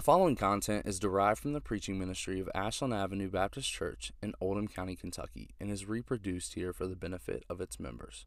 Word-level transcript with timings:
The 0.00 0.04
following 0.04 0.34
content 0.34 0.86
is 0.86 0.98
derived 0.98 1.40
from 1.40 1.52
the 1.52 1.60
preaching 1.60 1.98
ministry 1.98 2.40
of 2.40 2.48
Ashland 2.54 2.94
Avenue 2.94 3.28
Baptist 3.28 3.70
Church 3.70 4.12
in 4.22 4.32
Oldham 4.40 4.66
County, 4.66 4.96
Kentucky, 4.96 5.50
and 5.60 5.70
is 5.70 5.84
reproduced 5.84 6.54
here 6.54 6.72
for 6.72 6.86
the 6.86 6.96
benefit 6.96 7.44
of 7.50 7.60
its 7.60 7.78
members. 7.78 8.24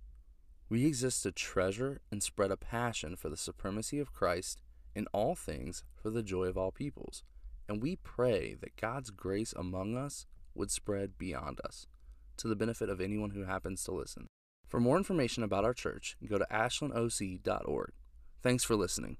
We 0.69 0.85
exist 0.85 1.23
to 1.23 1.31
treasure 1.31 1.99
and 2.11 2.21
spread 2.21 2.51
a 2.51 2.57
passion 2.57 3.15
for 3.15 3.27
the 3.27 3.35
supremacy 3.35 3.97
of 3.97 4.13
Christ 4.13 4.61
in 4.93 5.07
all 5.13 5.33
things 5.33 5.83
for 5.95 6.11
the 6.11 6.21
joy 6.21 6.43
of 6.43 6.59
all 6.59 6.71
peoples, 6.71 7.23
and 7.67 7.81
we 7.81 7.95
pray 7.95 8.55
that 8.61 8.79
God's 8.79 9.09
grace 9.09 9.55
among 9.57 9.97
us 9.97 10.27
would 10.53 10.69
spread 10.69 11.17
beyond 11.17 11.59
us, 11.65 11.87
to 12.37 12.47
the 12.47 12.55
benefit 12.55 12.87
of 12.87 13.01
anyone 13.01 13.31
who 13.31 13.45
happens 13.45 13.83
to 13.85 13.93
listen. 13.93 14.27
For 14.67 14.79
more 14.79 14.97
information 14.97 15.41
about 15.41 15.65
our 15.65 15.73
church, 15.73 16.17
go 16.29 16.37
to 16.37 16.45
ashlandoc.org. 16.51 17.93
Thanks 18.43 18.63
for 18.63 18.75
listening. 18.75 19.17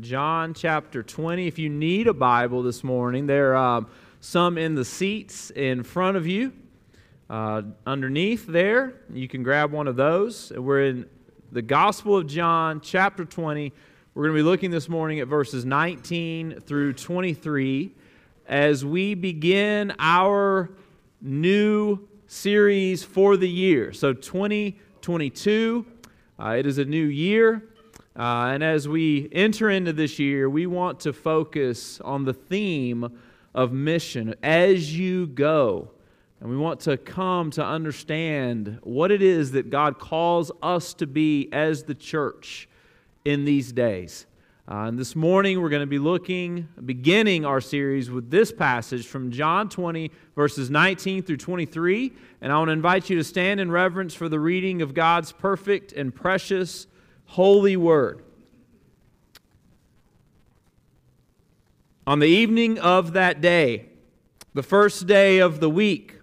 John 0.00 0.54
chapter 0.54 1.02
20. 1.02 1.48
If 1.48 1.58
you 1.58 1.68
need 1.68 2.06
a 2.06 2.14
Bible 2.14 2.62
this 2.62 2.84
morning, 2.84 3.26
there 3.26 3.56
are 3.56 3.78
um, 3.78 3.88
some 4.20 4.56
in 4.56 4.76
the 4.76 4.84
seats 4.84 5.50
in 5.50 5.82
front 5.82 6.16
of 6.16 6.24
you. 6.24 6.52
Uh, 7.28 7.62
underneath 7.84 8.46
there, 8.46 8.94
you 9.12 9.26
can 9.26 9.42
grab 9.42 9.72
one 9.72 9.88
of 9.88 9.96
those. 9.96 10.52
We're 10.52 10.84
in 10.84 11.10
the 11.50 11.62
Gospel 11.62 12.16
of 12.16 12.28
John, 12.28 12.80
chapter 12.80 13.24
20. 13.24 13.72
We're 14.14 14.22
going 14.22 14.36
to 14.36 14.38
be 14.38 14.48
looking 14.48 14.70
this 14.70 14.88
morning 14.88 15.18
at 15.18 15.26
verses 15.26 15.64
19 15.64 16.60
through 16.60 16.92
23 16.92 17.92
as 18.46 18.84
we 18.84 19.14
begin 19.14 19.92
our 19.98 20.70
new 21.20 22.06
series 22.28 23.02
for 23.02 23.36
the 23.36 23.48
year. 23.48 23.92
So, 23.92 24.12
2022, 24.12 25.86
uh, 26.38 26.50
it 26.50 26.66
is 26.66 26.78
a 26.78 26.84
new 26.84 27.06
year. 27.06 27.67
Uh, 28.18 28.50
and 28.52 28.64
as 28.64 28.88
we 28.88 29.28
enter 29.30 29.70
into 29.70 29.92
this 29.92 30.18
year, 30.18 30.50
we 30.50 30.66
want 30.66 30.98
to 30.98 31.12
focus 31.12 32.00
on 32.00 32.24
the 32.24 32.34
theme 32.34 33.16
of 33.54 33.72
mission 33.72 34.34
as 34.42 34.98
you 34.98 35.28
go. 35.28 35.88
And 36.40 36.50
we 36.50 36.56
want 36.56 36.80
to 36.80 36.96
come 36.96 37.52
to 37.52 37.64
understand 37.64 38.80
what 38.82 39.12
it 39.12 39.22
is 39.22 39.52
that 39.52 39.70
God 39.70 40.00
calls 40.00 40.50
us 40.62 40.94
to 40.94 41.06
be 41.06 41.48
as 41.52 41.84
the 41.84 41.94
church 41.94 42.68
in 43.24 43.44
these 43.44 43.72
days. 43.72 44.26
Uh, 44.68 44.86
and 44.86 44.98
this 44.98 45.14
morning, 45.14 45.62
we're 45.62 45.68
going 45.68 45.80
to 45.80 45.86
be 45.86 46.00
looking, 46.00 46.68
beginning 46.84 47.44
our 47.44 47.60
series 47.60 48.10
with 48.10 48.30
this 48.30 48.50
passage 48.50 49.06
from 49.06 49.30
John 49.30 49.68
20, 49.68 50.10
verses 50.34 50.70
19 50.70 51.22
through 51.22 51.36
23. 51.36 52.12
And 52.40 52.52
I 52.52 52.58
want 52.58 52.68
to 52.68 52.72
invite 52.72 53.08
you 53.08 53.16
to 53.16 53.24
stand 53.24 53.60
in 53.60 53.70
reverence 53.70 54.12
for 54.12 54.28
the 54.28 54.40
reading 54.40 54.82
of 54.82 54.92
God's 54.92 55.30
perfect 55.30 55.92
and 55.92 56.12
precious 56.12 56.88
holy 57.28 57.76
word. 57.76 58.22
On 62.06 62.18
the 62.18 62.26
evening 62.26 62.78
of 62.78 63.12
that 63.12 63.40
day, 63.40 63.90
the 64.54 64.62
first 64.62 65.06
day 65.06 65.38
of 65.38 65.60
the 65.60 65.68
week, 65.68 66.14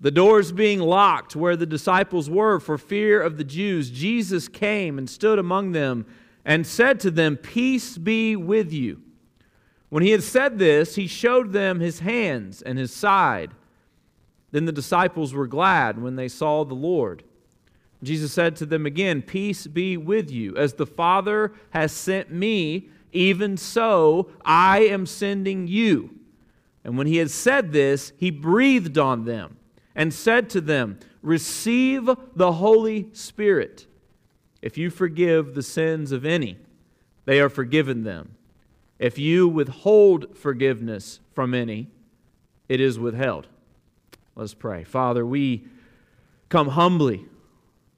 the 0.00 0.10
doors 0.10 0.50
being 0.50 0.80
locked 0.80 1.36
where 1.36 1.54
the 1.54 1.66
disciples 1.66 2.28
were 2.28 2.58
for 2.58 2.76
fear 2.76 3.22
of 3.22 3.36
the 3.36 3.44
Jews, 3.44 3.88
Jesus 3.90 4.48
came 4.48 4.98
and 4.98 5.08
stood 5.08 5.38
among 5.38 5.72
them 5.72 6.06
and 6.44 6.66
said 6.66 6.98
to 7.00 7.10
them, 7.10 7.36
Peace 7.36 7.96
be 7.96 8.34
with 8.34 8.72
you. 8.72 9.00
When 9.90 10.02
he 10.02 10.10
had 10.10 10.24
said 10.24 10.58
this, 10.58 10.96
he 10.96 11.06
showed 11.06 11.52
them 11.52 11.78
his 11.78 12.00
hands 12.00 12.60
and 12.60 12.78
his 12.78 12.92
side. 12.92 13.52
Then 14.50 14.64
the 14.64 14.72
disciples 14.72 15.32
were 15.32 15.46
glad 15.46 16.02
when 16.02 16.16
they 16.16 16.28
saw 16.28 16.64
the 16.64 16.74
Lord. 16.74 17.22
Jesus 18.02 18.32
said 18.32 18.56
to 18.56 18.66
them 18.66 18.86
again, 18.86 19.22
Peace 19.22 19.66
be 19.66 19.96
with 19.96 20.30
you. 20.30 20.56
As 20.56 20.74
the 20.74 20.86
Father 20.86 21.52
has 21.70 21.92
sent 21.92 22.30
me, 22.30 22.88
even 23.12 23.56
so 23.56 24.30
I 24.44 24.80
am 24.80 25.06
sending 25.06 25.66
you. 25.66 26.10
And 26.84 26.96
when 26.96 27.06
he 27.06 27.18
had 27.18 27.30
said 27.30 27.72
this, 27.72 28.12
he 28.16 28.30
breathed 28.30 28.96
on 28.96 29.24
them 29.24 29.56
and 29.94 30.14
said 30.14 30.48
to 30.50 30.60
them, 30.60 30.98
Receive 31.22 32.08
the 32.34 32.52
Holy 32.52 33.10
Spirit. 33.12 33.86
If 34.62 34.78
you 34.78 34.88
forgive 34.88 35.54
the 35.54 35.62
sins 35.62 36.12
of 36.12 36.24
any, 36.24 36.56
they 37.26 37.40
are 37.40 37.50
forgiven 37.50 38.04
them. 38.04 38.36
If 38.98 39.18
you 39.18 39.48
withhold 39.48 40.36
forgiveness 40.36 41.20
from 41.34 41.54
any, 41.54 41.88
it 42.68 42.80
is 42.80 42.98
withheld. 42.98 43.48
Let's 44.36 44.54
pray. 44.54 44.84
Father, 44.84 45.24
we 45.26 45.64
come 46.48 46.68
humbly 46.68 47.26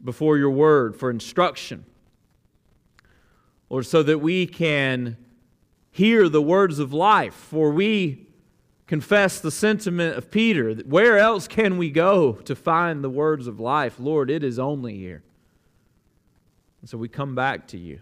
before 0.04 0.36
your 0.38 0.50
word 0.50 0.96
for 0.96 1.10
instruction. 1.10 1.84
Or 3.68 3.82
so 3.82 4.02
that 4.02 4.18
we 4.18 4.46
can 4.46 5.16
hear 5.90 6.28
the 6.28 6.42
words 6.42 6.78
of 6.78 6.92
life, 6.92 7.34
for 7.34 7.70
we 7.70 8.26
confess 8.86 9.40
the 9.40 9.50
sentiment 9.50 10.18
of 10.18 10.30
Peter 10.30 10.74
where 10.84 11.16
else 11.16 11.48
can 11.48 11.78
we 11.78 11.90
go 11.90 12.32
to 12.32 12.54
find 12.54 13.02
the 13.02 13.10
words 13.10 13.46
of 13.46 13.58
life? 13.58 13.98
Lord, 13.98 14.30
it 14.30 14.44
is 14.44 14.58
only 14.58 14.98
here. 14.98 15.22
And 16.80 16.90
so 16.90 16.98
we 16.98 17.08
come 17.08 17.34
back 17.34 17.69
to 17.69 17.78
you 17.78 18.00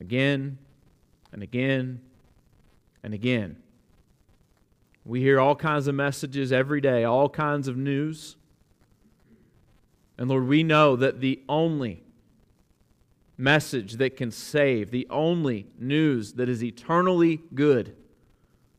again 0.00 0.58
and 1.32 1.42
again 1.42 2.00
and 3.02 3.14
again. 3.14 3.56
We 5.04 5.20
hear 5.20 5.40
all 5.40 5.56
kinds 5.56 5.88
of 5.88 5.94
messages 5.94 6.52
every 6.52 6.80
day, 6.80 7.04
all 7.04 7.28
kinds 7.28 7.66
of 7.66 7.76
news. 7.76 8.36
And 10.18 10.28
Lord, 10.28 10.48
we 10.48 10.64
know 10.64 10.96
that 10.96 11.20
the 11.20 11.40
only 11.48 12.02
message 13.36 13.94
that 13.94 14.16
can 14.16 14.32
save, 14.32 14.90
the 14.90 15.06
only 15.08 15.66
news 15.78 16.32
that 16.34 16.48
is 16.48 16.62
eternally 16.62 17.40
good, 17.54 17.94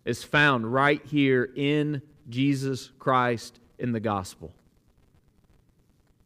is 0.04 0.24
found 0.24 0.72
right 0.72 1.04
here 1.06 1.50
in 1.56 2.02
Jesus 2.28 2.92
Christ 3.00 3.60
in 3.78 3.94
the 3.94 4.00
gospel. 4.02 4.54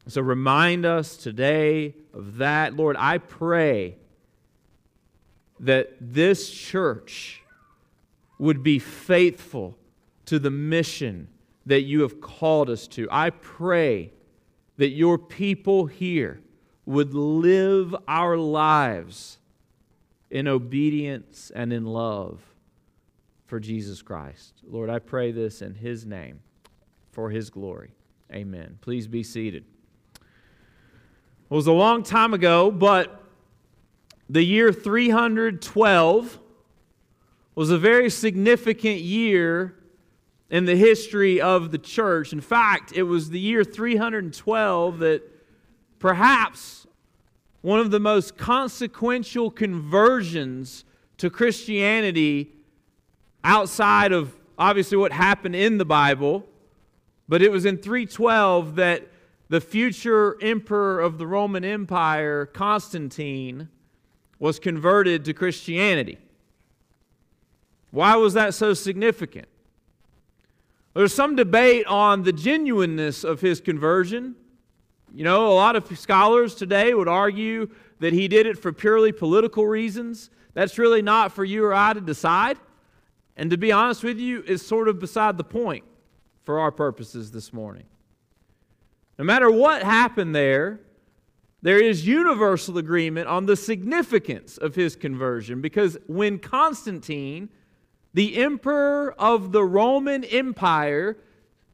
So 0.07 0.21
remind 0.21 0.85
us 0.85 1.15
today 1.15 1.93
of 2.13 2.37
that. 2.37 2.75
Lord, 2.75 2.95
I 2.97 3.19
pray 3.19 3.97
that 5.59 5.95
this 6.01 6.49
church 6.51 7.41
would 8.37 8.63
be 8.63 8.79
faithful 8.79 9.77
to 10.25 10.39
the 10.39 10.49
mission 10.49 11.29
that 11.65 11.81
you 11.81 12.01
have 12.01 12.19
called 12.19 12.69
us 12.69 12.87
to. 12.87 13.07
I 13.11 13.29
pray 13.29 14.11
that 14.77 14.89
your 14.89 15.17
people 15.17 15.85
here 15.85 16.41
would 16.85 17.13
live 17.13 17.95
our 18.07 18.37
lives 18.37 19.37
in 20.29 20.47
obedience 20.47 21.51
and 21.55 21.71
in 21.71 21.85
love 21.85 22.41
for 23.45 23.59
Jesus 23.59 24.01
Christ. 24.01 24.53
Lord, 24.67 24.89
I 24.89 24.99
pray 24.99 25.31
this 25.31 25.61
in 25.61 25.75
His 25.75 26.05
name 26.05 26.39
for 27.11 27.29
His 27.29 27.49
glory. 27.49 27.91
Amen. 28.31 28.79
Please 28.81 29.07
be 29.07 29.21
seated. 29.23 29.63
It 30.15 31.55
was 31.55 31.67
a 31.67 31.71
long 31.71 32.01
time 32.01 32.33
ago, 32.33 32.71
but 32.71 33.23
the 34.27 34.43
year 34.43 34.73
312 34.73 36.39
was 37.53 37.69
a 37.69 37.77
very 37.77 38.09
significant 38.09 39.01
year 39.01 39.75
in 40.53 40.65
the 40.65 40.75
history 40.75 41.41
of 41.41 41.71
the 41.71 41.79
church. 41.79 42.31
In 42.31 42.39
fact, 42.39 42.93
it 42.93 43.03
was 43.03 43.31
the 43.31 43.39
year 43.39 43.63
312 43.63 44.99
that 44.99 45.23
perhaps 45.97 46.85
one 47.61 47.79
of 47.79 47.89
the 47.89 47.99
most 47.99 48.37
consequential 48.37 49.49
conversions 49.49 50.85
to 51.17 51.31
Christianity 51.31 52.51
outside 53.43 54.11
of 54.11 54.35
obviously 54.55 54.95
what 54.95 55.11
happened 55.11 55.55
in 55.55 55.79
the 55.79 55.85
Bible, 55.85 56.45
but 57.27 57.41
it 57.41 57.51
was 57.51 57.65
in 57.65 57.77
312 57.77 58.75
that 58.75 59.07
the 59.49 59.59
future 59.59 60.37
emperor 60.39 60.99
of 60.99 61.17
the 61.17 61.25
Roman 61.25 61.65
Empire, 61.65 62.45
Constantine, 62.45 63.69
was 64.37 64.59
converted 64.59 65.25
to 65.25 65.33
Christianity. 65.33 66.19
Why 67.89 68.15
was 68.17 68.35
that 68.35 68.53
so 68.53 68.75
significant? 68.75 69.47
There's 70.93 71.13
some 71.13 71.35
debate 71.35 71.85
on 71.87 72.23
the 72.23 72.33
genuineness 72.33 73.23
of 73.23 73.41
his 73.41 73.59
conversion. 73.59 74.35
You 75.13 75.23
know, 75.23 75.47
a 75.47 75.55
lot 75.55 75.75
of 75.75 75.97
scholars 75.97 76.55
today 76.55 76.93
would 76.93 77.07
argue 77.07 77.69
that 77.99 78.13
he 78.13 78.27
did 78.27 78.45
it 78.45 78.59
for 78.59 78.71
purely 78.71 79.11
political 79.11 79.65
reasons. 79.65 80.29
That's 80.53 80.77
really 80.77 81.01
not 81.01 81.31
for 81.31 81.43
you 81.43 81.65
or 81.65 81.73
I 81.73 81.93
to 81.93 82.01
decide. 82.01 82.57
And 83.35 83.49
to 83.49 83.57
be 83.57 83.71
honest 83.71 84.03
with 84.03 84.19
you, 84.19 84.43
it's 84.45 84.65
sort 84.65 84.87
of 84.87 84.99
beside 84.99 85.37
the 85.37 85.43
point 85.43 85.83
for 86.43 86.59
our 86.59 86.71
purposes 86.71 87.31
this 87.31 87.51
morning. 87.51 87.85
No 89.17 89.25
matter 89.25 89.49
what 89.49 89.83
happened 89.83 90.35
there, 90.35 90.79
there 91.61 91.81
is 91.81 92.05
universal 92.05 92.77
agreement 92.77 93.27
on 93.27 93.45
the 93.45 93.55
significance 93.55 94.57
of 94.57 94.75
his 94.75 94.95
conversion 94.95 95.61
because 95.61 95.97
when 96.07 96.37
Constantine 96.37 97.49
the 98.13 98.37
emperor 98.37 99.13
of 99.17 99.51
the 99.51 99.63
Roman 99.63 100.23
Empire 100.23 101.17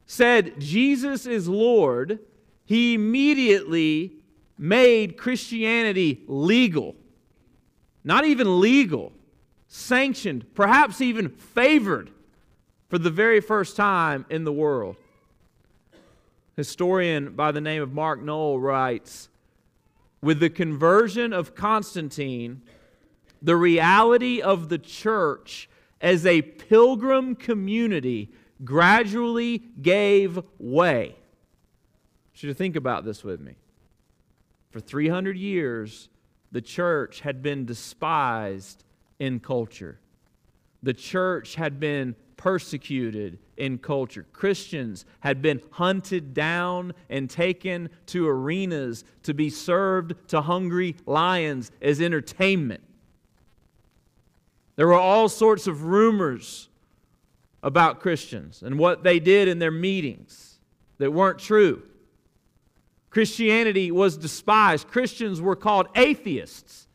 said, 0.06 0.58
Jesus 0.58 1.26
is 1.26 1.48
Lord, 1.48 2.18
he 2.64 2.94
immediately 2.94 4.12
made 4.58 5.16
Christianity 5.16 6.22
legal. 6.26 6.96
Not 8.04 8.24
even 8.24 8.60
legal, 8.60 9.12
sanctioned, 9.68 10.52
perhaps 10.54 11.00
even 11.00 11.28
favored 11.28 12.10
for 12.88 12.98
the 12.98 13.10
very 13.10 13.40
first 13.40 13.76
time 13.76 14.26
in 14.28 14.44
the 14.44 14.52
world. 14.52 14.96
Historian 16.56 17.32
by 17.34 17.52
the 17.52 17.60
name 17.60 17.80
of 17.80 17.92
Mark 17.92 18.20
Noll 18.20 18.60
writes 18.60 19.28
With 20.20 20.40
the 20.40 20.50
conversion 20.50 21.32
of 21.32 21.54
Constantine, 21.54 22.62
the 23.40 23.56
reality 23.56 24.42
of 24.42 24.68
the 24.68 24.78
church 24.78 25.69
as 26.00 26.24
a 26.26 26.42
pilgrim 26.42 27.34
community 27.34 28.30
gradually 28.64 29.58
gave 29.80 30.38
way. 30.58 31.14
Want 32.34 32.42
you 32.42 32.54
think 32.54 32.76
about 32.76 33.04
this 33.04 33.22
with 33.22 33.40
me. 33.40 33.56
For 34.70 34.80
300 34.80 35.36
years, 35.36 36.08
the 36.52 36.62
church 36.62 37.20
had 37.20 37.42
been 37.42 37.66
despised 37.66 38.84
in 39.18 39.40
culture. 39.40 40.00
The 40.82 40.94
church 40.94 41.56
had 41.56 41.78
been 41.78 42.16
persecuted 42.36 43.38
in 43.58 43.76
culture. 43.76 44.26
Christians 44.32 45.04
had 45.20 45.42
been 45.42 45.60
hunted 45.72 46.32
down 46.32 46.94
and 47.10 47.28
taken 47.28 47.90
to 48.06 48.26
arenas 48.26 49.04
to 49.24 49.34
be 49.34 49.50
served 49.50 50.14
to 50.28 50.40
hungry 50.40 50.96
lions 51.04 51.70
as 51.82 52.00
entertainment. 52.00 52.82
There 54.80 54.86
were 54.86 54.94
all 54.94 55.28
sorts 55.28 55.66
of 55.66 55.84
rumors 55.84 56.70
about 57.62 58.00
Christians 58.00 58.62
and 58.62 58.78
what 58.78 59.02
they 59.02 59.20
did 59.20 59.46
in 59.46 59.58
their 59.58 59.70
meetings 59.70 60.58
that 60.96 61.12
weren't 61.12 61.38
true. 61.38 61.82
Christianity 63.10 63.90
was 63.90 64.16
despised. 64.16 64.88
Christians 64.88 65.38
were 65.38 65.54
called 65.54 65.88
atheists, 65.96 66.88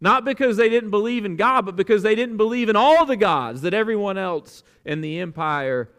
not 0.00 0.24
because 0.24 0.56
they 0.56 0.70
didn't 0.70 0.88
believe 0.88 1.26
in 1.26 1.36
God, 1.36 1.66
but 1.66 1.76
because 1.76 2.02
they 2.02 2.14
didn't 2.14 2.38
believe 2.38 2.70
in 2.70 2.76
all 2.76 3.04
the 3.04 3.14
gods 3.14 3.60
that 3.60 3.74
everyone 3.74 4.16
else 4.16 4.62
in 4.86 5.02
the 5.02 5.20
empire 5.20 5.90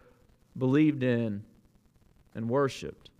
believed 0.57 1.03
in 1.03 1.43
and 2.33 2.49
worshiped. 2.49 3.11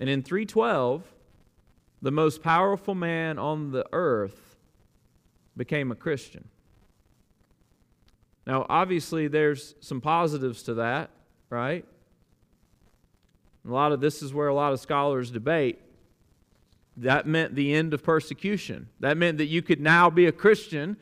And 0.00 0.10
in 0.10 0.24
312, 0.24 1.04
the 2.02 2.10
most 2.10 2.42
powerful 2.42 2.96
man 2.96 3.38
on 3.38 3.70
the 3.70 3.86
earth 3.92 4.49
became 5.60 5.92
a 5.92 5.94
Christian. 5.94 6.48
Now, 8.46 8.64
obviously, 8.70 9.28
there's 9.28 9.74
some 9.80 10.00
positives 10.00 10.62
to 10.62 10.74
that, 10.76 11.10
right? 11.50 11.84
A 13.68 13.70
lot 13.70 13.92
of 13.92 14.00
this 14.00 14.22
is 14.22 14.32
where 14.32 14.48
a 14.48 14.54
lot 14.54 14.72
of 14.72 14.80
scholars 14.80 15.30
debate. 15.30 15.78
That 16.96 17.26
meant 17.26 17.56
the 17.56 17.74
end 17.74 17.92
of 17.92 18.02
persecution. 18.02 18.88
That 19.00 19.18
meant 19.18 19.36
that 19.36 19.48
you 19.48 19.60
could 19.60 19.82
now 19.82 20.08
be 20.08 20.24
a 20.24 20.32
Christian 20.32 20.96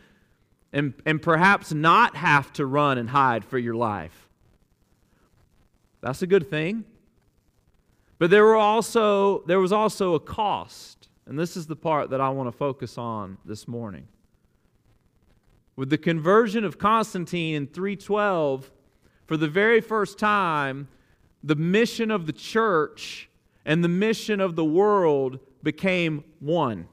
and, 0.73 0.93
and 1.07 1.23
perhaps 1.23 1.73
not 1.73 2.17
have 2.17 2.53
to 2.55 2.67
run 2.67 2.99
and 2.99 3.11
hide 3.11 3.45
for 3.45 3.59
your 3.59 3.77
life. 3.77 4.29
That's 6.01 6.23
a 6.23 6.27
good 6.27 6.51
thing. 6.51 6.83
But 8.19 8.31
there, 8.31 8.43
were 8.43 8.57
also, 8.57 9.45
there 9.47 9.61
was 9.61 9.73
also 9.73 10.15
a 10.15 10.21
cost. 10.21 11.07
And 11.27 11.39
this 11.39 11.57
is 11.57 11.69
the 11.69 11.77
part 11.77 12.11
that 12.11 12.21
I 12.21 12.31
want 12.31 12.49
to 12.49 12.59
focus 12.59 12.99
on 12.99 13.39
this 13.45 13.69
morning. 13.69 14.09
With 15.79 15.91
the 15.91 15.97
conversion 15.97 16.65
of 16.65 16.77
Constantine 16.77 17.55
in 17.55 17.69
312, 17.69 18.69
for 19.27 19.37
the 19.37 19.47
very 19.47 19.81
first 19.81 20.19
time, 20.19 20.89
the 21.45 21.55
mission 21.55 22.11
of 22.11 22.27
the 22.27 22.33
church 22.33 23.29
and 23.65 23.85
the 23.85 23.89
mission 23.89 24.41
of 24.41 24.57
the 24.57 24.65
world 24.65 25.39
became 25.63 26.25
one. 26.41 26.89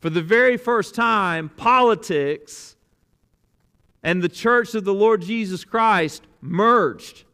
For 0.00 0.10
the 0.10 0.20
very 0.20 0.58
first 0.58 0.94
time, 0.94 1.48
politics 1.48 2.76
and 4.02 4.22
the 4.22 4.28
church 4.28 4.74
of 4.74 4.84
the 4.84 4.92
Lord 4.92 5.22
Jesus 5.22 5.64
Christ 5.64 6.22
merged. 6.42 7.24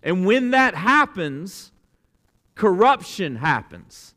And 0.00 0.24
when 0.24 0.52
that 0.52 0.76
happens, 0.76 1.72
corruption 2.54 3.34
happens. 3.34 4.14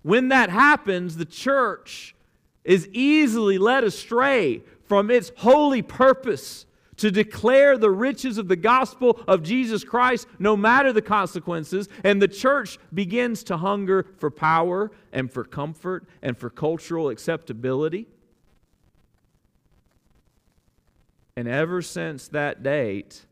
When 0.00 0.28
that 0.28 0.48
happens, 0.48 1.18
the 1.18 1.26
church 1.26 2.14
is 2.68 2.86
easily 2.92 3.56
led 3.56 3.82
astray 3.82 4.62
from 4.84 5.10
its 5.10 5.32
holy 5.38 5.80
purpose 5.80 6.66
to 6.98 7.10
declare 7.10 7.78
the 7.78 7.90
riches 7.90 8.36
of 8.36 8.48
the 8.48 8.56
gospel 8.56 9.20
of 9.26 9.42
Jesus 9.42 9.84
Christ 9.84 10.28
no 10.38 10.54
matter 10.54 10.92
the 10.92 11.00
consequences. 11.00 11.88
And 12.04 12.20
the 12.20 12.28
church 12.28 12.78
begins 12.92 13.42
to 13.44 13.56
hunger 13.56 14.06
for 14.18 14.30
power 14.30 14.90
and 15.12 15.32
for 15.32 15.44
comfort 15.44 16.06
and 16.20 16.36
for 16.36 16.50
cultural 16.50 17.08
acceptability. 17.08 18.06
And 21.36 21.48
ever 21.48 21.80
since 21.80 22.28
that 22.28 22.62
date, 22.62 23.24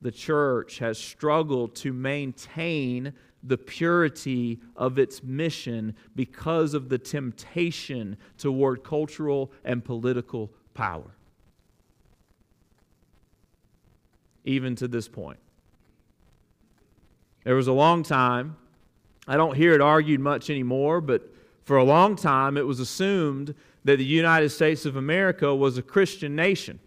the 0.00 0.12
church 0.12 0.78
has 0.78 0.96
struggled 0.96 1.74
to 1.76 1.92
maintain 1.92 3.14
the 3.46 3.58
purity 3.58 4.58
of 4.76 4.98
its 4.98 5.22
mission 5.22 5.94
because 6.16 6.74
of 6.74 6.88
the 6.88 6.98
temptation 6.98 8.16
toward 8.38 8.82
cultural 8.82 9.52
and 9.64 9.84
political 9.84 10.50
power. 10.72 11.14
even 14.44 14.76
to 14.76 14.88
this 14.88 15.08
point. 15.08 15.38
There 17.44 17.54
was 17.54 17.66
a 17.66 17.72
long 17.72 18.02
time, 18.02 18.56
I 19.26 19.36
don't 19.36 19.56
hear 19.56 19.72
it 19.74 19.80
argued 19.80 20.20
much 20.20 20.50
anymore, 20.50 21.00
but 21.00 21.34
for 21.64 21.76
a 21.78 21.84
long 21.84 22.16
time 22.16 22.56
it 22.56 22.66
was 22.66 22.80
assumed 22.80 23.54
that 23.84 23.96
the 23.96 24.04
United 24.04 24.50
States 24.50 24.86
of 24.86 24.96
America 24.96 25.54
was 25.54 25.76
a 25.76 25.82
Christian 25.82 26.36
nation. 26.36 26.78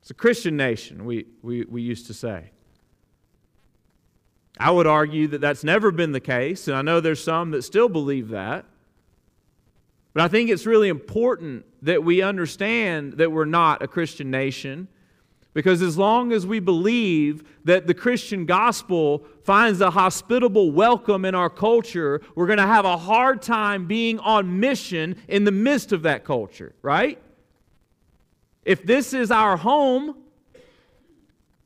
It's 0.00 0.10
a 0.10 0.14
Christian 0.14 0.56
nation, 0.56 1.04
we, 1.04 1.26
we, 1.42 1.64
we 1.64 1.82
used 1.82 2.06
to 2.08 2.14
say. 2.14 2.50
I 4.58 4.70
would 4.70 4.86
argue 4.86 5.28
that 5.28 5.40
that's 5.40 5.64
never 5.64 5.90
been 5.90 6.12
the 6.12 6.20
case, 6.20 6.68
and 6.68 6.76
I 6.76 6.82
know 6.82 7.00
there's 7.00 7.22
some 7.22 7.50
that 7.52 7.62
still 7.62 7.88
believe 7.88 8.28
that. 8.28 8.66
But 10.14 10.22
I 10.22 10.28
think 10.28 10.50
it's 10.50 10.66
really 10.66 10.88
important 10.88 11.64
that 11.82 12.04
we 12.04 12.20
understand 12.20 13.14
that 13.14 13.32
we're 13.32 13.46
not 13.46 13.82
a 13.82 13.88
Christian 13.88 14.30
nation 14.30 14.88
because 15.54 15.82
as 15.82 15.98
long 15.98 16.32
as 16.32 16.46
we 16.46 16.60
believe 16.60 17.44
that 17.64 17.86
the 17.86 17.94
Christian 17.94 18.46
gospel 18.46 19.24
finds 19.44 19.80
a 19.80 19.90
hospitable 19.90 20.70
welcome 20.70 21.24
in 21.24 21.34
our 21.34 21.50
culture, 21.50 22.22
we're 22.34 22.46
going 22.46 22.58
to 22.58 22.66
have 22.66 22.84
a 22.84 22.96
hard 22.96 23.42
time 23.42 23.86
being 23.86 24.18
on 24.20 24.60
mission 24.60 25.16
in 25.28 25.44
the 25.44 25.50
midst 25.50 25.92
of 25.92 26.02
that 26.02 26.24
culture, 26.24 26.74
right? 26.80 27.20
If 28.64 28.86
this 28.86 29.12
is 29.12 29.30
our 29.30 29.56
home, 29.56 30.16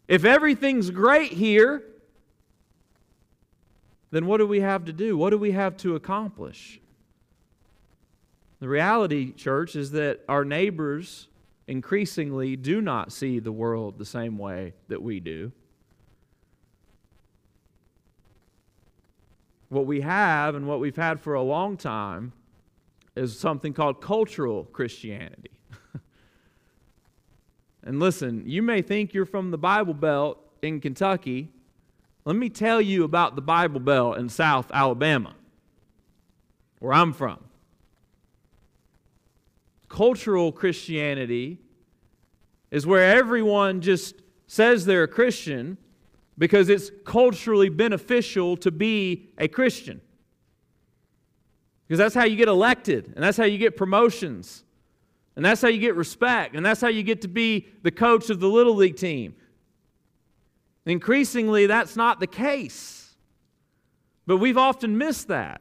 if 0.08 0.24
everything's 0.24 0.90
great 0.90 1.32
here, 1.32 1.84
then 4.16 4.24
what 4.24 4.38
do 4.38 4.46
we 4.46 4.60
have 4.60 4.86
to 4.86 4.94
do? 4.94 5.18
What 5.18 5.28
do 5.28 5.36
we 5.36 5.52
have 5.52 5.76
to 5.78 5.94
accomplish? 5.94 6.80
The 8.60 8.68
reality, 8.68 9.32
church, 9.32 9.76
is 9.76 9.90
that 9.90 10.20
our 10.26 10.42
neighbors 10.42 11.28
increasingly 11.66 12.56
do 12.56 12.80
not 12.80 13.12
see 13.12 13.38
the 13.40 13.52
world 13.52 13.98
the 13.98 14.06
same 14.06 14.38
way 14.38 14.72
that 14.88 15.02
we 15.02 15.20
do. 15.20 15.52
What 19.68 19.84
we 19.84 20.00
have 20.00 20.54
and 20.54 20.66
what 20.66 20.80
we've 20.80 20.96
had 20.96 21.20
for 21.20 21.34
a 21.34 21.42
long 21.42 21.76
time 21.76 22.32
is 23.16 23.38
something 23.38 23.74
called 23.74 24.00
cultural 24.00 24.64
Christianity. 24.64 25.50
and 27.82 28.00
listen, 28.00 28.44
you 28.46 28.62
may 28.62 28.80
think 28.80 29.12
you're 29.12 29.26
from 29.26 29.50
the 29.50 29.58
Bible 29.58 29.92
Belt 29.92 30.38
in 30.62 30.80
Kentucky. 30.80 31.50
Let 32.26 32.36
me 32.36 32.50
tell 32.50 32.82
you 32.82 33.04
about 33.04 33.36
the 33.36 33.40
Bible 33.40 33.80
Belt 33.80 34.18
in 34.18 34.28
South 34.28 34.70
Alabama, 34.70 35.34
where 36.80 36.92
I'm 36.92 37.14
from 37.14 37.38
cultural 39.88 40.52
Christianity 40.52 41.58
is 42.70 42.86
where 42.86 43.16
everyone 43.16 43.80
just 43.80 44.16
says 44.46 44.84
they're 44.84 45.04
a 45.04 45.08
Christian 45.08 45.78
because 46.36 46.68
it's 46.68 46.90
culturally 47.06 47.68
beneficial 47.68 48.56
to 48.58 48.70
be 48.70 49.30
a 49.38 49.48
Christian. 49.48 50.00
Because 51.86 51.98
that's 51.98 52.14
how 52.14 52.24
you 52.24 52.36
get 52.36 52.48
elected, 52.48 53.12
and 53.14 53.24
that's 53.24 53.38
how 53.38 53.44
you 53.44 53.58
get 53.58 53.76
promotions, 53.76 54.64
and 55.36 55.44
that's 55.44 55.62
how 55.62 55.68
you 55.68 55.78
get 55.78 55.94
respect, 55.94 56.54
and 56.54 56.66
that's 56.66 56.80
how 56.80 56.88
you 56.88 57.02
get 57.02 57.22
to 57.22 57.28
be 57.28 57.66
the 57.82 57.90
coach 57.90 58.28
of 58.28 58.40
the 58.40 58.48
Little 58.48 58.74
League 58.74 58.96
team. 58.96 59.34
Increasingly, 60.86 61.66
that's 61.66 61.96
not 61.96 62.20
the 62.20 62.26
case. 62.26 63.14
But 64.26 64.38
we've 64.38 64.58
often 64.58 64.96
missed 64.96 65.28
that. 65.28 65.60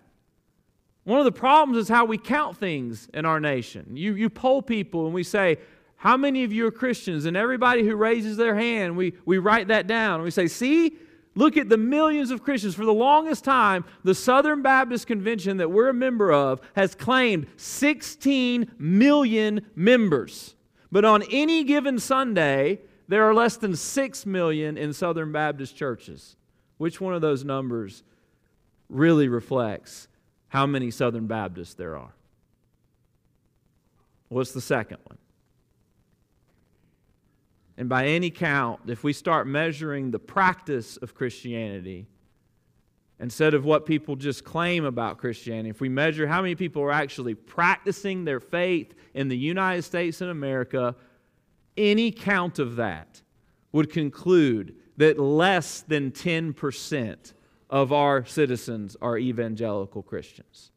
One 1.03 1.19
of 1.19 1.25
the 1.25 1.31
problems 1.31 1.77
is 1.77 1.89
how 1.89 2.05
we 2.05 2.17
count 2.17 2.57
things 2.57 3.09
in 3.13 3.25
our 3.25 3.39
nation. 3.39 3.95
You, 3.95 4.15
you 4.15 4.29
poll 4.29 4.61
people 4.61 5.05
and 5.05 5.13
we 5.13 5.23
say, 5.23 5.57
How 5.97 6.15
many 6.17 6.43
of 6.43 6.53
you 6.53 6.65
are 6.67 6.71
Christians? 6.71 7.25
And 7.25 7.35
everybody 7.35 7.83
who 7.83 7.95
raises 7.95 8.37
their 8.37 8.55
hand, 8.55 8.95
we, 8.97 9.13
we 9.25 9.37
write 9.37 9.67
that 9.67 9.85
down. 9.85 10.15
And 10.15 10.23
we 10.23 10.31
say, 10.31 10.47
See, 10.47 10.97
Look 11.35 11.57
at 11.57 11.67
the 11.67 11.77
millions 11.77 12.31
of 12.31 12.41
Christians. 12.41 12.75
For 12.75 12.85
the 12.85 12.93
longest 12.93 13.43
time, 13.43 13.83
the 14.03 14.15
Southern 14.15 14.61
Baptist 14.61 15.05
Convention 15.05 15.57
that 15.57 15.69
we're 15.69 15.89
a 15.89 15.93
member 15.93 16.31
of 16.31 16.61
has 16.75 16.95
claimed 16.95 17.47
16 17.57 18.71
million 18.79 19.65
members. 19.75 20.55
But 20.91 21.03
on 21.03 21.23
any 21.23 21.65
given 21.65 21.99
Sunday, 21.99 22.79
there 23.07 23.23
are 23.23 23.33
less 23.33 23.57
than 23.57 23.75
6 23.75 24.25
million 24.25 24.77
in 24.77 24.93
Southern 24.93 25.31
Baptist 25.31 25.75
churches. 25.75 26.35
Which 26.77 26.99
one 26.99 27.13
of 27.13 27.21
those 27.21 27.43
numbers 27.43 28.03
really 28.89 29.27
reflects 29.27 30.07
how 30.47 30.65
many 30.65 30.91
Southern 30.91 31.27
Baptists 31.27 31.73
there 31.73 31.97
are? 31.97 32.13
What's 34.29 34.51
the 34.51 34.61
second 34.61 34.97
one? 35.05 35.17
And 37.77 37.89
by 37.89 38.07
any 38.07 38.29
count, 38.29 38.81
if 38.87 39.03
we 39.03 39.13
start 39.13 39.47
measuring 39.47 40.11
the 40.11 40.19
practice 40.19 40.97
of 40.97 41.13
Christianity, 41.13 42.07
instead 43.19 43.53
of 43.53 43.65
what 43.65 43.85
people 43.85 44.15
just 44.15 44.43
claim 44.43 44.85
about 44.85 45.17
Christianity, 45.17 45.69
if 45.69 45.81
we 45.81 45.89
measure 45.89 46.25
how 46.25 46.41
many 46.41 46.55
people 46.55 46.81
are 46.81 46.91
actually 46.91 47.35
practicing 47.35 48.23
their 48.23 48.39
faith 48.39 48.93
in 49.13 49.27
the 49.27 49.37
United 49.37 49.83
States 49.83 50.21
and 50.21 50.31
America, 50.31 50.95
any 51.77 52.11
count 52.11 52.59
of 52.59 52.77
that 52.77 53.21
would 53.71 53.89
conclude 53.89 54.75
that 54.97 55.19
less 55.19 55.81
than 55.81 56.11
10% 56.11 57.33
of 57.69 57.91
our 57.91 58.25
citizens 58.25 58.95
are 59.01 59.17
evangelical 59.17 60.01
Christians. 60.01 60.71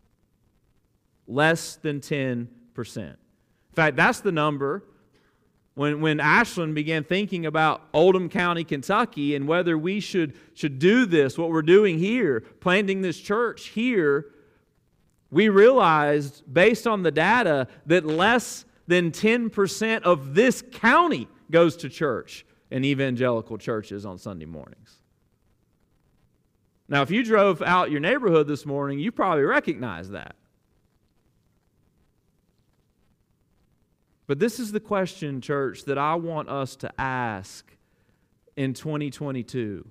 Less 1.27 1.77
than 1.77 2.01
10%. 2.01 2.49
In 2.97 3.17
fact, 3.75 3.97
that's 3.97 4.21
the 4.21 4.33
number 4.33 4.83
when, 5.79 6.01
when 6.01 6.19
Ashland 6.19 6.75
began 6.75 7.05
thinking 7.05 7.47
about 7.47 7.83
Oldham 7.93 8.29
County, 8.29 8.65
Kentucky, 8.65 9.37
and 9.37 9.47
whether 9.47 9.79
we 9.79 10.01
should, 10.01 10.35
should 10.55 10.81
do 10.81 11.07
this, 11.07 11.39
what 11.39 11.51
we're 11.51 11.63
doing 11.63 12.01
here, 12.01 12.41
planting 12.41 13.01
this 13.01 13.21
church 13.21 13.69
here, 13.69 14.27
we 15.31 15.49
realized, 15.49 16.43
based 16.53 16.89
on 16.89 17.05
the 17.05 17.13
data, 17.13 17.69
that 17.87 18.05
less 18.05 18.65
than 18.89 19.13
10% 19.13 20.03
of 20.03 20.35
this 20.35 20.63
county 20.73 21.29
goes 21.51 21.77
to 21.77 21.89
church 21.89 22.45
in 22.71 22.85
evangelical 22.85 23.59
churches 23.59 24.05
on 24.05 24.19
Sunday 24.19 24.47
mornings. 24.47 24.97
Now, 26.89 27.03
if 27.03 27.11
you 27.11 27.23
drove 27.23 27.61
out 27.61 27.91
your 27.91 28.01
neighborhood 28.01 28.49
this 28.49 28.65
morning, 28.65 28.99
you 28.99 29.13
probably 29.13 29.45
recognize 29.45 30.11
that. 30.11 30.35
But 34.27 34.39
this 34.39 34.59
is 34.59 34.73
the 34.73 34.81
question, 34.81 35.43
church, 35.43 35.85
that 35.85 35.99
I 35.99 36.15
want 36.15 36.49
us 36.49 36.75
to 36.77 36.91
ask 36.99 37.71
in 38.57 38.73
2022. 38.73 39.87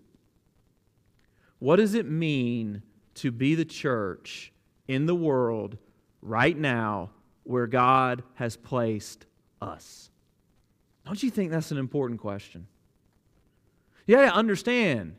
What 1.59 1.75
does 1.75 1.93
it 1.93 2.07
mean 2.07 2.81
to 3.15 3.31
be 3.31 3.53
the 3.53 3.65
church 3.65 4.51
in 4.87 5.05
the 5.05 5.15
world 5.15 5.77
right 6.21 6.57
now 6.57 7.11
where 7.47 7.67
God 7.67 8.23
has 8.35 8.57
placed 8.57 9.25
us? 9.61 10.09
Don't 11.05 11.21
you 11.23 11.29
think 11.29 11.51
that's 11.51 11.71
an 11.71 11.77
important 11.77 12.19
question? 12.19 12.67
Yeah, 14.05 14.31
understand 14.33 15.15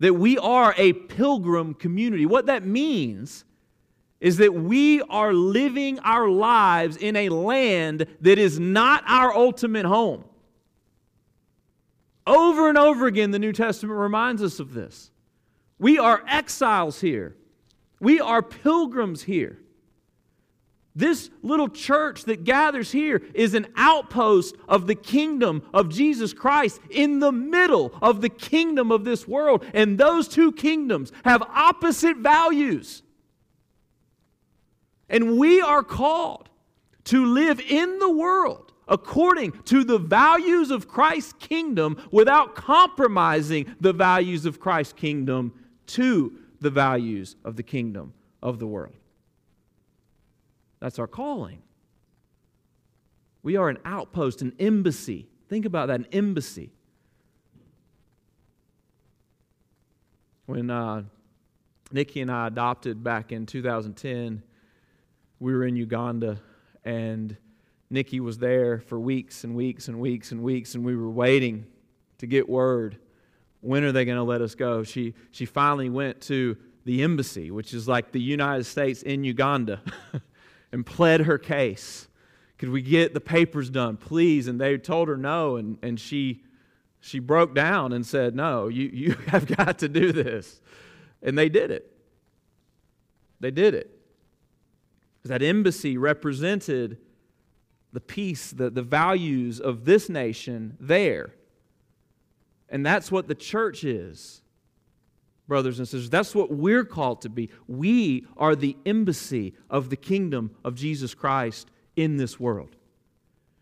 that 0.00 0.14
we 0.14 0.36
are 0.38 0.74
a 0.76 0.92
pilgrim 0.92 1.74
community. 1.74 2.26
What 2.26 2.46
that 2.46 2.64
means 2.64 3.44
is 4.20 4.38
that 4.38 4.52
we 4.54 5.02
are 5.02 5.32
living 5.32 5.98
our 6.00 6.28
lives 6.28 6.96
in 6.96 7.14
a 7.14 7.28
land 7.28 8.06
that 8.20 8.38
is 8.38 8.58
not 8.58 9.04
our 9.06 9.32
ultimate 9.32 9.86
home. 9.86 10.24
Over 12.26 12.68
and 12.68 12.78
over 12.78 13.06
again, 13.06 13.30
the 13.30 13.38
New 13.38 13.52
Testament 13.52 13.98
reminds 13.98 14.42
us 14.42 14.58
of 14.58 14.72
this. 14.72 15.10
We 15.78 15.98
are 15.98 16.24
exiles 16.26 17.00
here, 17.00 17.36
we 18.00 18.20
are 18.20 18.42
pilgrims 18.42 19.22
here. 19.22 19.58
This 20.96 21.28
little 21.42 21.68
church 21.68 22.24
that 22.24 22.44
gathers 22.44 22.92
here 22.92 23.20
is 23.34 23.54
an 23.54 23.66
outpost 23.74 24.54
of 24.68 24.86
the 24.86 24.94
kingdom 24.94 25.62
of 25.74 25.88
Jesus 25.88 26.32
Christ 26.32 26.80
in 26.88 27.18
the 27.18 27.32
middle 27.32 27.92
of 28.00 28.20
the 28.20 28.28
kingdom 28.28 28.92
of 28.92 29.04
this 29.04 29.26
world. 29.26 29.64
And 29.74 29.98
those 29.98 30.28
two 30.28 30.52
kingdoms 30.52 31.10
have 31.24 31.42
opposite 31.42 32.18
values. 32.18 33.02
And 35.08 35.36
we 35.36 35.60
are 35.60 35.82
called 35.82 36.48
to 37.04 37.26
live 37.26 37.60
in 37.60 37.98
the 37.98 38.10
world 38.10 38.72
according 38.86 39.52
to 39.64 39.82
the 39.82 39.98
values 39.98 40.70
of 40.70 40.86
Christ's 40.86 41.32
kingdom 41.34 41.96
without 42.12 42.54
compromising 42.54 43.74
the 43.80 43.92
values 43.92 44.46
of 44.46 44.60
Christ's 44.60 44.92
kingdom 44.92 45.52
to 45.86 46.38
the 46.60 46.70
values 46.70 47.34
of 47.44 47.56
the 47.56 47.62
kingdom 47.62 48.12
of 48.42 48.58
the 48.58 48.66
world. 48.66 48.94
That's 50.80 50.98
our 50.98 51.06
calling. 51.06 51.62
We 53.42 53.56
are 53.56 53.68
an 53.68 53.78
outpost, 53.84 54.42
an 54.42 54.54
embassy. 54.58 55.28
Think 55.48 55.66
about 55.66 55.88
that 55.88 56.00
an 56.00 56.06
embassy. 56.12 56.72
When 60.46 60.70
uh, 60.70 61.04
Nikki 61.92 62.20
and 62.20 62.30
I 62.30 62.46
adopted 62.46 63.02
back 63.02 63.32
in 63.32 63.46
2010, 63.46 64.42
we 65.40 65.52
were 65.52 65.64
in 65.64 65.76
Uganda 65.76 66.40
and 66.84 67.36
Nikki 67.90 68.20
was 68.20 68.38
there 68.38 68.80
for 68.80 68.98
weeks 68.98 69.44
and 69.44 69.54
weeks 69.54 69.88
and 69.88 70.00
weeks 70.00 70.32
and 70.32 70.42
weeks, 70.42 70.74
and 70.74 70.84
we 70.84 70.96
were 70.96 71.10
waiting 71.10 71.66
to 72.18 72.26
get 72.26 72.48
word. 72.48 72.98
When 73.60 73.84
are 73.84 73.92
they 73.92 74.04
going 74.04 74.16
to 74.16 74.24
let 74.24 74.42
us 74.42 74.54
go? 74.54 74.82
She, 74.82 75.14
she 75.30 75.46
finally 75.46 75.88
went 75.90 76.20
to 76.22 76.56
the 76.84 77.02
embassy, 77.02 77.50
which 77.50 77.72
is 77.72 77.88
like 77.88 78.12
the 78.12 78.20
United 78.20 78.64
States 78.64 79.02
in 79.02 79.24
Uganda, 79.24 79.80
and 80.74 80.84
pled 80.84 81.20
her 81.20 81.38
case. 81.38 82.08
Could 82.58 82.68
we 82.68 82.82
get 82.82 83.14
the 83.14 83.20
papers 83.20 83.70
done, 83.70 83.96
please? 83.96 84.48
And 84.48 84.60
they 84.60 84.76
told 84.76 85.06
her 85.06 85.16
no, 85.16 85.54
and, 85.54 85.78
and 85.82 86.00
she, 86.00 86.42
she 86.98 87.20
broke 87.20 87.54
down 87.54 87.92
and 87.92 88.04
said, 88.04 88.34
No, 88.34 88.66
you, 88.66 88.90
you 88.92 89.12
have 89.28 89.46
got 89.46 89.78
to 89.78 89.88
do 89.88 90.10
this. 90.10 90.60
And 91.22 91.38
they 91.38 91.48
did 91.48 91.70
it. 91.70 91.92
They 93.38 93.52
did 93.52 93.74
it. 93.74 93.96
That 95.24 95.44
embassy 95.44 95.96
represented 95.96 96.98
the 97.92 98.00
peace, 98.00 98.50
the, 98.50 98.68
the 98.68 98.82
values 98.82 99.60
of 99.60 99.84
this 99.84 100.08
nation 100.08 100.76
there. 100.80 101.36
And 102.68 102.84
that's 102.84 103.12
what 103.12 103.28
the 103.28 103.36
church 103.36 103.84
is, 103.84 104.42
brothers 105.46 105.78
and 105.78 105.88
sisters. 105.88 106.10
That's 106.10 106.34
what 106.34 106.50
we're 106.50 106.84
called 106.84 107.22
to 107.22 107.28
be. 107.28 107.50
We 107.66 108.26
are 108.36 108.56
the 108.56 108.76
embassy 108.86 109.54
of 109.68 109.90
the 109.90 109.96
kingdom 109.96 110.54
of 110.64 110.74
Jesus 110.74 111.14
Christ 111.14 111.70
in 111.96 112.16
this 112.16 112.40
world. 112.40 112.76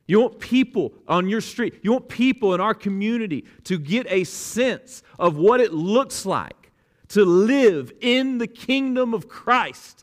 You 0.07 0.21
want 0.21 0.41
people 0.41 0.93
on 1.09 1.29
your 1.29 1.41
street, 1.41 1.75
you 1.83 1.93
want 1.93 2.09
people 2.09 2.55
in 2.55 2.61
our 2.61 2.75
community 2.75 3.45
to 3.65 3.79
get 3.79 4.07
a 4.11 4.25
sense 4.25 5.03
of 5.19 5.37
what 5.37 5.61
it 5.61 5.73
looks 5.73 6.27
like 6.27 6.71
to 7.09 7.25
live 7.25 7.93
in 8.01 8.39
the 8.39 8.47
kingdom 8.47 9.15
of 9.15 9.29
Christ 9.29 10.03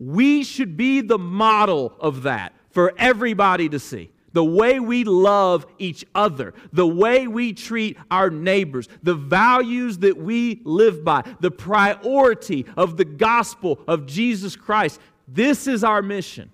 we 0.00 0.42
should 0.42 0.78
be 0.78 1.02
the 1.02 1.18
model 1.18 1.92
of 2.00 2.22
that 2.22 2.54
for 2.70 2.94
everybody 2.96 3.68
to 3.68 3.78
see. 3.78 4.10
The 4.32 4.44
way 4.44 4.78
we 4.78 5.04
love 5.04 5.66
each 5.78 6.04
other, 6.14 6.54
the 6.72 6.86
way 6.86 7.26
we 7.26 7.52
treat 7.52 7.96
our 8.10 8.30
neighbors, 8.30 8.88
the 9.02 9.14
values 9.14 9.98
that 9.98 10.16
we 10.16 10.60
live 10.64 11.04
by, 11.04 11.24
the 11.40 11.50
priority 11.50 12.64
of 12.76 12.96
the 12.96 13.04
gospel 13.04 13.80
of 13.88 14.06
Jesus 14.06 14.54
Christ. 14.54 15.00
This 15.26 15.66
is 15.66 15.82
our 15.82 16.00
mission. 16.00 16.50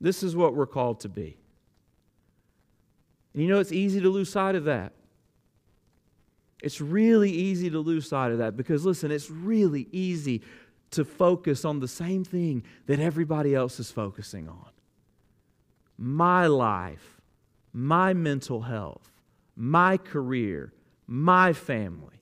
This 0.00 0.24
is 0.24 0.34
what 0.34 0.56
we're 0.56 0.66
called 0.66 1.00
to 1.00 1.08
be. 1.08 1.36
And 3.32 3.42
you 3.42 3.48
know, 3.48 3.60
it's 3.60 3.72
easy 3.72 4.00
to 4.00 4.08
lose 4.08 4.30
sight 4.30 4.56
of 4.56 4.64
that. 4.64 4.92
It's 6.60 6.80
really 6.80 7.30
easy 7.30 7.70
to 7.70 7.78
lose 7.78 8.08
sight 8.08 8.32
of 8.32 8.38
that 8.38 8.56
because, 8.56 8.84
listen, 8.84 9.10
it's 9.10 9.30
really 9.30 9.88
easy 9.92 10.42
to 10.90 11.04
focus 11.04 11.64
on 11.64 11.80
the 11.80 11.88
same 11.88 12.24
thing 12.24 12.64
that 12.86 13.00
everybody 13.00 13.54
else 13.54 13.80
is 13.80 13.90
focusing 13.90 14.48
on 14.48 14.71
my 16.02 16.48
life, 16.48 17.20
my 17.72 18.12
mental 18.12 18.62
health, 18.62 19.08
my 19.54 19.96
career, 19.96 20.72
my 21.06 21.52
family. 21.52 22.20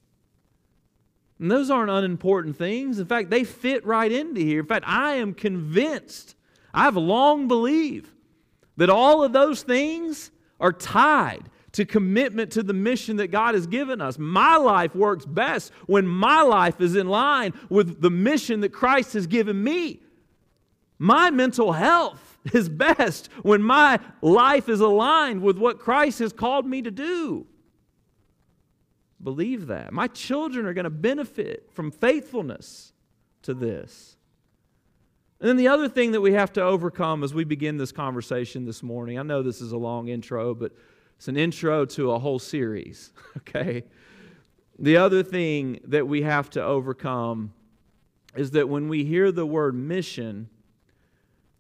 And 1.39 1.51
those 1.51 1.71
aren't 1.71 1.91
unimportant 1.91 2.59
things. 2.59 2.99
In 2.99 3.07
fact, 3.07 3.31
they 3.31 3.43
fit 3.43 3.87
right 3.87 4.13
into 4.13 4.43
here. 4.43 4.61
In 4.61 4.67
fact, 4.67 4.85
I 4.87 5.15
am 5.15 5.33
convinced, 5.33 6.35
I've 6.75 6.99
long 6.99 7.49
believed 7.49 8.11
that 8.77 8.91
all 8.91 9.25
of 9.25 9.33
those 9.33 9.63
things 9.63 10.31
are 10.61 10.75
tied 10.75 11.49
to 11.73 11.87
commitment 11.87 12.53
to 12.53 12.63
the 12.63 12.75
mission 12.75 13.17
that 13.17 13.29
God 13.29 13.55
has 13.55 13.67
given 13.67 14.03
us. 14.03 14.19
My 14.19 14.57
life 14.57 14.95
works 14.95 15.25
best 15.25 15.73
when 15.87 16.07
my 16.07 16.43
life 16.43 16.83
is 16.83 16.97
in 16.97 17.09
line 17.09 17.55
with 17.71 18.03
the 18.03 18.11
mission 18.11 18.61
that 18.61 18.75
Christ 18.75 19.15
has 19.15 19.27
given 19.27 19.63
me. 19.65 20.01
My 20.99 21.31
mental 21.31 21.73
health 21.73 22.30
is 22.53 22.69
best 22.69 23.29
when 23.43 23.63
my 23.63 23.99
life 24.23 24.69
is 24.69 24.81
aligned 24.81 25.43
with 25.43 25.59
what 25.59 25.79
Christ 25.79 26.21
has 26.21 26.33
called 26.33 26.67
me 26.67 26.83
to 26.83 26.91
do. 26.91 27.47
believe 29.23 29.67
that. 29.67 29.93
My 29.93 30.07
children 30.07 30.65
are 30.65 30.73
going 30.73 30.85
to 30.85 30.91
benefit 30.91 31.71
from 31.73 31.91
faithfulness 31.91 32.93
to 33.43 33.53
this. 33.53 34.17
And 35.41 35.49
then 35.49 35.57
the 35.57 35.69
other 35.69 35.89
thing 35.89 36.13
that 36.13 36.21
we 36.21 36.33
have 36.33 36.53
to 36.55 36.63
overcome 36.63 37.23
as 37.25 37.33
we 37.33 37.45
begin 37.45 37.77
this 37.79 37.93
conversation 37.93 38.65
this 38.67 38.83
morning, 38.83 39.19
I 39.19 39.23
know 39.23 39.43
this 39.43 39.61
is 39.61 39.73
a 39.73 39.77
long 39.77 40.09
intro, 40.09 40.55
but 40.55 40.73
it's 41.17 41.29
an 41.29 41.37
intro 41.37 41.85
to 41.87 42.13
a 42.13 42.19
whole 42.19 42.39
series, 42.39 43.13
okay? 43.39 43.85
The 44.79 44.97
other 44.97 45.23
thing 45.23 45.81
that 45.85 46.09
we 46.09 46.23
have 46.23 46.49
to 46.51 46.65
overcome 46.65 47.53
is 48.35 48.53
that 48.53 48.69
when 48.69 48.89
we 48.89 49.05
hear 49.05 49.31
the 49.31 49.45
word 49.47 49.75
mission, 49.75 50.49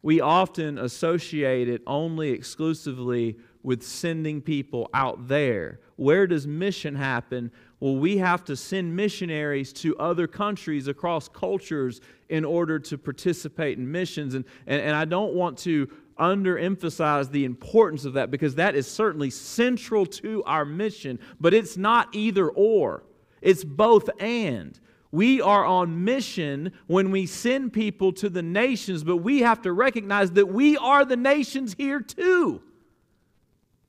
we 0.02 0.21
often 0.21 0.78
associate 0.78 1.69
it 1.69 1.83
only 1.87 2.30
exclusively 2.30 3.37
with 3.62 3.83
sending 3.83 4.40
people 4.40 4.88
out 4.95 5.28
there. 5.28 5.80
Where 5.97 6.26
does 6.26 6.47
mission 6.47 6.95
happen? 6.95 7.50
Well, 7.78 7.97
we 7.97 8.16
have 8.16 8.45
to 8.45 8.57
send 8.57 8.97
missionaries 8.97 9.73
to 9.75 9.97
other 9.99 10.26
countries 10.26 10.88
across 10.88 11.28
cultures 11.28 12.00
in 12.30 12.45
order 12.45 12.78
to 12.78 12.97
participate 12.97 13.76
in 13.76 13.90
missions. 13.90 14.35
And, 14.35 14.47
and, 14.66 14.80
and 14.80 14.97
I 14.97 15.04
don't 15.04 15.35
want 15.35 15.59
to 15.59 15.90
underemphasize 16.19 17.30
the 17.30 17.45
importance 17.45 18.04
of 18.04 18.14
that 18.14 18.30
because 18.30 18.54
that 18.54 18.75
is 18.75 18.87
certainly 18.87 19.30
central 19.30 20.07
to 20.07 20.42
our 20.45 20.64
mission, 20.64 21.19
but 21.40 21.52
it's 21.52 21.76
not 21.76 22.09
either 22.14 22.49
or, 22.49 23.04
it's 23.42 23.64
both 23.64 24.09
and. 24.21 24.78
We 25.12 25.40
are 25.40 25.64
on 25.64 26.05
mission 26.05 26.73
when 26.87 27.11
we 27.11 27.26
send 27.26 27.73
people 27.73 28.12
to 28.14 28.29
the 28.29 28.43
nations, 28.43 29.02
but 29.02 29.19
we 29.19 29.40
have 29.40 29.62
to 29.62 29.73
recognize 29.73 30.33
that 30.33 30.47
we 30.47 30.76
are 30.76 31.05
the 31.05 31.17
nations 31.17 31.75
here 31.76 32.00
too. 32.00 32.62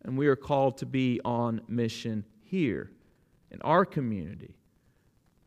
And 0.04 0.18
we 0.18 0.28
are 0.28 0.36
called 0.36 0.78
to 0.80 0.86
be 0.88 1.22
on 1.24 1.62
mission 1.68 2.26
here 2.42 2.92
in 3.52 3.62
our 3.62 3.86
community. 3.86 4.56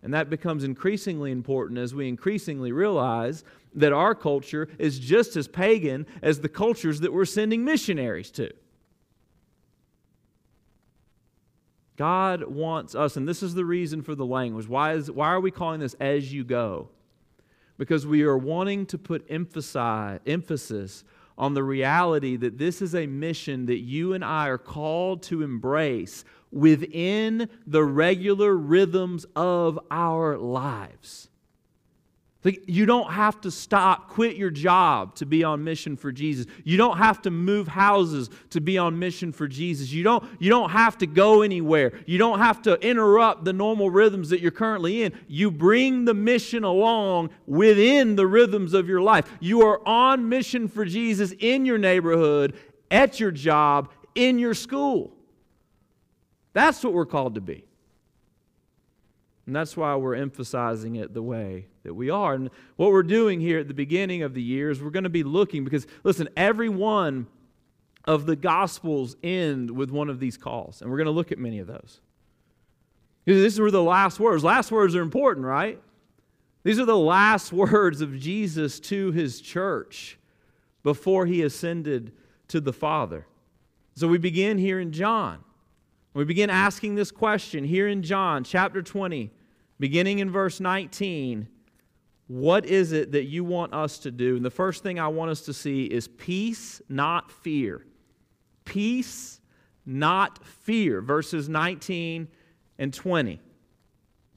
And 0.03 0.15
that 0.15 0.31
becomes 0.31 0.65
increasingly 0.65 1.33
important 1.33 1.79
as 1.79 1.95
we 1.95 2.09
increasingly 2.09 2.71
realize 2.71 3.43
that 3.75 3.93
our 3.93 4.15
culture 4.15 4.69
is 4.79 4.99
just 4.99 5.35
as 5.35 5.49
pagan 5.49 6.07
as 6.23 6.41
the 6.41 6.49
cultures 6.49 7.01
that 7.01 7.13
we're 7.13 7.25
sending 7.25 7.65
missionaries 7.65 8.31
to. 8.33 8.53
God 11.97 12.45
wants 12.45 12.95
us, 12.95 13.17
and 13.17 13.29
this 13.29 13.43
is 13.43 13.55
the 13.55 13.65
reason 13.65 14.03
for 14.03 14.15
the 14.15 14.27
language. 14.27 14.69
Why, 14.69 14.95
is, 14.95 15.11
why 15.11 15.29
are 15.29 15.41
we 15.41 15.51
calling 15.51 15.81
this 15.81 15.95
as 16.01 16.33
you 16.33 16.45
go? 16.45 16.89
Because 17.79 18.07
we 18.07 18.23
are 18.23 18.37
wanting 18.37 18.87
to 18.87 18.99
put 18.99 19.25
emphasize, 19.29 20.21
emphasis 20.27 21.05
on 21.37 21.55
the 21.55 21.63
reality 21.63 22.37
that 22.37 22.59
this 22.59 22.81
is 22.81 22.95
a 22.95 23.07
mission 23.07 23.67
that 23.67 23.79
you 23.79 24.13
and 24.13 24.25
I 24.25 24.49
are 24.49 24.59
called 24.59 25.23
to 25.25 25.43
embrace 25.43 26.25
within 26.53 27.49
the 27.67 27.85
regular 27.85 28.57
rhythms 28.57 29.27
of 29.35 29.79
our 29.91 30.39
lives. 30.39 31.29
Like, 32.45 32.65
you 32.67 32.85
don't 32.85 33.11
have 33.11 33.41
to 33.41 33.51
stop, 33.51 34.11
quit 34.11 34.37
your 34.37 34.51
job 34.51 35.15
to 35.15 35.25
be 35.25 35.45
on 35.45 35.65
mission 35.65 35.97
for 35.97 36.13
Jesus. 36.13 36.45
You 36.63 36.77
don't 36.77 36.99
have 36.99 37.23
to 37.23 37.31
move 37.31 37.67
houses 37.67 38.29
to 38.51 38.61
be 38.61 38.77
on 38.77 38.99
mission 38.99 39.33
for 39.33 39.49
Jesus. 39.49 39.91
You 39.91 40.03
don't, 40.03 40.23
you 40.39 40.51
don't 40.51 40.69
have 40.69 40.99
to 40.99 41.07
go 41.07 41.41
anywhere. 41.41 41.95
You 42.05 42.19
don't 42.19 42.39
have 42.39 42.61
to 42.63 42.75
interrupt 42.87 43.47
the 43.47 43.55
normal 43.55 43.89
rhythms 43.89 44.29
that 44.29 44.41
you're 44.41 44.51
currently 44.51 45.05
in. 45.05 45.15
You 45.27 45.51
bring 45.51 46.05
the 46.05 46.13
mission 46.13 46.65
along 46.65 47.31
within 47.47 48.15
the 48.15 48.27
rhythms 48.27 48.75
of 48.75 48.89
your 48.89 49.01
life. 49.01 49.25
You 49.41 49.63
are 49.63 49.81
on 49.89 50.29
mission 50.29 50.69
for 50.69 50.85
Jesus 50.85 51.33
in 51.39 51.65
your 51.65 51.79
neighborhood, 51.79 52.59
at 52.91 53.19
your 53.19 53.31
job, 53.31 53.91
in 54.15 54.39
your 54.39 54.53
school. 54.53 55.17
That's 56.53 56.85
what 56.85 56.93
we're 56.93 57.07
called 57.07 57.37
to 57.37 57.41
be. 57.41 57.65
And 59.47 59.57
that's 59.57 59.79
why 59.79 59.97
we're 59.97 60.15
emphasizing 60.15 60.97
it 60.97 61.15
the 61.15 61.23
way 61.23 61.69
that 61.85 61.95
we 61.95 62.11
are. 62.11 62.35
And 62.35 62.51
what 62.77 62.91
we're 62.91 63.03
doing 63.03 63.41
here 63.41 63.61
at 63.61 63.69
the 63.69 63.75
beginning 63.75 64.23
of 64.23 64.35
the 64.35 64.43
year 64.43 64.71
is 64.71 64.83
we're 64.83 64.91
going 64.91 65.05
to 65.05 65.11
be 65.11 65.23
looking 65.23 65.65
because, 65.65 65.87
listen, 66.03 66.29
every 66.37 66.69
one 66.69 67.27
of 68.05 68.27
the 68.27 68.37
Gospels 68.37 69.17
end 69.23 69.71
with 69.71 69.91
one 69.91 70.11
of 70.11 70.21
these 70.21 70.37
calls. 70.37 70.83
And 70.83 70.91
we're 70.91 70.99
going 70.99 71.07
to 71.07 71.13
look 71.13 71.33
at 71.33 71.39
many 71.39 71.59
of 71.59 71.67
those. 71.67 72.01
These 73.25 73.59
were 73.59 73.71
the 73.71 73.83
last 73.83 74.21
words. 74.21 74.45
Last 74.45 74.71
words 74.71 74.95
are 74.95 75.03
important, 75.03 75.47
right? 75.47 75.81
These 76.63 76.79
are 76.79 76.85
the 76.85 76.97
last 76.97 77.53
words 77.53 78.01
of 78.01 78.19
Jesus 78.19 78.81
to 78.81 79.13
his 79.13 79.41
church 79.41 80.19
before 80.83 81.27
he 81.27 81.43
ascended 81.43 82.13
to 82.49 82.61
the 82.61 82.73
Father. 82.73 83.27
So 83.97 84.09
we 84.09 84.19
begin 84.19 84.59
here 84.59 84.81
in 84.81 84.93
John. 84.93 85.39
We 86.13 86.25
begin 86.25 86.51
asking 86.51 86.95
this 86.95 87.11
question 87.11 87.65
here 87.65 87.89
in 87.89 88.03
John 88.03 88.45
chapter 88.45 88.83
20, 88.83 89.31
beginning 89.81 90.19
in 90.19 90.31
verse 90.31 90.61
19. 90.61 91.49
What 92.27 92.65
is 92.65 92.93
it 92.93 93.13
that 93.13 93.25
you 93.25 93.45
want 93.45 93.75
us 93.75 93.99
to 94.01 94.11
do? 94.11 94.37
And 94.37 94.45
the 94.45 94.51
first 94.51 94.83
thing 94.83 94.99
I 94.99 95.09
want 95.09 95.31
us 95.31 95.43
to 95.43 95.53
see 95.53 95.85
is 95.85 96.09
peace, 96.09 96.81
not 96.89 97.31
fear. 97.31 97.85
Peace, 98.65 99.41
not 99.85 100.45
fear. 100.45 101.03
Verses 101.03 101.49
19 101.49 102.29
and 102.79 102.95
20. 102.95 103.41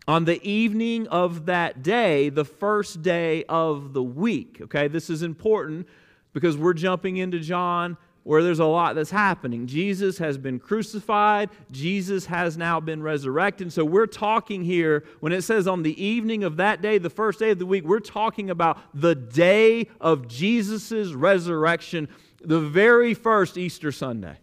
On 0.07 0.25
the 0.25 0.41
evening 0.47 1.07
of 1.07 1.45
that 1.47 1.83
day, 1.83 2.29
the 2.29 2.45
first 2.45 3.01
day 3.01 3.43
of 3.45 3.93
the 3.93 4.03
week. 4.03 4.59
Okay, 4.61 4.87
this 4.87 5.09
is 5.09 5.23
important 5.23 5.87
because 6.33 6.57
we're 6.57 6.73
jumping 6.73 7.17
into 7.17 7.39
John 7.39 7.97
where 8.27 8.43
there's 8.43 8.59
a 8.59 8.65
lot 8.65 8.93
that's 8.93 9.09
happening. 9.09 9.67
Jesus 9.67 10.17
has 10.17 10.37
been 10.37 10.59
crucified, 10.59 11.49
Jesus 11.71 12.25
has 12.25 12.57
now 12.57 12.77
been 12.77 13.01
resurrected. 13.01 13.71
So 13.71 13.85
we're 13.85 14.05
talking 14.05 14.65
here, 14.65 15.05
when 15.21 15.31
it 15.31 15.43
says 15.43 15.65
on 15.65 15.81
the 15.81 16.03
evening 16.03 16.43
of 16.43 16.57
that 16.57 16.81
day, 16.81 16.97
the 16.97 17.09
first 17.09 17.39
day 17.39 17.51
of 17.51 17.59
the 17.59 17.65
week, 17.65 17.85
we're 17.85 18.01
talking 18.01 18.49
about 18.49 18.79
the 18.93 19.15
day 19.15 19.87
of 20.01 20.27
Jesus' 20.27 21.13
resurrection, 21.13 22.09
the 22.43 22.59
very 22.59 23.13
first 23.13 23.57
Easter 23.57 23.93
Sunday. 23.93 24.35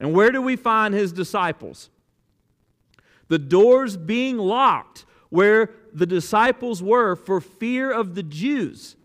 And 0.00 0.12
where 0.12 0.32
do 0.32 0.42
we 0.42 0.56
find 0.56 0.94
his 0.94 1.12
disciples? 1.12 1.90
The 3.28 3.38
doors 3.38 3.96
being 3.96 4.36
locked 4.36 5.04
where 5.28 5.70
the 5.92 6.06
disciples 6.06 6.82
were 6.82 7.14
for 7.14 7.40
fear 7.40 7.92
of 7.92 8.16
the 8.16 8.24
Jews. 8.24 8.96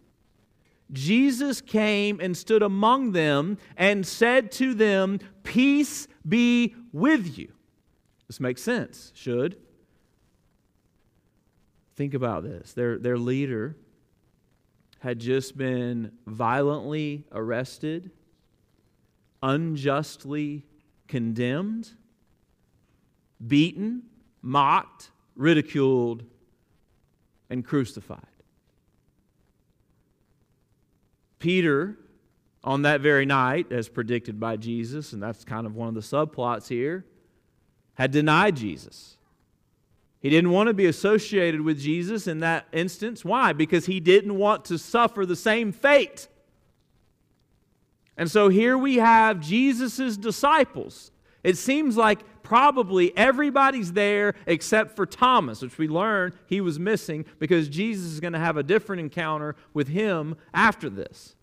Jesus 0.91 1.59
came 1.61 2.19
and 2.19 2.35
stood 2.35 2.63
among 2.63 3.11
them 3.11 3.57
and 3.75 4.05
said 4.05 4.51
to 4.53 4.73
them, 4.73 5.19
Peace 5.43 6.07
be 6.27 6.75
with 6.91 7.37
you. 7.37 7.51
This 8.27 8.39
makes 8.39 8.61
sense, 8.61 9.11
should. 9.15 9.57
Think 11.95 12.13
about 12.13 12.43
this. 12.43 12.73
Their, 12.73 12.97
their 12.97 13.17
leader 13.17 13.75
had 14.99 15.19
just 15.19 15.57
been 15.57 16.11
violently 16.25 17.25
arrested, 17.31 18.11
unjustly 19.41 20.63
condemned, 21.07 21.91
beaten, 23.45 24.03
mocked, 24.41 25.11
ridiculed, 25.35 26.23
and 27.49 27.63
crucified. 27.63 28.36
Peter, 31.39 31.97
on 32.63 32.81
that 32.83 33.01
very 33.01 33.25
night, 33.25 33.71
as 33.71 33.89
predicted 33.89 34.39
by 34.39 34.57
Jesus, 34.57 35.13
and 35.13 35.21
that's 35.21 35.43
kind 35.43 35.65
of 35.65 35.75
one 35.75 35.87
of 35.87 35.93
the 35.93 36.01
subplots 36.01 36.67
here, 36.67 37.05
had 37.93 38.11
denied 38.11 38.55
Jesus. 38.55 39.17
He 40.19 40.29
didn't 40.29 40.51
want 40.51 40.67
to 40.67 40.73
be 40.73 40.87
associated 40.87 41.61
with 41.61 41.79
Jesus 41.79 42.27
in 42.27 42.39
that 42.39 42.67
instance. 42.71 43.23
Why? 43.23 43.53
Because 43.53 43.85
he 43.85 43.99
didn't 43.99 44.35
want 44.35 44.65
to 44.65 44.77
suffer 44.77 45.25
the 45.25 45.35
same 45.35 45.71
fate. 45.71 46.27
And 48.17 48.29
so 48.29 48.49
here 48.49 48.77
we 48.77 48.95
have 48.95 49.39
Jesus' 49.39 50.17
disciples. 50.17 51.11
It 51.47 51.57
seems 51.57 51.95
like 51.95 52.19
probably 52.43 53.15
everybody's 53.15 53.93
there 53.93 54.33
except 54.47 54.97
for 54.97 55.05
Thomas, 55.05 55.61
which 55.61 55.77
we 55.77 55.87
learn 55.87 56.33
he 56.45 56.59
was 56.59 56.77
missing 56.77 57.23
because 57.39 57.69
Jesus 57.69 58.07
is 58.07 58.19
going 58.19 58.33
to 58.33 58.39
have 58.39 58.57
a 58.57 58.63
different 58.63 58.99
encounter 58.99 59.55
with 59.73 59.87
him 59.87 60.35
after 60.53 60.89
this. 60.89 61.37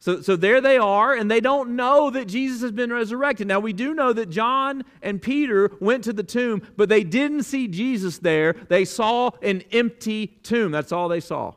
So, 0.00 0.20
so 0.20 0.34
there 0.34 0.60
they 0.60 0.78
are, 0.78 1.14
and 1.14 1.30
they 1.30 1.40
don't 1.40 1.76
know 1.76 2.10
that 2.10 2.26
Jesus 2.26 2.60
has 2.62 2.72
been 2.72 2.92
resurrected. 2.92 3.46
Now, 3.46 3.60
we 3.60 3.72
do 3.72 3.94
know 3.94 4.12
that 4.12 4.30
John 4.30 4.82
and 5.00 5.22
Peter 5.22 5.70
went 5.78 6.02
to 6.02 6.12
the 6.12 6.24
tomb, 6.24 6.60
but 6.76 6.88
they 6.88 7.04
didn't 7.04 7.44
see 7.44 7.68
Jesus 7.68 8.18
there. 8.18 8.54
They 8.68 8.84
saw 8.84 9.30
an 9.42 9.62
empty 9.70 10.26
tomb. 10.42 10.72
That's 10.72 10.90
all 10.90 11.08
they 11.08 11.20
saw. 11.20 11.54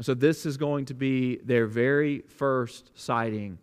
So, 0.00 0.14
this 0.14 0.46
is 0.46 0.56
going 0.56 0.86
to 0.86 0.94
be 0.94 1.36
their 1.44 1.66
very 1.66 2.20
first 2.20 2.90
sighting 2.94 3.58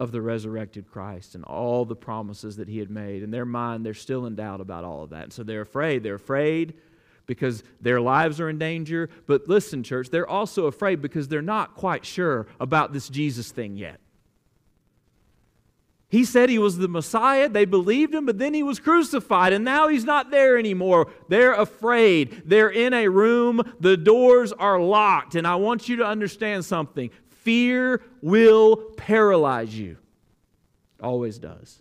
of 0.00 0.12
the 0.12 0.20
resurrected 0.20 0.86
Christ 0.90 1.34
and 1.34 1.44
all 1.44 1.84
the 1.84 1.96
promises 1.96 2.56
that 2.56 2.68
he 2.68 2.78
had 2.78 2.90
made. 2.90 3.22
In 3.22 3.30
their 3.30 3.44
mind, 3.44 3.84
they're 3.84 3.94
still 3.94 4.26
in 4.26 4.36
doubt 4.36 4.60
about 4.60 4.84
all 4.84 5.02
of 5.02 5.10
that. 5.10 5.24
And 5.24 5.32
so 5.32 5.42
they're 5.42 5.62
afraid. 5.62 6.02
They're 6.02 6.14
afraid 6.14 6.74
because 7.26 7.62
their 7.80 8.00
lives 8.00 8.40
are 8.40 8.48
in 8.48 8.58
danger. 8.58 9.10
But 9.26 9.48
listen, 9.48 9.82
church, 9.82 10.10
they're 10.10 10.28
also 10.28 10.66
afraid 10.66 11.02
because 11.02 11.28
they're 11.28 11.42
not 11.42 11.74
quite 11.74 12.06
sure 12.06 12.46
about 12.60 12.92
this 12.92 13.08
Jesus 13.08 13.50
thing 13.50 13.76
yet. 13.76 14.00
He 16.10 16.24
said 16.24 16.48
he 16.48 16.58
was 16.58 16.78
the 16.78 16.88
Messiah. 16.88 17.50
They 17.50 17.66
believed 17.66 18.14
him, 18.14 18.24
but 18.24 18.38
then 18.38 18.54
he 18.54 18.62
was 18.62 18.80
crucified, 18.80 19.52
and 19.52 19.62
now 19.62 19.88
he's 19.88 20.04
not 20.04 20.30
there 20.30 20.56
anymore. 20.56 21.08
They're 21.28 21.52
afraid. 21.52 22.44
They're 22.46 22.70
in 22.70 22.94
a 22.94 23.08
room, 23.08 23.60
the 23.78 23.98
doors 23.98 24.52
are 24.52 24.80
locked. 24.80 25.34
And 25.34 25.46
I 25.46 25.56
want 25.56 25.86
you 25.86 25.96
to 25.96 26.06
understand 26.06 26.64
something 26.64 27.10
fear 27.48 28.02
will 28.20 28.76
paralyze 28.98 29.74
you, 29.78 29.96
it 30.98 31.04
always 31.04 31.38
does. 31.38 31.80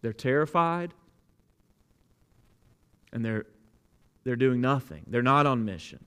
They're 0.00 0.14
terrified, 0.14 0.94
and 3.12 3.22
they're, 3.22 3.44
they're 4.24 4.36
doing 4.36 4.62
nothing, 4.62 5.04
they're 5.06 5.22
not 5.22 5.44
on 5.44 5.66
mission. 5.66 6.02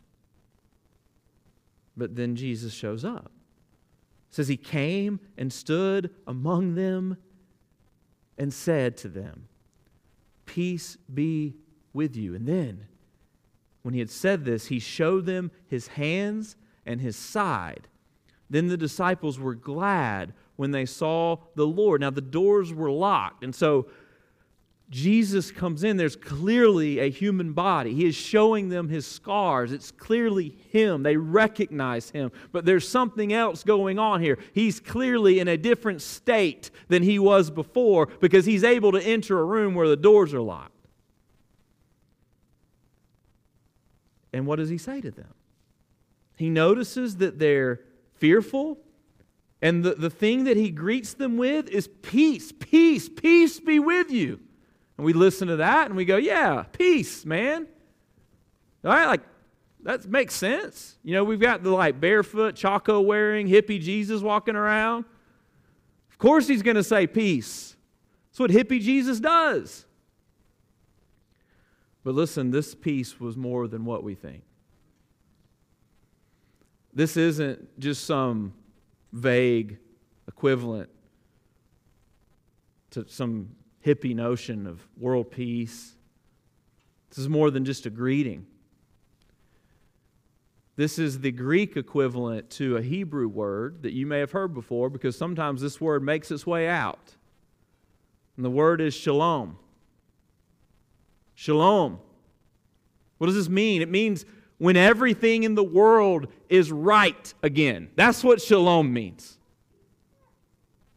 But 1.96 2.16
then 2.16 2.36
Jesus 2.36 2.74
shows 2.74 3.06
up 3.06 3.32
says 4.30 4.48
he 4.48 4.58
came 4.58 5.20
and 5.38 5.52
stood 5.52 6.12
among 6.28 6.76
them 6.76 7.18
and 8.38 8.54
said 8.54 8.98
to 8.98 9.08
them, 9.08 9.48
Peace 10.46 10.98
be 11.12 11.56
with 11.94 12.16
you. 12.16 12.36
And 12.36 12.48
then, 12.48 12.86
when 13.82 13.94
he 13.94 14.00
had 14.00 14.10
said 14.10 14.46
this, 14.46 14.68
he 14.68 14.80
showed 14.80 15.26
them 15.26 15.50
his 15.66 15.88
hands 15.88 16.56
and 16.86 17.02
his 17.02 17.16
side. 17.16 17.88
Then 18.50 18.68
the 18.68 18.78
disciples 18.78 19.40
were 19.40 19.56
glad 19.56 20.34
when 20.56 20.72
they 20.72 20.86
saw 20.86 21.38
the 21.56 21.68
Lord. 21.68 22.02
Now, 22.02 22.10
the 22.10 22.22
doors 22.22 22.74
were 22.74 22.92
locked. 22.92 23.44
And 23.44 23.54
so 23.54 23.88
Jesus 24.90 25.52
comes 25.52 25.84
in, 25.84 25.98
there's 25.98 26.16
clearly 26.16 27.00
a 27.00 27.10
human 27.10 27.52
body. 27.52 27.94
He 27.94 28.06
is 28.06 28.16
showing 28.16 28.70
them 28.70 28.88
his 28.88 29.06
scars. 29.06 29.74
It's 29.74 29.92
clearly 29.92 30.56
him. 30.72 31.04
They 31.04 31.18
recognize 31.18 32.10
him. 32.10 32.32
But 32.54 32.64
there's 32.64 32.88
something 32.88 33.34
else 33.34 33.64
going 33.64 34.00
on 34.00 34.22
here. 34.22 34.40
He's 34.54 34.80
clearly 34.80 35.40
in 35.40 35.50
a 35.50 35.58
different 35.58 36.02
state 36.02 36.72
than 36.88 37.04
he 37.04 37.20
was 37.20 37.50
before 37.50 38.06
because 38.06 38.46
he's 38.46 38.64
able 38.64 38.94
to 38.94 39.02
enter 39.02 39.38
a 39.40 39.44
room 39.44 39.76
where 39.76 39.90
the 39.90 39.98
doors 39.98 40.34
are 40.34 40.42
locked. 40.42 40.72
And 44.32 44.48
what 44.48 44.58
does 44.58 44.70
he 44.70 44.78
say 44.78 45.02
to 45.02 45.12
them? 45.12 45.34
He 46.38 46.50
notices 46.50 47.18
that 47.18 47.40
they're 47.40 47.82
fearful. 48.20 48.78
And 49.62 49.84
the, 49.84 49.96
the 49.96 50.10
thing 50.10 50.44
that 50.44 50.58
he 50.58 50.70
greets 50.70 51.14
them 51.14 51.38
with 51.38 51.70
is 51.70 51.88
peace, 51.88 52.52
peace, 52.52 53.10
peace 53.10 53.60
be 53.60 53.80
with 53.80 54.12
you. 54.12 54.40
And 54.98 55.06
we 55.06 55.14
listen 55.14 55.48
to 55.48 55.58
that 55.58 55.88
and 55.88 55.96
we 55.96 56.06
go, 56.06 56.18
yeah, 56.18 56.64
peace, 56.72 57.26
man. 57.26 57.68
All 58.84 58.92
right, 58.92 59.08
like 59.08 59.22
that 59.84 60.06
makes 60.06 60.36
sense. 60.36 60.98
You 61.04 61.14
know, 61.14 61.24
we've 61.24 61.40
got 61.40 61.64
the 61.64 61.72
like 61.72 62.00
barefoot, 62.00 62.56
Chaco 62.56 63.02
wearing, 63.02 63.48
hippie 63.48 63.82
Jesus 63.82 64.22
walking 64.22 64.56
around. 64.56 65.06
Of 66.12 66.18
course, 66.18 66.48
he's 66.48 66.64
going 66.64 66.76
to 66.76 66.84
say 66.84 67.08
peace. 67.08 67.76
That's 68.30 68.40
what 68.40 68.52
hippie 68.52 68.82
Jesus 68.82 69.20
does. 69.20 69.86
But 72.04 72.16
listen, 72.16 72.52
this 72.52 72.74
peace 72.74 73.20
was 73.20 73.36
more 73.36 73.68
than 73.68 73.86
what 73.86 74.04
we 74.04 74.16
think. 74.16 74.44
This 76.98 77.16
isn't 77.16 77.80
just 77.80 78.06
some 78.06 78.56
vague 79.14 79.78
equivalent 80.28 80.90
to 82.90 83.08
some 83.08 83.50
hippie 83.86 84.16
notion 84.16 84.66
of 84.66 84.82
world 84.98 85.30
peace. 85.30 85.94
This 87.10 87.20
is 87.20 87.30
more 87.30 87.52
than 87.52 87.66
just 87.66 87.86
a 87.86 87.92
greeting. 87.92 88.48
This 90.76 90.98
is 90.98 91.20
the 91.20 91.32
Greek 91.32 91.78
equivalent 91.78 92.50
to 92.52 92.78
a 92.78 92.82
Hebrew 92.82 93.28
word 93.28 93.84
that 93.84 93.94
you 93.94 94.08
may 94.08 94.18
have 94.18 94.32
heard 94.32 94.56
before 94.56 94.90
because 94.90 95.16
sometimes 95.16 95.62
this 95.62 95.80
word 95.80 96.02
makes 96.02 96.32
its 96.32 96.48
way 96.48 96.68
out. 96.68 97.14
And 98.38 98.44
the 98.44 98.50
word 98.50 98.82
is 98.82 98.96
shalom. 98.96 99.60
Shalom. 101.36 102.00
What 103.20 103.28
does 103.28 103.36
this 103.36 103.50
mean? 103.50 103.84
It 103.84 103.90
means 103.90 104.26
when 104.58 104.76
everything 104.76 105.44
in 105.44 105.56
the 105.56 105.64
world 105.64 106.28
is 106.50 106.72
right 106.72 107.34
again. 107.44 107.90
That's 107.96 108.24
what 108.24 108.42
shalom 108.42 108.92
means. 108.92 109.38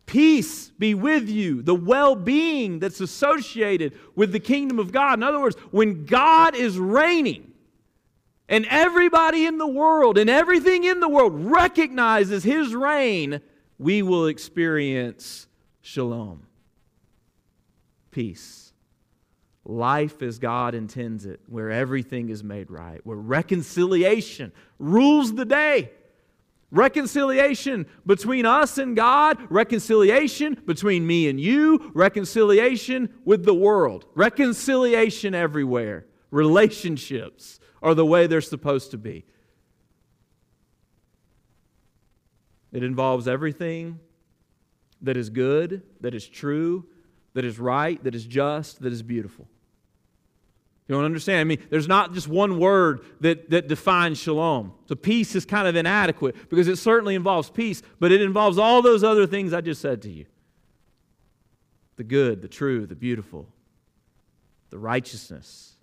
Peace 0.07 0.71
be 0.71 0.95
with 0.95 1.29
you, 1.29 1.63
the 1.63 1.75
well 1.75 2.17
being 2.17 2.81
that's 2.81 3.01
associated 3.01 3.97
with 4.17 4.33
the 4.33 4.41
kingdom 4.41 4.79
of 4.79 4.91
God. 4.91 5.19
In 5.19 5.23
other 5.23 5.39
words, 5.39 5.57
when 5.71 6.05
God 6.05 6.57
is 6.57 6.79
reigning 6.79 7.53
and 8.49 8.67
everybody 8.69 9.47
in 9.47 9.59
the 9.59 9.69
world 9.69 10.19
and 10.19 10.29
everything 10.29 10.83
in 10.83 10.99
the 10.99 11.09
world 11.09 11.33
recognizes 11.35 12.43
his 12.43 12.75
reign, 12.75 13.41
we 13.79 14.03
will 14.03 14.27
experience 14.27 15.47
shalom, 15.81 16.47
peace. 18.11 18.70
Life 19.71 20.21
as 20.23 20.39
God 20.39 20.75
intends 20.75 21.27
it, 21.27 21.41
where 21.47 21.71
everything 21.71 22.29
is 22.29 22.43
made 22.43 22.71
right, 22.71 23.01
where 23.05 23.17
reconciliation 23.17 24.53
rules 24.79 25.35
the 25.35 25.45
day 25.45 25.91
Reconciliation 26.71 27.87
between 28.07 28.47
us 28.47 28.79
and 28.79 28.95
God, 28.95 29.39
reconciliation 29.51 30.57
between 30.67 31.05
me 31.05 31.29
and 31.29 31.41
you, 31.41 31.91
reconciliation 31.95 33.13
with 33.25 33.45
the 33.45 33.55
world, 33.55 34.07
reconciliation 34.15 35.35
everywhere. 35.35 36.07
Relationships 36.31 37.59
are 37.83 37.95
the 37.95 38.07
way 38.07 38.29
they're 38.29 38.41
supposed 38.41 38.93
to 38.93 38.99
be. 38.99 39.25
It 42.73 42.85
involves 42.85 43.27
everything 43.27 43.99
that 45.03 45.17
is 45.17 45.29
good, 45.29 45.83
that 46.01 46.15
is 46.15 46.29
true, 46.29 46.87
that 47.35 47.45
is 47.45 47.59
right, 47.59 48.03
that 48.05 48.15
is 48.15 48.25
just, 48.25 48.81
that 48.83 48.93
is 48.93 49.03
beautiful. 49.03 49.49
You 50.91 50.97
don't 50.97 51.05
understand? 51.05 51.39
I 51.39 51.45
mean, 51.45 51.65
there's 51.71 51.87
not 51.87 52.15
just 52.15 52.27
one 52.27 52.59
word 52.59 53.05
that, 53.21 53.49
that 53.51 53.69
defines 53.69 54.19
shalom. 54.19 54.73
So 54.89 54.97
peace 54.97 55.37
is 55.37 55.45
kind 55.47 55.69
of 55.69 55.77
inadequate 55.77 56.35
because 56.49 56.67
it 56.67 56.79
certainly 56.79 57.15
involves 57.15 57.49
peace, 57.49 57.81
but 58.01 58.11
it 58.11 58.21
involves 58.21 58.59
all 58.59 58.83
those 58.83 59.05
other 59.05 59.25
things 59.25 59.53
I 59.53 59.61
just 59.61 59.81
said 59.81 60.03
to 60.03 60.11
you 60.11 60.27
the 61.95 62.03
good, 62.03 62.43
the 62.43 62.49
true, 62.49 62.87
the 62.87 62.97
beautiful, 62.97 63.47
the 64.71 64.79
righteousness. 64.79 65.77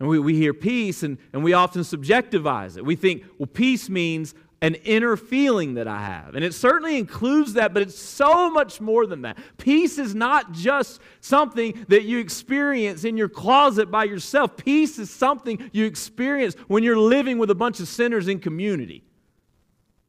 And 0.00 0.08
we, 0.08 0.18
we 0.18 0.34
hear 0.34 0.54
peace 0.54 1.02
and, 1.02 1.18
and 1.34 1.44
we 1.44 1.52
often 1.52 1.82
subjectivize 1.82 2.78
it. 2.78 2.86
We 2.86 2.96
think, 2.96 3.24
well, 3.36 3.48
peace 3.48 3.90
means 3.90 4.34
an 4.60 4.74
inner 4.74 5.16
feeling 5.16 5.74
that 5.74 5.86
I 5.86 6.00
have. 6.00 6.34
And 6.34 6.44
it 6.44 6.52
certainly 6.52 6.98
includes 6.98 7.52
that, 7.52 7.72
but 7.72 7.82
it's 7.82 7.98
so 7.98 8.50
much 8.50 8.80
more 8.80 9.06
than 9.06 9.22
that. 9.22 9.38
Peace 9.56 9.98
is 9.98 10.14
not 10.14 10.52
just 10.52 11.00
something 11.20 11.86
that 11.88 12.02
you 12.02 12.18
experience 12.18 13.04
in 13.04 13.16
your 13.16 13.28
closet 13.28 13.90
by 13.90 14.04
yourself, 14.04 14.56
peace 14.56 14.98
is 14.98 15.10
something 15.10 15.70
you 15.72 15.86
experience 15.86 16.54
when 16.66 16.82
you're 16.82 16.98
living 16.98 17.38
with 17.38 17.50
a 17.50 17.54
bunch 17.54 17.78
of 17.78 17.86
sinners 17.86 18.26
in 18.26 18.40
community. 18.40 19.04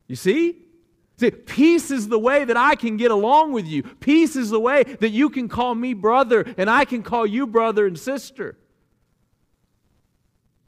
You 0.07 0.15
see? 0.15 0.63
See, 1.17 1.31
peace 1.31 1.91
is 1.91 2.07
the 2.07 2.17
way 2.17 2.45
that 2.45 2.57
I 2.57 2.75
can 2.75 2.97
get 2.97 3.11
along 3.11 3.51
with 3.51 3.67
you. 3.67 3.83
Peace 3.83 4.35
is 4.35 4.49
the 4.49 4.59
way 4.59 4.83
that 4.83 5.09
you 5.09 5.29
can 5.29 5.47
call 5.47 5.75
me 5.75 5.93
brother 5.93 6.45
and 6.57 6.69
I 6.69 6.85
can 6.85 7.03
call 7.03 7.27
you 7.27 7.45
brother 7.45 7.85
and 7.85 7.99
sister. 7.99 8.57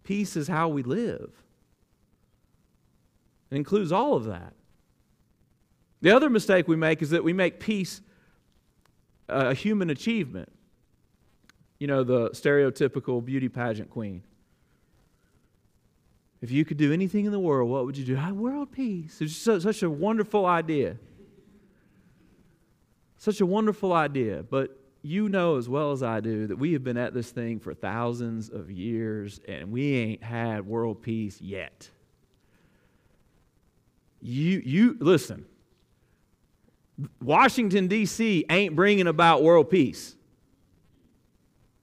Peace 0.03 0.35
is 0.35 0.47
how 0.47 0.67
we 0.67 0.83
live. 0.83 1.40
It 3.51 3.55
includes 3.55 3.91
all 3.91 4.15
of 4.15 4.25
that. 4.25 4.53
The 6.01 6.11
other 6.11 6.29
mistake 6.29 6.67
we 6.67 6.75
make 6.75 7.01
is 7.01 7.11
that 7.11 7.23
we 7.23 7.33
make 7.33 7.59
peace 7.59 8.01
a 9.29 9.53
human 9.53 9.89
achievement. 9.89 10.51
You 11.79 11.87
know, 11.87 12.03
the 12.03 12.29
stereotypical 12.31 13.23
beauty 13.23 13.49
pageant 13.49 13.89
queen. 13.89 14.23
If 16.41 16.49
you 16.49 16.65
could 16.65 16.77
do 16.77 16.91
anything 16.91 17.25
in 17.25 17.31
the 17.31 17.39
world, 17.39 17.69
what 17.69 17.85
would 17.85 17.97
you 17.97 18.05
do? 18.05 18.17
Ah, 18.19 18.31
world 18.31 18.71
peace. 18.71 19.21
It's 19.21 19.35
such 19.35 19.83
a 19.83 19.89
wonderful 19.89 20.45
idea. 20.45 20.97
Such 23.17 23.41
a 23.41 23.45
wonderful 23.45 23.93
idea. 23.93 24.43
But 24.43 24.75
you 25.03 25.29
know 25.29 25.57
as 25.57 25.69
well 25.69 25.91
as 25.91 26.01
I 26.03 26.19
do 26.19 26.47
that 26.47 26.57
we 26.57 26.73
have 26.73 26.83
been 26.83 26.97
at 26.97 27.13
this 27.13 27.31
thing 27.31 27.59
for 27.59 27.73
thousands 27.73 28.49
of 28.49 28.69
years 28.69 29.39
and 29.47 29.71
we 29.71 29.95
ain't 29.95 30.23
had 30.23 30.65
world 30.65 31.01
peace 31.01 31.39
yet. 31.41 31.89
You, 34.21 34.61
you 34.63 34.97
listen. 34.99 35.45
Washington, 37.21 37.87
D.C. 37.87 38.45
ain't 38.49 38.75
bringing 38.75 39.07
about 39.07 39.41
world 39.43 39.69
peace. 39.69 40.15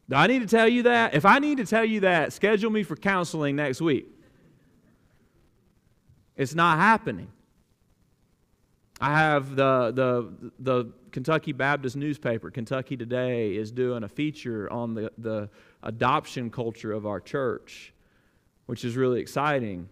Do 0.09 0.17
I 0.17 0.27
need 0.27 0.41
to 0.41 0.47
tell 0.47 0.69
you 0.69 0.85
that? 0.85 1.15
If 1.15 1.27
I 1.27 1.39
need 1.39 1.59
to 1.59 1.67
tell 1.67 1.85
you 1.85 2.01
that, 2.01 2.33
schedule 2.33 2.71
me 2.71 2.83
for 2.83 2.97
counseling 2.97 3.57
next 3.57 3.81
week. 3.81 4.07
It's 6.37 6.55
not 6.55 6.79
happening. 6.79 7.29
I 9.01 9.19
have 9.19 9.55
the, 9.55 9.93
the, 9.93 10.51
the 10.59 10.93
Kentucky 11.11 11.53
Baptist 11.53 11.97
newspaper, 11.97 12.51
Kentucky 12.51 12.97
Today, 12.97 13.55
is 13.55 13.71
doing 13.71 14.03
a 14.03 14.09
feature 14.09 14.73
on 14.73 14.95
the, 14.95 15.13
the 15.19 15.51
adoption 15.83 16.51
culture 16.51 16.93
of 16.93 17.07
our 17.07 17.21
church, 17.21 17.93
which 18.67 18.85
is 18.85 18.97
really 18.97 19.21
exciting. 19.21 19.89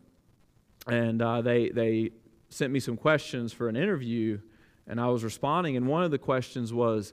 And 0.86 1.20
uh, 1.20 1.42
they, 1.42 1.68
they 1.68 2.12
sent 2.56 2.72
me 2.72 2.80
some 2.80 2.96
questions 2.96 3.52
for 3.52 3.68
an 3.68 3.76
interview, 3.76 4.40
and 4.86 4.98
I 5.00 5.08
was 5.08 5.22
responding, 5.22 5.76
and 5.76 5.86
one 5.86 6.02
of 6.02 6.10
the 6.10 6.18
questions 6.18 6.72
was, 6.72 7.12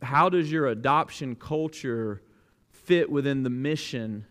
How 0.00 0.28
does 0.28 0.50
your 0.50 0.68
adoption 0.68 1.34
culture 1.34 2.22
fit 2.70 3.10
within 3.10 3.42
the 3.42 3.50
mission 3.50 4.26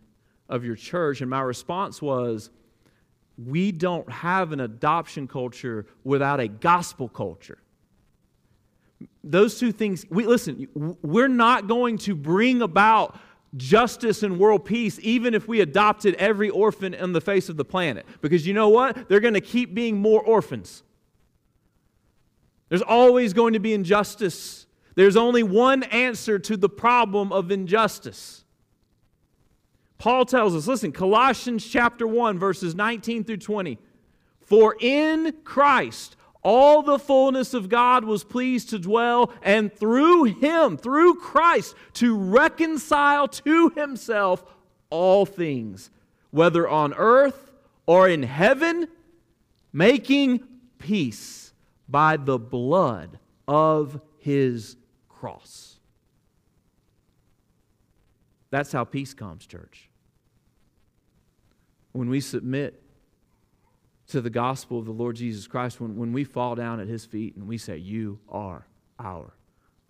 of 0.47 0.63
your 0.63 0.75
church? 0.75 1.19
And 1.19 1.29
my 1.29 1.41
response 1.41 2.01
was, 2.01 2.49
We 3.37 3.73
don't 3.73 4.09
have 4.09 4.53
an 4.53 4.61
adoption 4.61 5.27
culture 5.27 5.87
without 6.05 6.39
a 6.39 6.47
gospel 6.47 7.09
culture. 7.09 7.57
Those 9.25 9.59
two 9.59 9.73
things, 9.73 10.05
we 10.09 10.25
listen, 10.25 10.69
we're 10.73 11.27
not 11.27 11.67
going 11.67 11.97
to 11.99 12.15
bring 12.15 12.61
about 12.61 13.19
justice 13.57 14.23
and 14.23 14.39
world 14.39 14.65
peace 14.65 14.99
even 15.01 15.33
if 15.33 15.47
we 15.47 15.61
adopted 15.61 16.15
every 16.15 16.49
orphan 16.49 16.95
on 16.95 17.13
the 17.13 17.21
face 17.21 17.49
of 17.49 17.57
the 17.57 17.65
planet. 17.65 18.05
Because 18.21 18.45
you 18.45 18.53
know 18.53 18.69
what? 18.69 19.07
They're 19.07 19.19
going 19.19 19.33
to 19.33 19.41
keep 19.41 19.73
being 19.73 19.97
more 19.97 20.21
orphans. 20.21 20.83
There's 22.69 22.81
always 22.81 23.33
going 23.33 23.53
to 23.53 23.59
be 23.59 23.73
injustice. 23.73 24.65
There's 24.95 25.15
only 25.15 25.43
one 25.43 25.83
answer 25.83 26.39
to 26.39 26.57
the 26.57 26.69
problem 26.69 27.31
of 27.31 27.51
injustice. 27.51 28.43
Paul 29.97 30.25
tells 30.25 30.55
us, 30.55 30.67
listen, 30.67 30.91
Colossians 30.91 31.65
chapter 31.65 32.05
1, 32.07 32.37
verses 32.37 32.75
19 32.75 33.23
through 33.23 33.37
20. 33.37 33.77
For 34.41 34.75
in 34.79 35.33
Christ 35.43 36.14
all 36.45 36.83
the 36.83 36.99
fullness 36.99 37.55
of 37.55 37.69
God 37.69 38.05
was 38.05 38.23
pleased 38.23 38.69
to 38.69 38.77
dwell, 38.77 39.33
and 39.41 39.73
through 39.73 40.25
him, 40.25 40.77
through 40.77 41.15
Christ, 41.15 41.73
to 41.93 42.15
reconcile 42.15 43.27
to 43.27 43.69
himself 43.69 44.45
all 44.91 45.25
things, 45.25 45.89
whether 46.29 46.69
on 46.69 46.93
earth 46.93 47.51
or 47.87 48.07
in 48.07 48.21
heaven, 48.21 48.87
making 49.73 50.43
peace 50.77 51.51
by 51.89 52.15
the 52.15 52.37
blood 52.37 53.17
of 53.47 53.99
his 54.19 54.77
cross. 55.09 55.77
That's 58.51 58.71
how 58.71 58.83
peace 58.83 59.15
comes, 59.15 59.47
church. 59.47 59.89
When 61.91 62.07
we 62.07 62.21
submit 62.21 62.84
to 64.07 64.21
the 64.21 64.29
gospel 64.29 64.79
of 64.79 64.85
the 64.85 64.91
Lord 64.91 65.15
Jesus 65.15 65.47
Christ, 65.47 65.81
when, 65.81 65.95
when 65.95 66.13
we 66.13 66.23
fall 66.23 66.55
down 66.55 66.79
at 66.79 66.87
his 66.87 67.05
feet 67.05 67.35
and 67.35 67.47
we 67.47 67.57
say, 67.57 67.77
You 67.77 68.19
are 68.29 68.67
our 68.99 69.33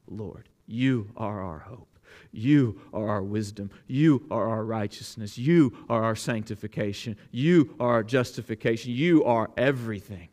Lord, 0.08 0.50
you 0.68 1.10
are 1.18 1.42
our 1.42 1.60
hope. 1.60 1.90
You 2.32 2.80
are 2.94 3.08
our 3.08 3.24
wisdom. 3.24 3.72
You 3.88 4.26
are 4.30 4.48
our 4.48 4.64
righteousness. 4.64 5.38
You 5.38 5.86
are 5.90 6.04
our 6.04 6.16
sanctification. 6.16 7.18
You 7.32 7.76
are 7.80 7.94
our 7.94 8.04
justification. 8.04 8.92
You 8.92 9.24
are 9.24 9.50
everything. 9.58 10.30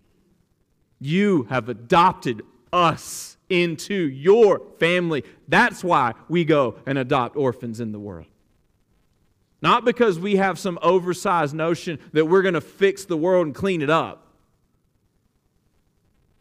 You 1.01 1.45
have 1.45 1.69
adopted 1.69 2.43
us 2.73 3.37
into 3.49 3.95
your 3.95 4.63
family. 4.79 5.25
That's 5.49 5.85
why 5.85 6.15
we 6.29 6.45
go 6.45 6.77
and 6.87 6.99
adopt 6.99 7.37
orphans 7.37 7.81
in 7.81 7.93
the 7.93 7.99
world. 7.99 8.27
Not 9.63 9.85
because 9.85 10.19
we 10.19 10.37
have 10.37 10.59
some 10.59 10.77
oversized 10.83 11.55
notion 11.55 12.01
that 12.13 12.27
we're 12.27 12.43
going 12.43 12.55
to 12.55 12.61
fix 12.61 13.05
the 13.05 13.17
world 13.17 13.47
and 13.47 13.55
clean 13.55 13.81
it 13.81 13.91
up. 13.91 14.27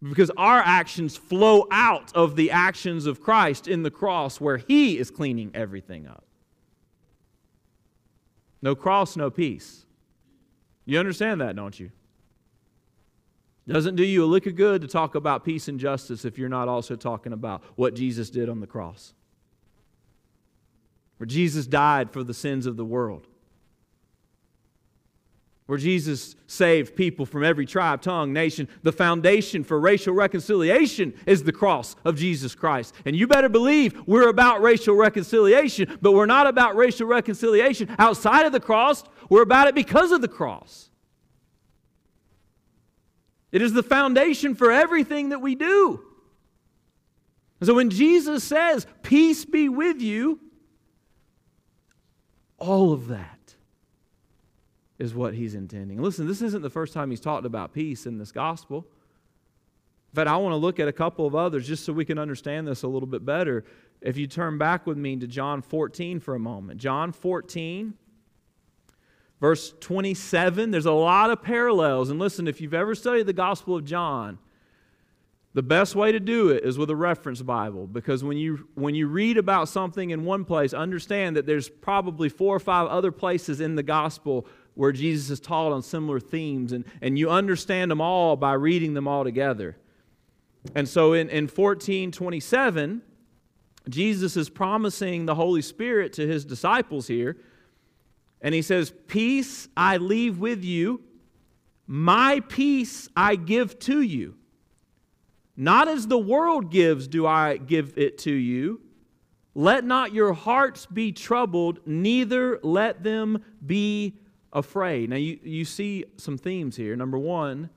Because 0.01 0.31
our 0.36 0.57
actions 0.57 1.15
flow 1.15 1.67
out 1.69 2.12
of 2.15 2.36
the 2.36 2.49
actions 2.49 3.05
of 3.05 3.21
Christ 3.21 3.67
in 3.67 3.84
the 3.84 3.91
cross 3.91 4.41
where 4.41 4.57
He 4.57 4.97
is 4.97 5.12
cleaning 5.12 5.51
everything 5.53 6.07
up. 6.07 6.23
No 8.63 8.73
cross, 8.73 9.15
no 9.15 9.29
peace. 9.29 9.86
You 10.86 10.97
understand 10.97 11.41
that, 11.41 11.55
don't 11.55 11.79
you? 11.79 11.91
Doesn't 13.67 13.95
do 13.95 14.03
you 14.03 14.23
a 14.23 14.25
lick 14.25 14.47
of 14.47 14.55
good 14.55 14.81
to 14.81 14.88
talk 14.88 15.13
about 15.13 15.45
peace 15.45 15.67
and 15.67 15.79
justice 15.79 16.25
if 16.25 16.39
you're 16.39 16.49
not 16.49 16.67
also 16.67 16.95
talking 16.95 17.31
about 17.31 17.62
what 17.75 17.93
Jesus 17.93 18.31
did 18.31 18.49
on 18.49 18.60
the 18.60 18.67
cross. 18.67 19.13
Where 21.21 21.27
Jesus 21.27 21.67
died 21.67 22.10
for 22.10 22.23
the 22.23 22.34
sins 22.34 22.65
of 22.65 22.77
the 22.77 22.84
world. 22.84 23.27
Where 25.67 25.77
Jesus 25.77 26.36
saved 26.47 26.95
people 26.95 27.27
from 27.27 27.43
every 27.43 27.67
tribe, 27.67 28.01
tongue, 28.01 28.34
nation. 28.34 28.67
The 28.81 28.91
foundation 28.91 29.63
for 29.63 29.79
racial 29.79 30.15
reconciliation 30.15 31.13
is 31.27 31.43
the 31.43 31.51
cross 31.51 31.95
of 32.05 32.17
Jesus 32.17 32.55
Christ. 32.55 32.95
And 33.05 33.15
you 33.15 33.27
better 33.27 33.49
believe 33.49 34.01
we're 34.07 34.29
about 34.29 34.63
racial 34.63 34.95
reconciliation, 34.95 35.95
but 36.01 36.13
we're 36.13 36.25
not 36.25 36.47
about 36.47 36.75
racial 36.75 37.05
reconciliation 37.05 37.88
outside 37.99 38.47
of 38.47 38.51
the 38.51 38.60
cross. 38.60 39.03
We're 39.29 39.43
about 39.43 39.67
it 39.67 39.75
because 39.75 40.12
of 40.12 40.21
the 40.21 40.27
cross. 40.27 40.89
It 43.51 43.62
is 43.62 43.73
the 43.73 43.84
foundation 43.84 44.55
for 44.55 44.71
everything 44.71 45.29
that 45.29 45.39
we 45.39 45.53
do. 45.53 46.03
so 47.62 47.75
when 47.75 47.91
Jesus 47.91 48.43
says, 48.43 48.88
Peace 49.03 49.45
be 49.45 49.69
with 49.69 50.01
you, 50.01 50.39
all 52.62 52.93
of 52.93 53.08
that 53.08 53.56
is 55.00 55.15
what 55.15 55.34
he's 55.34 55.56
intending. 55.56 56.02
Listen, 56.02 56.28
this 56.28 56.41
isn't 56.41 56.62
the 56.62 56.69
first 56.69 56.93
time 56.93 57.10
he's 57.10 57.19
talked 57.19 57.45
about 57.45 57.74
peace 57.74 58.06
in 58.06 58.17
this 58.17 58.32
gospel. 58.32 58.86
In 60.12 60.15
fact, 60.15 60.30
I 60.30 60.38
want 60.38 60.54
to 60.54 60.58
look 60.58 60.80
at 60.80 60.88
a 60.88 60.93
couple 60.93 61.26
of 61.26 61.36
others 61.36 61.67
just 61.67 61.84
so 61.84 61.91
we 61.91 62.06
can 62.06 62.19
understand 62.19 62.67
this 62.67 62.84
a 62.84 62.88
little 62.88 63.08
bit 63.08 63.26
better. 63.26 63.65
If 64.02 64.17
you 64.17 64.28
turn 64.28 64.58
back 64.58 64.86
with 64.86 64.97
me 64.97 65.15
to 65.17 65.28
John 65.28 65.62
14 65.62 66.19
for 66.19 66.36
a 66.36 66.39
moment. 66.39 66.80
John 66.80 67.12
14, 67.12 67.95
Verse 69.41 69.74
27, 69.80 70.69
there's 70.69 70.86
a 70.86 70.91
lot 70.91 71.32
of 71.32 71.41
parallels. 71.41 72.12
And 72.12 72.19
listen, 72.19 72.47
if 72.47 72.62
you've 72.62 72.76
ever 72.76 72.93
studied 72.93 73.26
the 73.26 73.34
Gospel 73.34 73.76
of 73.76 73.84
John, 73.84 74.38
the 75.53 75.63
best 75.63 75.95
way 75.95 76.13
to 76.13 76.19
do 76.19 76.49
it 76.49 76.63
is 76.63 76.77
with 76.77 76.89
a 76.89 76.95
reference 76.95 77.41
Bible 77.41 77.85
because 77.85 78.23
when 78.23 78.37
you, 78.37 78.67
when 78.75 78.95
you 78.95 79.07
read 79.07 79.37
about 79.37 79.67
something 79.67 80.11
in 80.11 80.23
one 80.23 80.45
place, 80.45 80.73
understand 80.73 81.35
that 81.35 81.45
there's 81.45 81.67
probably 81.67 82.29
four 82.29 82.55
or 82.55 82.59
five 82.59 82.87
other 82.87 83.11
places 83.11 83.59
in 83.59 83.75
the 83.75 83.83
Gospel 83.83 84.47
where 84.75 84.93
Jesus 84.93 85.27
has 85.27 85.41
taught 85.41 85.73
on 85.73 85.83
similar 85.83 86.21
themes, 86.21 86.71
and, 86.71 86.85
and 87.01 87.19
you 87.19 87.29
understand 87.29 87.91
them 87.91 87.99
all 87.99 88.37
by 88.37 88.53
reading 88.53 88.93
them 88.93 89.07
all 89.07 89.25
together. 89.25 89.75
And 90.73 90.87
so 90.87 91.11
in, 91.11 91.29
in 91.29 91.43
1427, 91.43 93.01
Jesus 93.89 94.37
is 94.37 94.49
promising 94.49 95.25
the 95.25 95.35
Holy 95.35 95.61
Spirit 95.61 96.13
to 96.13 96.25
his 96.25 96.45
disciples 96.45 97.07
here. 97.07 97.37
And 98.41 98.55
he 98.55 98.61
says, 98.61 98.93
Peace 99.07 99.67
I 99.75 99.97
leave 99.97 100.39
with 100.39 100.63
you, 100.63 101.01
my 101.87 102.39
peace 102.47 103.09
I 103.15 103.35
give 103.35 103.77
to 103.79 104.01
you. 104.01 104.35
Not 105.55 105.87
as 105.87 106.07
the 106.07 106.17
world 106.17 106.71
gives, 106.71 107.07
do 107.07 107.27
I 107.27 107.57
give 107.57 107.97
it 107.97 108.17
to 108.19 108.31
you. 108.31 108.81
Let 109.53 109.83
not 109.83 110.13
your 110.13 110.33
hearts 110.33 110.85
be 110.85 111.11
troubled, 111.11 111.79
neither 111.85 112.59
let 112.63 113.03
them 113.03 113.43
be 113.65 114.15
afraid. 114.53 115.09
Now, 115.09 115.17
you, 115.17 115.39
you 115.43 115.65
see 115.65 116.05
some 116.17 116.37
themes 116.37 116.75
here. 116.75 116.95
Number 116.95 117.17
one, 117.17 117.69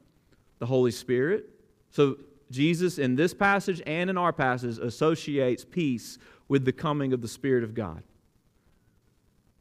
the 0.59 0.67
Holy 0.67 0.93
Spirit. 0.93 1.49
So, 1.91 2.17
Jesus 2.51 2.99
in 2.99 3.17
this 3.17 3.35
passage 3.35 3.83
and 3.87 4.09
in 4.09 4.17
our 4.17 4.33
passage 4.33 4.79
associates 4.79 5.65
peace 5.65 6.19
with 6.49 6.65
the 6.65 6.73
coming 6.73 7.13
of 7.13 7.21
the 7.21 7.29
Spirit 7.29 7.65
of 7.65 7.75
God. 7.75 8.03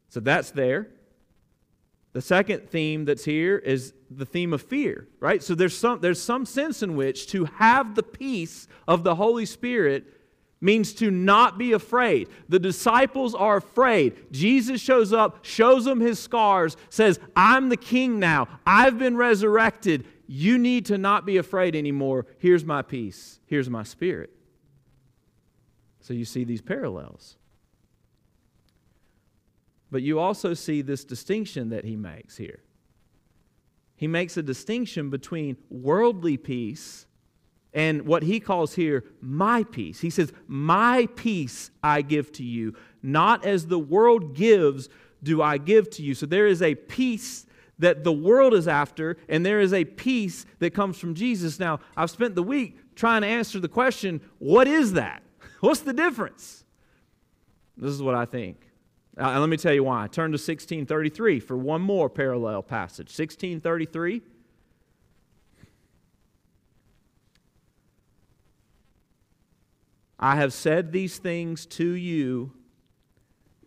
So 0.08 0.20
that's 0.20 0.52
there. 0.52 0.88
The 2.14 2.22
second 2.22 2.70
theme 2.70 3.04
that's 3.04 3.24
here 3.24 3.58
is 3.58 3.92
the 4.08 4.24
theme 4.24 4.52
of 4.52 4.62
fear, 4.62 5.08
right? 5.18 5.42
So 5.42 5.56
there's 5.56 5.76
some, 5.76 6.00
there's 6.00 6.22
some 6.22 6.46
sense 6.46 6.80
in 6.80 6.94
which 6.94 7.26
to 7.28 7.44
have 7.44 7.96
the 7.96 8.04
peace 8.04 8.68
of 8.86 9.02
the 9.02 9.16
Holy 9.16 9.44
Spirit 9.44 10.04
means 10.60 10.94
to 10.94 11.10
not 11.10 11.58
be 11.58 11.72
afraid. 11.72 12.28
The 12.48 12.60
disciples 12.60 13.34
are 13.34 13.56
afraid. 13.56 14.14
Jesus 14.30 14.80
shows 14.80 15.12
up, 15.12 15.44
shows 15.44 15.84
them 15.84 15.98
his 15.98 16.20
scars, 16.20 16.76
says, 16.88 17.18
I'm 17.34 17.68
the 17.68 17.76
king 17.76 18.20
now. 18.20 18.46
I've 18.64 18.96
been 18.96 19.16
resurrected. 19.16 20.06
You 20.28 20.56
need 20.56 20.86
to 20.86 20.96
not 20.96 21.26
be 21.26 21.36
afraid 21.36 21.74
anymore. 21.74 22.26
Here's 22.38 22.64
my 22.64 22.82
peace. 22.82 23.40
Here's 23.46 23.68
my 23.68 23.82
spirit. 23.82 24.30
So 26.00 26.14
you 26.14 26.24
see 26.24 26.44
these 26.44 26.62
parallels. 26.62 27.36
But 29.90 30.02
you 30.02 30.18
also 30.18 30.54
see 30.54 30.82
this 30.82 31.04
distinction 31.04 31.70
that 31.70 31.84
he 31.84 31.96
makes 31.96 32.36
here. 32.36 32.60
He 33.96 34.06
makes 34.06 34.36
a 34.36 34.42
distinction 34.42 35.10
between 35.10 35.56
worldly 35.70 36.36
peace 36.36 37.06
and 37.72 38.02
what 38.02 38.22
he 38.22 38.38
calls 38.40 38.74
here 38.74 39.04
my 39.20 39.64
peace. 39.64 40.00
He 40.00 40.10
says, 40.10 40.32
My 40.46 41.08
peace 41.16 41.70
I 41.82 42.02
give 42.02 42.32
to 42.32 42.44
you, 42.44 42.74
not 43.02 43.44
as 43.44 43.66
the 43.66 43.78
world 43.78 44.34
gives, 44.34 44.88
do 45.22 45.42
I 45.42 45.58
give 45.58 45.90
to 45.90 46.02
you. 46.02 46.14
So 46.14 46.26
there 46.26 46.46
is 46.46 46.62
a 46.62 46.74
peace 46.74 47.46
that 47.78 48.04
the 48.04 48.12
world 48.12 48.54
is 48.54 48.68
after, 48.68 49.16
and 49.28 49.44
there 49.44 49.60
is 49.60 49.72
a 49.72 49.84
peace 49.84 50.46
that 50.60 50.74
comes 50.74 50.98
from 50.98 51.14
Jesus. 51.14 51.58
Now, 51.58 51.80
I've 51.96 52.10
spent 52.10 52.36
the 52.36 52.42
week 52.42 52.78
trying 52.94 53.22
to 53.22 53.26
answer 53.26 53.58
the 53.58 53.68
question 53.68 54.20
what 54.38 54.68
is 54.68 54.92
that? 54.92 55.22
What's 55.60 55.80
the 55.80 55.92
difference? 55.92 56.64
This 57.76 57.90
is 57.90 58.02
what 58.02 58.14
I 58.14 58.24
think. 58.24 58.63
Uh, 59.16 59.30
and 59.30 59.40
let 59.40 59.48
me 59.48 59.56
tell 59.56 59.72
you 59.72 59.84
why. 59.84 60.06
Turn 60.08 60.30
to 60.30 60.36
1633 60.36 61.40
for 61.40 61.56
one 61.56 61.80
more 61.80 62.10
parallel 62.10 62.62
passage. 62.62 63.06
1633. 63.06 64.22
I 70.18 70.36
have 70.36 70.52
said 70.52 70.90
these 70.90 71.18
things 71.18 71.66
to 71.66 71.86
you 71.86 72.52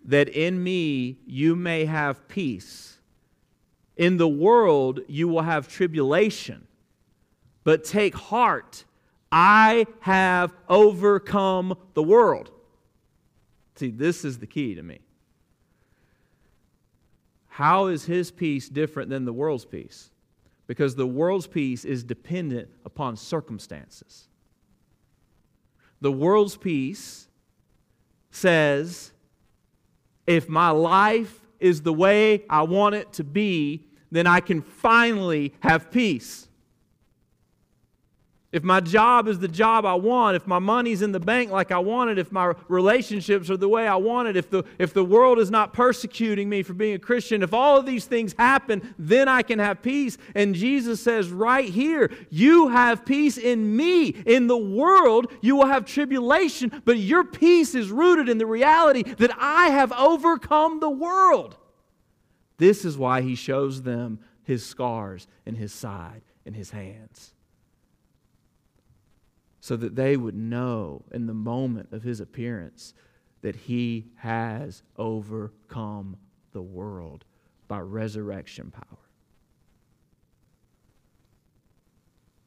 that 0.03 0.27
in 0.29 0.63
me 0.63 1.19
you 1.25 1.55
may 1.55 1.85
have 1.85 2.27
peace. 2.27 2.97
In 3.95 4.17
the 4.17 4.27
world 4.27 5.01
you 5.07 5.27
will 5.27 5.41
have 5.41 5.67
tribulation, 5.67 6.67
but 7.63 7.83
take 7.83 8.15
heart, 8.15 8.85
I 9.31 9.85
have 10.01 10.53
overcome 10.69 11.77
the 11.93 12.03
world. 12.03 12.51
See, 13.75 13.91
this 13.91 14.25
is 14.25 14.39
the 14.39 14.47
key 14.47 14.75
to 14.75 14.83
me. 14.83 14.99
How 17.57 17.87
is 17.87 18.05
his 18.05 18.29
peace 18.29 18.69
different 18.69 19.09
than 19.09 19.25
the 19.25 19.33
world's 19.33 19.65
peace? 19.65 20.11
Because 20.67 20.93
the 20.93 21.07
world's 21.07 21.47
peace 21.47 21.85
is 21.85 22.03
dependent 22.03 22.69
upon 22.85 23.17
circumstances. 23.17 24.27
The 25.99 26.11
world's 26.11 26.55
peace 26.55 27.27
says, 28.29 29.11
if 30.27 30.47
my 30.47 30.69
life 30.69 31.47
is 31.59 31.81
the 31.81 31.93
way 31.93 32.43
I 32.47 32.61
want 32.61 32.93
it 32.93 33.11
to 33.13 33.23
be, 33.23 33.87
then 34.11 34.27
I 34.27 34.39
can 34.39 34.61
finally 34.61 35.55
have 35.61 35.89
peace. 35.89 36.46
If 38.57 38.63
my 38.63 38.79
job 38.79 39.27
is 39.27 39.37
the 39.37 39.47
job 39.47 39.85
I 39.85 39.93
want, 39.93 40.35
if 40.35 40.47
my 40.47 40.57
money's 40.57 41.03
in 41.03 41.11
the 41.11 41.19
bank 41.19 41.51
like 41.51 41.71
I 41.71 41.77
want 41.77 42.09
it, 42.09 42.17
if 42.17 42.31
my 42.31 42.55
relationships 42.67 43.51
are 43.51 43.57
the 43.57 43.69
way 43.69 43.87
I 43.87 43.97
want 43.97 44.29
it, 44.29 44.35
if 44.35 44.49
the, 44.49 44.63
if 44.79 44.95
the 44.95 45.03
world 45.03 45.37
is 45.37 45.51
not 45.51 45.73
persecuting 45.73 46.49
me 46.49 46.63
for 46.63 46.73
being 46.73 46.95
a 46.95 46.99
Christian, 46.99 47.43
if 47.43 47.53
all 47.53 47.77
of 47.77 47.85
these 47.85 48.05
things 48.05 48.33
happen, 48.33 48.95
then 48.97 49.27
I 49.27 49.43
can 49.43 49.59
have 49.59 49.83
peace. 49.83 50.17
And 50.33 50.55
Jesus 50.55 50.99
says 50.99 51.29
right 51.29 51.69
here, 51.69 52.09
You 52.31 52.69
have 52.69 53.05
peace 53.05 53.37
in 53.37 53.77
me. 53.77 54.07
In 54.07 54.47
the 54.47 54.57
world, 54.57 55.31
you 55.39 55.55
will 55.55 55.67
have 55.67 55.85
tribulation, 55.85 56.81
but 56.83 56.97
your 56.97 57.23
peace 57.23 57.75
is 57.75 57.91
rooted 57.91 58.27
in 58.27 58.39
the 58.39 58.47
reality 58.47 59.03
that 59.03 59.37
I 59.37 59.67
have 59.67 59.91
overcome 59.91 60.79
the 60.79 60.89
world. 60.89 61.55
This 62.57 62.85
is 62.85 62.97
why 62.97 63.21
he 63.21 63.35
shows 63.35 63.83
them 63.83 64.17
his 64.41 64.65
scars 64.65 65.27
in 65.45 65.53
his 65.53 65.71
side 65.71 66.23
and 66.43 66.55
his 66.55 66.71
hands 66.71 67.35
so 69.67 69.75
that 69.75 69.97
they 69.97 70.15
would 70.15 70.33
know 70.33 71.03
in 71.11 71.27
the 71.27 71.33
moment 71.33 71.89
of 71.91 72.01
his 72.01 72.21
appearance 72.21 72.93
that 73.41 73.53
he 73.53 74.05
has 74.15 74.81
overcome 74.95 76.15
the 76.53 76.61
world 76.61 77.25
by 77.67 77.77
resurrection 77.77 78.71
power. 78.71 78.97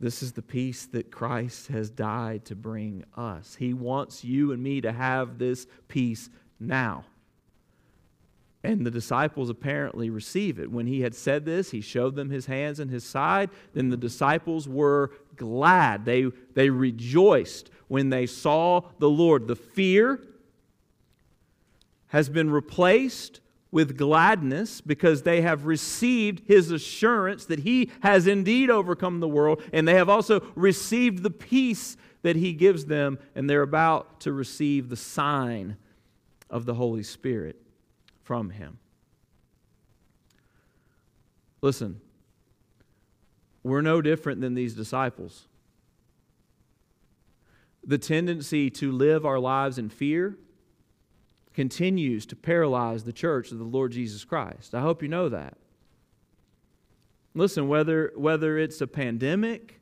This 0.00 0.22
is 0.22 0.32
the 0.32 0.40
peace 0.40 0.86
that 0.86 1.10
Christ 1.10 1.68
has 1.68 1.90
died 1.90 2.46
to 2.46 2.56
bring 2.56 3.04
us. 3.14 3.54
He 3.54 3.74
wants 3.74 4.24
you 4.24 4.52
and 4.52 4.62
me 4.62 4.80
to 4.80 4.90
have 4.90 5.36
this 5.36 5.66
peace 5.88 6.30
now. 6.58 7.04
And 8.62 8.84
the 8.84 8.90
disciples 8.90 9.48
apparently 9.48 10.10
receive 10.10 10.58
it. 10.58 10.70
When 10.70 10.86
he 10.86 11.00
had 11.00 11.14
said 11.14 11.46
this, 11.46 11.70
he 11.70 11.80
showed 11.80 12.14
them 12.14 12.28
his 12.28 12.46
hands 12.46 12.78
and 12.78 12.90
his 12.90 13.04
side. 13.04 13.48
Then 13.72 13.88
the 13.88 13.96
disciples 13.96 14.68
were 14.68 15.12
glad. 15.36 16.04
They, 16.04 16.26
they 16.54 16.68
rejoiced 16.68 17.70
when 17.88 18.10
they 18.10 18.26
saw 18.26 18.82
the 18.98 19.08
Lord. 19.08 19.48
The 19.48 19.56
fear 19.56 20.20
has 22.08 22.28
been 22.28 22.50
replaced 22.50 23.40
with 23.70 23.96
gladness 23.96 24.80
because 24.80 25.22
they 25.22 25.40
have 25.40 25.64
received 25.64 26.42
his 26.46 26.70
assurance 26.70 27.46
that 27.46 27.60
he 27.60 27.90
has 28.00 28.26
indeed 28.26 28.68
overcome 28.68 29.20
the 29.20 29.28
world, 29.28 29.62
and 29.72 29.86
they 29.86 29.94
have 29.94 30.08
also 30.08 30.40
received 30.54 31.22
the 31.22 31.30
peace 31.30 31.96
that 32.22 32.36
he 32.36 32.52
gives 32.52 32.86
them, 32.86 33.18
and 33.34 33.48
they're 33.48 33.62
about 33.62 34.20
to 34.20 34.32
receive 34.32 34.88
the 34.88 34.96
sign 34.96 35.76
of 36.50 36.66
the 36.66 36.74
Holy 36.74 37.04
Spirit 37.04 37.56
from 38.30 38.50
him. 38.50 38.78
Listen, 41.62 42.00
we're 43.64 43.80
no 43.80 44.00
different 44.00 44.40
than 44.40 44.54
these 44.54 44.72
disciples. 44.72 45.48
The 47.82 47.98
tendency 47.98 48.70
to 48.70 48.92
live 48.92 49.26
our 49.26 49.40
lives 49.40 49.78
in 49.78 49.88
fear 49.88 50.38
continues 51.54 52.24
to 52.26 52.36
paralyze 52.36 53.02
the 53.02 53.12
church 53.12 53.50
of 53.50 53.58
the 53.58 53.64
Lord 53.64 53.90
Jesus 53.90 54.22
Christ. 54.24 54.76
I 54.76 54.80
hope 54.80 55.02
you 55.02 55.08
know 55.08 55.28
that. 55.28 55.56
Listen, 57.34 57.66
whether, 57.66 58.12
whether 58.14 58.58
it's 58.58 58.80
a 58.80 58.86
pandemic 58.86 59.80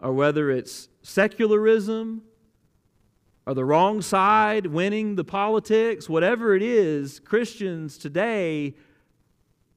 or 0.00 0.14
whether 0.14 0.50
it's 0.50 0.88
secularism 1.02 2.22
or 3.46 3.54
the 3.54 3.64
wrong 3.64 4.00
side 4.00 4.66
winning 4.66 5.16
the 5.16 5.24
politics, 5.24 6.08
whatever 6.08 6.54
it 6.54 6.62
is, 6.62 7.20
Christians 7.20 7.98
today 7.98 8.74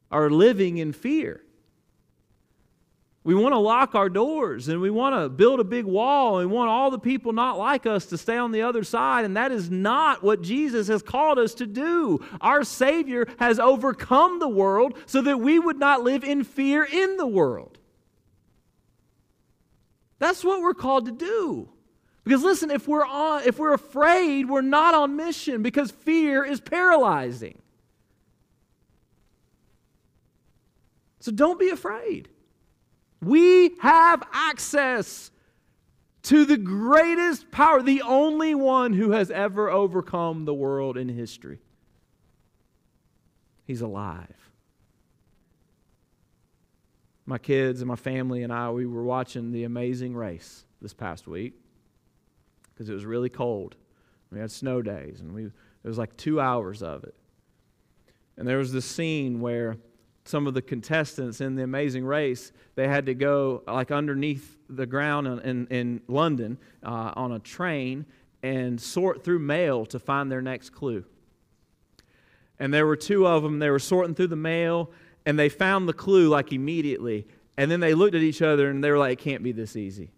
are 0.09 0.29
living 0.29 0.77
in 0.77 0.93
fear. 0.93 1.41
We 3.27 3.35
want 3.35 3.51
to 3.51 3.59
lock 3.59 3.93
our 3.93 4.07
doors 4.07 4.69
and 4.69 4.79
we 4.79 4.89
want 4.89 5.13
to 5.13 5.27
build 5.27 5.59
a 5.59 5.65
big 5.65 5.83
wall 5.83 6.39
and 6.39 6.49
we 6.49 6.55
want 6.55 6.69
all 6.69 6.89
the 6.89 6.97
people 6.97 7.33
not 7.33 7.57
like 7.57 7.85
us 7.85 8.05
to 8.05 8.17
stay 8.17 8.37
on 8.37 8.53
the 8.53 8.61
other 8.61 8.85
side. 8.85 9.25
And 9.25 9.35
that 9.35 9.51
is 9.51 9.69
not 9.69 10.23
what 10.23 10.41
Jesus 10.41 10.87
has 10.87 11.01
called 11.01 11.37
us 11.37 11.53
to 11.55 11.67
do. 11.67 12.25
Our 12.39 12.63
Savior 12.63 13.27
has 13.37 13.59
overcome 13.59 14.39
the 14.39 14.47
world 14.47 14.97
so 15.07 15.21
that 15.23 15.41
we 15.41 15.59
would 15.59 15.77
not 15.77 16.03
live 16.03 16.23
in 16.23 16.45
fear 16.45 16.85
in 16.85 17.17
the 17.17 17.27
world. 17.27 17.77
That's 20.19 20.41
what 20.41 20.61
we're 20.61 20.73
called 20.73 21.07
to 21.07 21.11
do. 21.11 21.67
Because 22.27 22.43
listen, 22.43 22.71
if 22.71 22.89
we're 22.89 23.05
on, 23.05 23.43
if 23.45 23.57
we're 23.57 23.73
afraid, 23.73 24.49
we're 24.49 24.59
not 24.59 24.93
on 24.93 25.15
mission 25.15 25.63
because 25.63 25.91
fear 25.91 26.43
is 26.43 26.59
paralyzing. 26.59 27.57
So 31.21 31.31
don't 31.31 31.57
be 31.57 31.69
afraid. 31.69 32.27
We 33.21 33.77
have 33.79 34.23
access 34.33 35.31
to 36.23 36.43
the 36.43 36.57
greatest 36.57 37.49
power, 37.49 37.81
the 37.81 38.01
only 38.01 38.53
one 38.53 38.91
who 38.91 39.11
has 39.11 39.31
ever 39.31 39.69
overcome 39.69 40.43
the 40.43 40.53
world 40.53 40.97
in 40.97 41.07
history. 41.07 41.59
He's 43.63 43.79
alive. 43.79 44.51
My 47.25 47.37
kids 47.37 47.79
and 47.79 47.87
my 47.87 47.95
family 47.95 48.43
and 48.43 48.51
I, 48.51 48.69
we 48.71 48.85
were 48.85 49.03
watching 49.03 49.53
The 49.53 49.63
Amazing 49.63 50.13
Race 50.13 50.65
this 50.81 50.93
past 50.93 51.25
week 51.25 51.53
because 52.77 52.89
it 52.89 52.93
was 52.93 53.05
really 53.05 53.29
cold. 53.29 53.75
We 54.31 54.39
had 54.39 54.51
snow 54.51 54.83
days, 54.83 55.19
and 55.19 55.33
we, 55.33 55.45
it 55.45 55.51
was 55.83 55.97
like 55.97 56.15
two 56.15 56.39
hours 56.39 56.83
of 56.83 57.03
it. 57.03 57.15
And 58.37 58.47
there 58.47 58.59
was 58.59 58.71
this 58.71 58.85
scene 58.85 59.39
where 59.41 59.77
some 60.25 60.45
of 60.45 60.53
the 60.53 60.61
contestants 60.61 61.41
in 61.41 61.55
the 61.55 61.63
amazing 61.63 62.05
race 62.05 62.51
they 62.75 62.87
had 62.87 63.05
to 63.05 63.13
go 63.13 63.63
like 63.65 63.91
underneath 63.91 64.57
the 64.69 64.85
ground 64.85 65.25
in, 65.25 65.39
in, 65.39 65.67
in 65.67 66.01
london 66.07 66.57
uh, 66.83 67.13
on 67.15 67.31
a 67.31 67.39
train 67.39 68.05
and 68.43 68.79
sort 68.79 69.23
through 69.23 69.39
mail 69.39 69.85
to 69.85 69.97
find 69.97 70.29
their 70.29 70.41
next 70.41 70.71
clue 70.71 71.05
and 72.59 72.73
there 72.73 72.85
were 72.85 72.97
two 72.97 73.25
of 73.25 73.41
them 73.41 73.59
they 73.59 73.69
were 73.69 73.79
sorting 73.79 74.13
through 74.13 74.27
the 74.27 74.35
mail 74.35 74.91
and 75.25 75.39
they 75.39 75.47
found 75.47 75.87
the 75.87 75.93
clue 75.93 76.27
like 76.27 76.51
immediately 76.51 77.25
and 77.55 77.71
then 77.71 77.79
they 77.79 77.93
looked 77.93 78.13
at 78.13 78.21
each 78.21 78.41
other 78.41 78.69
and 78.69 78.83
they 78.83 78.91
were 78.91 78.97
like 78.97 79.13
it 79.19 79.23
can't 79.23 79.43
be 79.43 79.53
this 79.53 79.77
easy 79.77 80.11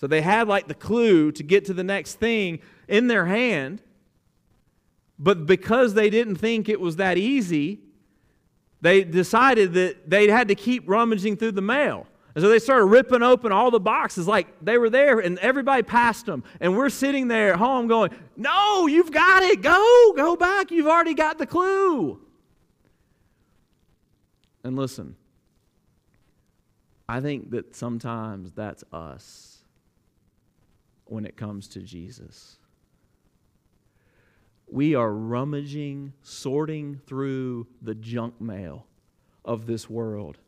so 0.00 0.06
they 0.06 0.22
had 0.22 0.48
like 0.48 0.66
the 0.66 0.74
clue 0.74 1.30
to 1.32 1.42
get 1.42 1.66
to 1.66 1.74
the 1.74 1.84
next 1.84 2.14
thing 2.14 2.60
in 2.88 3.06
their 3.06 3.26
hand. 3.26 3.82
But 5.18 5.44
because 5.44 5.92
they 5.92 6.08
didn't 6.08 6.36
think 6.36 6.70
it 6.70 6.80
was 6.80 6.96
that 6.96 7.18
easy, 7.18 7.80
they 8.80 9.04
decided 9.04 9.74
that 9.74 10.08
they 10.08 10.28
had 10.28 10.48
to 10.48 10.54
keep 10.54 10.88
rummaging 10.88 11.36
through 11.36 11.52
the 11.52 11.60
mail. 11.60 12.06
And 12.34 12.42
so 12.42 12.48
they 12.48 12.58
started 12.58 12.86
ripping 12.86 13.22
open 13.22 13.52
all 13.52 13.70
the 13.70 13.78
boxes 13.78 14.26
like 14.26 14.46
they 14.64 14.78
were 14.78 14.88
there 14.88 15.20
and 15.20 15.38
everybody 15.40 15.82
passed 15.82 16.24
them. 16.24 16.44
And 16.60 16.78
we're 16.78 16.88
sitting 16.88 17.28
there 17.28 17.52
at 17.52 17.58
home 17.58 17.86
going, 17.86 18.10
No, 18.38 18.86
you've 18.86 19.12
got 19.12 19.42
it. 19.42 19.60
Go, 19.60 20.14
go 20.16 20.34
back. 20.34 20.70
You've 20.70 20.86
already 20.86 21.12
got 21.12 21.36
the 21.36 21.46
clue. 21.46 22.18
And 24.64 24.76
listen, 24.76 25.14
I 27.06 27.20
think 27.20 27.50
that 27.50 27.76
sometimes 27.76 28.52
that's 28.52 28.82
us 28.94 29.59
when 31.10 31.24
it 31.24 31.36
comes 31.36 31.68
to 31.68 31.80
Jesus. 31.80 32.56
We 34.70 34.94
are 34.94 35.12
rummaging, 35.12 36.12
sorting 36.22 37.00
through 37.06 37.66
the 37.82 37.94
junk 37.94 38.40
mail 38.40 38.86
of 39.44 39.66
this 39.66 39.90
world, 39.90 40.38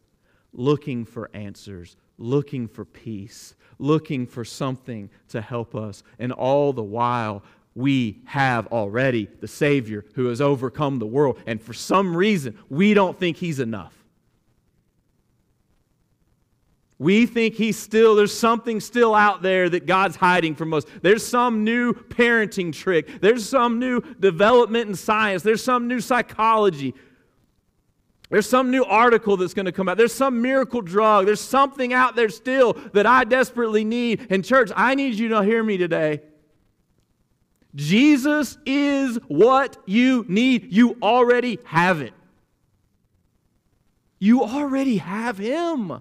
looking 0.53 1.05
for 1.05 1.31
answers, 1.35 1.97
looking 2.19 2.69
for 2.69 2.85
peace, 2.85 3.55
looking 3.79 4.27
for 4.27 4.45
something 4.45 5.11
to 5.29 5.41
help 5.41 5.75
us. 5.75 6.05
And 6.21 6.31
all 6.31 6.73
the 6.73 6.83
while, 6.83 7.43
we 7.75 8.21
have 8.27 8.69
already 8.69 9.29
the 9.41 9.49
Savior 9.49 10.05
who 10.15 10.27
has 10.27 10.41
overcome 10.41 10.99
the 10.99 11.07
world. 11.07 11.41
And 11.47 11.61
for 11.61 11.73
some 11.73 12.17
reason, 12.17 12.57
we 12.69 12.95
don't 12.95 13.19
think 13.19 13.39
He's 13.39 13.59
enough. 13.59 14.02
We 17.03 17.27
think 17.27 17.57
he's 17.57 17.77
still, 17.77 18.15
there's 18.15 18.33
something 18.33 18.79
still 18.79 19.13
out 19.13 19.43
there 19.43 19.69
that 19.69 19.87
God's 19.87 20.15
hiding 20.15 20.55
from 20.55 20.73
us. 20.73 20.85
There's 21.03 21.27
some 21.27 21.65
new 21.65 21.95
parenting 21.95 22.73
trick. 22.73 23.21
There's 23.21 23.49
some 23.49 23.81
new 23.81 24.03
development 24.21 24.89
in 24.89 24.95
science. 24.95 25.43
There's 25.43 25.65
some 25.65 25.89
new 25.89 26.01
psychology. 26.01 26.95
There's 28.31 28.49
some 28.49 28.71
new 28.71 28.85
article 28.85 29.37
that's 29.37 29.53
going 29.53 29.67
to 29.67 29.73
come 29.73 29.89
out. 29.89 29.97
There's 29.97 30.15
some 30.15 30.41
miracle 30.41 30.81
drug. 30.81 31.27
There's 31.27 31.41
something 31.41 31.93
out 31.93 32.15
there 32.15 32.29
still 32.29 32.75
that 32.93 33.05
I 33.05 33.25
desperately 33.25 33.85
need. 33.85 34.29
And, 34.31 34.45
church, 34.45 34.71
I 34.77 34.95
need 34.95 35.15
you 35.15 35.27
to 35.31 35.43
hear 35.43 35.65
me 35.65 35.79
today. 35.79 36.23
Jesus 37.75 38.59
is 38.65 39.19
what 39.27 39.77
you 39.87 40.25
need. 40.29 40.73
You 40.73 40.99
already 41.03 41.59
have 41.65 42.01
it. 42.01 42.15
You 44.21 44.45
already 44.45 44.99
have 44.99 45.39
Him. 45.39 46.01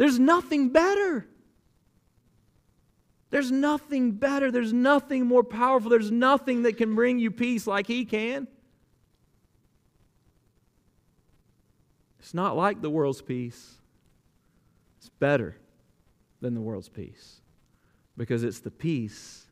There's 0.00 0.18
nothing 0.18 0.70
better. 0.70 1.26
There's 3.28 3.52
nothing 3.52 4.12
better. 4.12 4.50
There's 4.50 4.72
nothing 4.72 5.26
more 5.26 5.44
powerful. 5.44 5.90
There's 5.90 6.10
nothing 6.10 6.62
that 6.62 6.78
can 6.78 6.94
bring 6.94 7.18
you 7.18 7.30
peace 7.30 7.66
like 7.66 7.86
He 7.86 8.06
can. 8.06 8.48
It's 12.18 12.32
not 12.32 12.56
like 12.56 12.80
the 12.80 12.88
world's 12.88 13.20
peace, 13.20 13.74
it's 14.96 15.10
better 15.10 15.54
than 16.40 16.54
the 16.54 16.62
world's 16.62 16.88
peace 16.88 17.42
because 18.16 18.42
it's 18.42 18.60
the 18.60 18.70
peace 18.70 19.48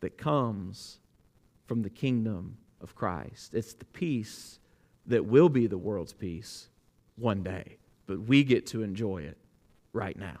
that 0.00 0.18
comes 0.18 0.98
from 1.68 1.82
the 1.82 1.90
kingdom 1.90 2.56
of 2.80 2.96
Christ. 2.96 3.54
It's 3.54 3.74
the 3.74 3.84
peace 3.84 4.58
that 5.06 5.24
will 5.24 5.48
be 5.48 5.68
the 5.68 5.78
world's 5.78 6.14
peace 6.14 6.66
one 7.14 7.44
day, 7.44 7.76
but 8.08 8.22
we 8.22 8.42
get 8.42 8.66
to 8.68 8.82
enjoy 8.82 9.18
it 9.18 9.38
right 9.92 10.16
now. 10.16 10.38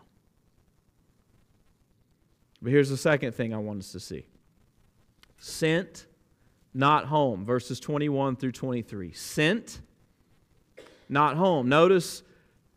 But 2.60 2.70
here's 2.70 2.90
the 2.90 2.96
second 2.96 3.34
thing 3.34 3.52
I 3.52 3.58
want 3.58 3.80
us 3.80 3.92
to 3.92 4.00
see 4.00 4.26
sent, 5.38 6.06
not 6.72 7.06
home. 7.06 7.44
Verses 7.44 7.80
21 7.80 8.36
through 8.36 8.52
23. 8.52 9.12
Sent, 9.12 9.80
not 11.08 11.36
home. 11.36 11.68
Notice 11.68 12.22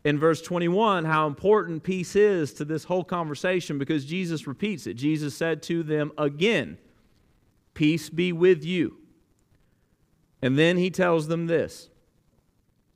in 0.04 0.20
verse 0.20 0.42
21 0.42 1.06
how 1.06 1.28
important 1.28 1.84
peace 1.84 2.16
is 2.16 2.54
to 2.54 2.66
this 2.66 2.86
whole 2.86 3.04
conversation 3.04 3.78
because 3.78 4.06
Jesus 4.06 4.48
repeats 4.48 4.88
it. 4.88 4.96
Jesus 4.96 5.36
said 5.36 5.62
to 5.64 5.84
them 5.84 6.12
again, 6.18 6.78
Peace 7.76 8.10
be 8.10 8.32
with 8.32 8.64
you. 8.64 8.98
And 10.42 10.58
then 10.58 10.78
he 10.78 10.90
tells 10.90 11.28
them 11.28 11.48
this 11.48 11.90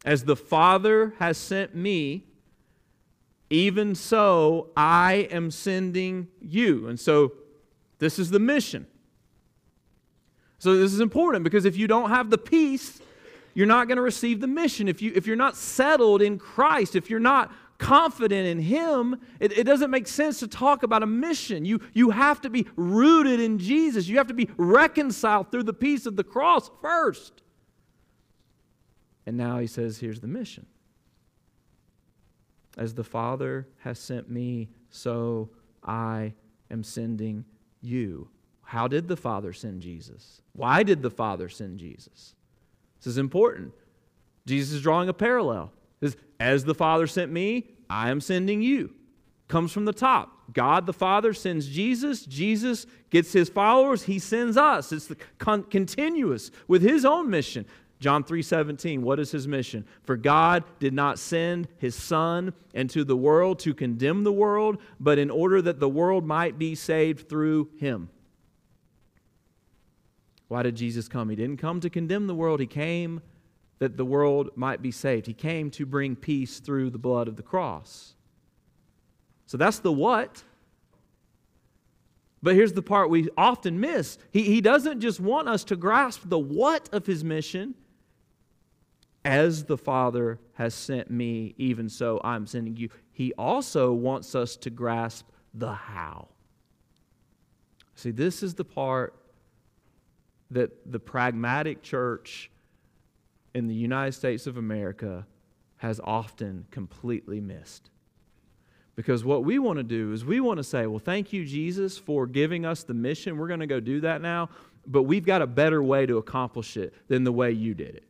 As 0.04 0.24
the 0.24 0.36
Father 0.36 1.14
has 1.20 1.38
sent 1.38 1.76
me, 1.76 2.29
even 3.50 3.96
so 3.96 4.70
I 4.78 5.28
am 5.32 5.52
sending 5.52 6.28
you. 6.42 6.88
And 6.88 7.00
so 7.00 7.34
this 7.98 8.20
is 8.20 8.30
the 8.30 8.40
mission. 8.40 8.88
So 10.60 10.76
this 10.76 10.94
is 10.94 11.00
important 11.00 11.44
because 11.44 11.66
if 11.66 11.78
you 11.78 11.88
don't 11.88 12.10
have 12.10 12.30
the 12.30 12.38
peace, 12.38 13.00
you're 13.54 13.68
not 13.68 13.88
going 13.88 13.96
to 13.96 14.02
receive 14.02 14.42
the 14.42 14.48
mission. 14.48 14.88
If, 14.88 15.02
you, 15.02 15.12
if 15.16 15.26
you're 15.26 15.36
not 15.36 15.56
settled 15.56 16.22
in 16.22 16.38
Christ, 16.38 16.96
if 16.96 17.10
you're 17.10 17.20
not 17.20 17.52
confident 17.78 18.46
in 18.46 18.60
Him, 18.60 19.20
it, 19.40 19.58
it, 19.58 19.64
doesn't 19.64 19.90
make 19.90 20.08
sense 20.08 20.40
to 20.40 20.48
talk 20.48 20.84
about 20.84 21.02
a 21.02 21.08
mission. 21.08 21.66
You, 21.66 21.80
you 21.94 22.12
have 22.12 22.42
to 22.42 22.50
be 22.50 22.68
rooted 22.76 23.40
in 23.40 23.58
Jesus. 23.58 24.08
You 24.08 24.18
have 24.18 24.28
to 24.28 24.34
be 24.34 24.50
reconciled 24.58 25.50
through 25.50 25.64
the 25.64 25.74
peace 25.74 26.06
of 26.06 26.18
the 26.18 26.24
cross 26.24 26.70
first. 26.82 27.42
And 29.26 29.38
now 29.38 29.60
He 29.60 29.68
says, 29.68 29.98
here's 29.98 30.20
the 30.20 30.28
mission. 30.28 30.66
As 32.80 32.94
the 32.94 33.04
Father 33.04 33.68
has 33.80 34.00
sent 34.00 34.32
me, 34.32 34.70
so 34.90 35.50
I 35.84 36.34
am 36.72 36.82
sending 36.82 37.44
you. 37.82 38.30
How 38.64 38.88
did 38.88 39.10
the 39.10 39.18
Father 39.18 39.52
send 39.52 39.82
Jesus? 39.82 40.42
Why 40.54 40.84
did 40.84 41.02
the 41.02 41.10
Father 41.10 41.50
send 41.50 41.78
Jesus? 41.78 42.36
This 43.00 43.08
is 43.08 43.18
important. 43.18 43.74
Jesus 44.46 44.76
is 44.76 44.82
drawing 44.82 45.10
a 45.10 45.14
parallel. 45.14 45.74
Says, 46.00 46.16
As 46.40 46.64
the 46.64 46.74
Father 46.74 47.06
sent 47.06 47.34
me, 47.34 47.68
I 47.90 48.12
am 48.12 48.22
sending 48.22 48.62
you. 48.62 48.94
Comes 49.50 49.74
from 49.74 49.84
the 49.84 49.92
top. 49.92 50.54
God 50.54 50.86
the 50.86 50.94
Father 50.94 51.34
sends 51.34 51.68
Jesus. 51.68 52.26
Jesus 52.26 52.86
gets 53.10 53.34
his 53.34 53.50
followers. 53.50 54.04
He 54.04 54.20
sends 54.20 54.56
us. 54.56 54.94
It's 54.94 55.08
the 55.08 55.18
con- 55.38 55.64
continuous 55.64 56.50
with 56.70 56.82
his 56.82 57.04
own 57.04 57.30
mission. 57.30 57.66
John 58.00 58.24
3:17 58.24 59.02
What 59.02 59.20
is 59.20 59.32
his 59.32 59.48
mission? 59.48 59.86
For 60.04 60.16
God 60.16 60.64
did 60.80 60.94
not 60.94 61.20
send 61.20 61.68
his 61.78 61.96
son 61.96 62.54
into 62.74 63.04
the 63.04 63.18
world 63.18 63.60
to 63.60 63.74
condemn 63.74 64.24
the 64.24 64.32
world, 64.32 64.78
but 65.00 65.18
in 65.18 65.30
order 65.30 65.62
that 65.62 65.80
the 65.80 65.90
world 65.90 66.26
might 66.26 66.58
be 66.58 66.76
saved 66.76 67.28
through 67.28 67.70
him. 67.78 68.10
Why 70.48 70.64
did 70.64 70.76
Jesus 70.76 71.08
come? 71.08 71.30
He 71.30 71.36
didn't 71.36 71.58
come 71.58 71.80
to 71.82 71.90
condemn 71.90 72.28
the 72.28 72.36
world, 72.36 72.60
He 72.60 72.68
came 72.68 73.22
that 73.80 73.96
the 73.96 74.06
world 74.06 74.50
might 74.56 74.82
be 74.82 74.92
saved. 74.92 75.26
He 75.26 75.34
came 75.34 75.72
to 75.72 75.86
bring 75.86 76.16
peace 76.16 76.60
through 76.60 76.90
the 76.90 76.98
blood 76.98 77.28
of 77.28 77.38
the 77.38 77.44
cross. 77.44 78.14
So 79.46 79.58
that's 79.58 79.80
the 79.80 79.92
what. 79.92 80.44
But 82.44 82.56
here's 82.56 82.74
the 82.74 82.82
part 82.82 83.10
we 83.10 83.30
often 83.38 83.80
miss. 83.80 84.18
He, 84.32 84.44
he 84.44 84.62
doesn't 84.62 85.00
just 85.00 85.20
want 85.20 85.48
us 85.48 85.64
to 85.66 85.76
grasp 85.76 86.24
the 86.26 86.40
what 86.40 86.90
of 86.92 87.06
his 87.06 87.24
mission. 87.24 87.74
As 89.26 89.66
the 89.66 89.78
Father 89.78 90.40
has 90.54 90.74
sent 90.74 91.12
me, 91.12 91.54
even 91.58 91.90
so 91.90 92.22
I'm 92.24 92.48
sending 92.48 92.78
you. 92.78 92.90
He 93.12 93.34
also 93.34 93.92
wants 93.92 94.34
us 94.36 94.56
to 94.58 94.70
grasp 94.70 95.28
the 95.54 95.74
how. 95.74 96.30
See, 97.96 98.12
this 98.12 98.44
is 98.44 98.54
the 98.54 98.64
part 98.64 99.14
that 100.52 100.92
the 100.92 101.00
pragmatic 101.00 101.84
church 101.84 102.50
in 103.54 103.68
the 103.68 103.76
United 103.76 104.14
States 104.14 104.48
of 104.48 104.58
America 104.58 105.26
has 105.78 106.00
often 106.04 106.66
completely 106.72 107.40
missed. 107.42 107.90
Because 108.96 109.24
what 109.24 109.46
we 109.46 109.60
want 109.60 109.78
to 109.78 109.84
do 109.84 110.12
is 110.12 110.26
we 110.26 110.42
want 110.42 110.58
to 110.58 110.64
say, 110.64 110.86
well, 110.86 111.00
thank 111.00 111.32
you, 111.32 111.46
Jesus, 111.46 111.98
for 111.98 112.28
giving 112.28 112.66
us 112.66 112.84
the 112.84 112.94
mission. 112.94 113.38
We're 113.38 113.48
going 113.48 113.62
to 113.62 113.68
go 113.68 113.80
do 113.80 114.02
that 114.02 114.22
now, 114.22 114.50
but 114.86 115.04
we've 115.04 115.26
got 115.26 115.42
a 115.42 115.48
better 115.48 115.82
way 115.82 116.06
to 116.06 116.18
accomplish 116.18 116.76
it 116.76 116.94
than 117.08 117.24
the 117.24 117.32
way 117.32 117.52
you 117.52 117.74
did 117.74 117.96
it. 117.96 118.09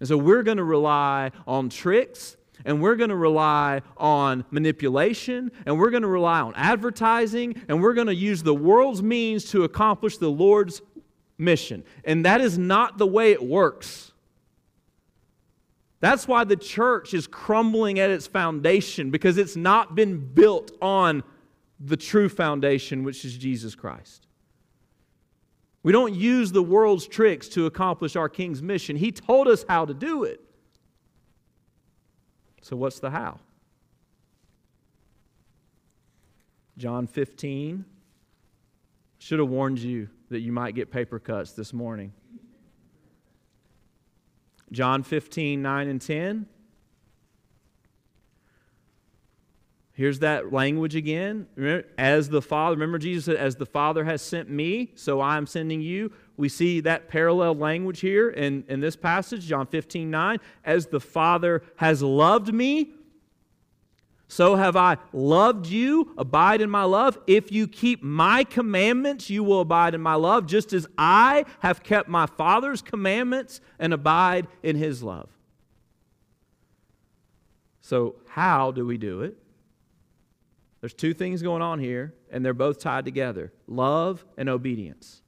And 0.00 0.08
so 0.08 0.16
we're 0.16 0.42
going 0.42 0.56
to 0.56 0.64
rely 0.64 1.30
on 1.46 1.68
tricks 1.68 2.36
and 2.64 2.82
we're 2.82 2.96
going 2.96 3.10
to 3.10 3.16
rely 3.16 3.82
on 3.96 4.44
manipulation, 4.50 5.50
and 5.64 5.78
we're 5.78 5.90
going 5.90 6.02
to 6.02 6.08
rely 6.08 6.40
on 6.40 6.52
advertising, 6.56 7.62
and 7.68 7.82
we're 7.82 7.94
going 7.94 8.06
to 8.06 8.14
use 8.14 8.42
the 8.42 8.54
world's 8.54 9.02
means 9.02 9.46
to 9.50 9.64
accomplish 9.64 10.18
the 10.18 10.30
Lord's 10.30 10.82
mission. 11.38 11.84
And 12.04 12.24
that 12.24 12.40
is 12.40 12.58
not 12.58 12.98
the 12.98 13.06
way 13.06 13.32
it 13.32 13.42
works. 13.42 14.12
That's 16.00 16.26
why 16.26 16.44
the 16.44 16.56
church 16.56 17.12
is 17.12 17.26
crumbling 17.26 17.98
at 17.98 18.10
its 18.10 18.26
foundation 18.26 19.10
because 19.10 19.36
it's 19.36 19.56
not 19.56 19.94
been 19.94 20.18
built 20.18 20.72
on 20.80 21.22
the 21.78 21.96
true 21.96 22.28
foundation, 22.28 23.04
which 23.04 23.24
is 23.24 23.36
Jesus 23.36 23.74
Christ. 23.74 24.26
We 25.82 25.92
don't 25.92 26.14
use 26.14 26.52
the 26.52 26.62
world's 26.62 27.06
tricks 27.06 27.48
to 27.50 27.66
accomplish 27.66 28.16
our 28.16 28.28
King's 28.28 28.62
mission. 28.62 28.96
He 28.96 29.12
told 29.12 29.48
us 29.48 29.64
how 29.68 29.86
to 29.86 29.94
do 29.94 30.24
it. 30.24 30.40
So, 32.62 32.76
what's 32.76 33.00
the 33.00 33.10
how? 33.10 33.40
John 36.76 37.06
15 37.06 37.84
should 39.18 39.38
have 39.38 39.48
warned 39.48 39.78
you 39.78 40.08
that 40.30 40.40
you 40.40 40.52
might 40.52 40.74
get 40.74 40.90
paper 40.90 41.18
cuts 41.18 41.52
this 41.52 41.72
morning. 41.72 42.12
John 44.72 45.02
15, 45.02 45.60
9 45.60 45.88
and 45.88 46.00
10. 46.00 46.46
Here's 50.00 50.20
that 50.20 50.50
language 50.50 50.96
again. 50.96 51.46
Remember, 51.56 51.86
as 51.98 52.30
the 52.30 52.40
Father, 52.40 52.74
remember 52.74 52.96
Jesus 52.96 53.26
said, 53.26 53.36
As 53.36 53.56
the 53.56 53.66
Father 53.66 54.02
has 54.02 54.22
sent 54.22 54.48
me, 54.48 54.92
so 54.94 55.20
I 55.20 55.36
am 55.36 55.46
sending 55.46 55.82
you. 55.82 56.10
We 56.38 56.48
see 56.48 56.80
that 56.80 57.10
parallel 57.10 57.52
language 57.56 58.00
here 58.00 58.30
in, 58.30 58.64
in 58.66 58.80
this 58.80 58.96
passage, 58.96 59.44
John 59.44 59.66
15, 59.66 60.10
9. 60.10 60.38
As 60.64 60.86
the 60.86 61.00
Father 61.00 61.62
has 61.76 62.00
loved 62.02 62.50
me, 62.50 62.94
so 64.26 64.56
have 64.56 64.74
I 64.74 64.96
loved 65.12 65.66
you. 65.66 66.14
Abide 66.16 66.62
in 66.62 66.70
my 66.70 66.84
love. 66.84 67.18
If 67.26 67.52
you 67.52 67.68
keep 67.68 68.02
my 68.02 68.44
commandments, 68.44 69.28
you 69.28 69.44
will 69.44 69.60
abide 69.60 69.94
in 69.94 70.00
my 70.00 70.14
love, 70.14 70.46
just 70.46 70.72
as 70.72 70.86
I 70.96 71.44
have 71.58 71.82
kept 71.82 72.08
my 72.08 72.24
Father's 72.24 72.80
commandments 72.80 73.60
and 73.78 73.92
abide 73.92 74.48
in 74.62 74.76
his 74.76 75.02
love. 75.02 75.28
So, 77.82 78.14
how 78.28 78.70
do 78.70 78.86
we 78.86 78.96
do 78.96 79.20
it? 79.20 79.36
There's 80.80 80.94
two 80.94 81.12
things 81.12 81.42
going 81.42 81.62
on 81.62 81.78
here, 81.78 82.14
and 82.30 82.44
they're 82.44 82.54
both 82.54 82.78
tied 82.78 83.04
together 83.04 83.52
love 83.66 84.24
and 84.36 84.48
obedience. 84.48 85.22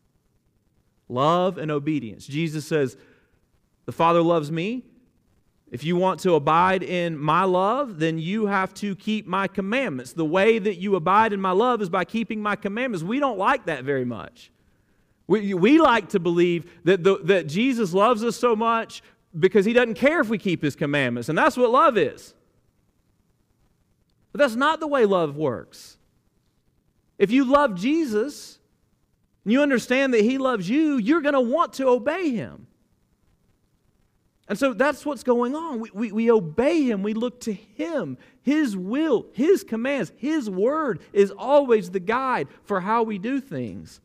Love 1.08 1.58
and 1.58 1.70
obedience. 1.70 2.26
Jesus 2.26 2.64
says, 2.64 2.96
The 3.84 3.92
Father 3.92 4.22
loves 4.22 4.50
me. 4.50 4.84
If 5.70 5.84
you 5.84 5.96
want 5.96 6.20
to 6.20 6.34
abide 6.34 6.82
in 6.82 7.18
my 7.18 7.44
love, 7.44 7.98
then 7.98 8.18
you 8.18 8.46
have 8.46 8.74
to 8.74 8.94
keep 8.94 9.26
my 9.26 9.48
commandments. 9.48 10.12
The 10.12 10.24
way 10.24 10.58
that 10.58 10.76
you 10.76 10.96
abide 10.96 11.32
in 11.32 11.40
my 11.40 11.52
love 11.52 11.80
is 11.80 11.88
by 11.88 12.04
keeping 12.04 12.42
my 12.42 12.56
commandments. 12.56 13.02
We 13.02 13.20
don't 13.20 13.38
like 13.38 13.66
that 13.66 13.84
very 13.84 14.04
much. 14.04 14.50
We, 15.26 15.54
we 15.54 15.78
like 15.78 16.10
to 16.10 16.20
believe 16.20 16.70
that, 16.84 17.02
the, 17.02 17.18
that 17.24 17.46
Jesus 17.46 17.94
loves 17.94 18.22
us 18.22 18.36
so 18.36 18.54
much 18.54 19.02
because 19.38 19.64
he 19.64 19.72
doesn't 19.72 19.94
care 19.94 20.20
if 20.20 20.28
we 20.28 20.36
keep 20.36 20.62
his 20.62 20.76
commandments, 20.76 21.30
and 21.30 21.38
that's 21.38 21.56
what 21.56 21.70
love 21.70 21.96
is. 21.96 22.34
But 24.32 24.38
that's 24.38 24.56
not 24.56 24.80
the 24.80 24.86
way 24.86 25.04
love 25.04 25.36
works. 25.36 25.98
If 27.18 27.30
you 27.30 27.44
love 27.44 27.74
Jesus 27.74 28.58
and 29.44 29.52
you 29.52 29.62
understand 29.62 30.14
that 30.14 30.22
he 30.22 30.38
loves 30.38 30.68
you, 30.68 30.96
you're 30.96 31.20
going 31.20 31.34
to 31.34 31.40
want 31.40 31.74
to 31.74 31.86
obey 31.86 32.30
him. 32.30 32.66
And 34.48 34.58
so 34.58 34.74
that's 34.74 35.06
what's 35.06 35.22
going 35.22 35.54
on. 35.54 35.80
We, 35.80 35.90
we, 35.94 36.12
we, 36.12 36.30
obey 36.30 36.82
him, 36.82 37.02
we 37.02 37.14
look 37.14 37.40
to 37.42 37.52
him. 37.52 38.18
His 38.42 38.76
will, 38.76 39.26
his 39.32 39.62
commands, 39.62 40.12
his 40.16 40.50
word 40.50 41.00
is 41.12 41.30
always 41.30 41.90
the 41.90 42.00
guide 42.00 42.48
for 42.64 42.80
how 42.80 43.02
we 43.02 43.18
do 43.18 43.40
things. 43.40 44.00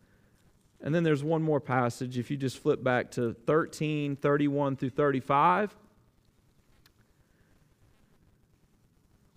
And 0.80 0.94
then 0.94 1.04
there's 1.04 1.24
one 1.24 1.42
more 1.42 1.60
passage. 1.60 2.18
If 2.18 2.30
you 2.30 2.38
just 2.38 2.60
flip 2.60 2.84
back 2.84 3.12
to 3.12 3.34
13, 3.46 4.16
31 4.16 4.76
through 4.76 4.92
35. 4.92 5.76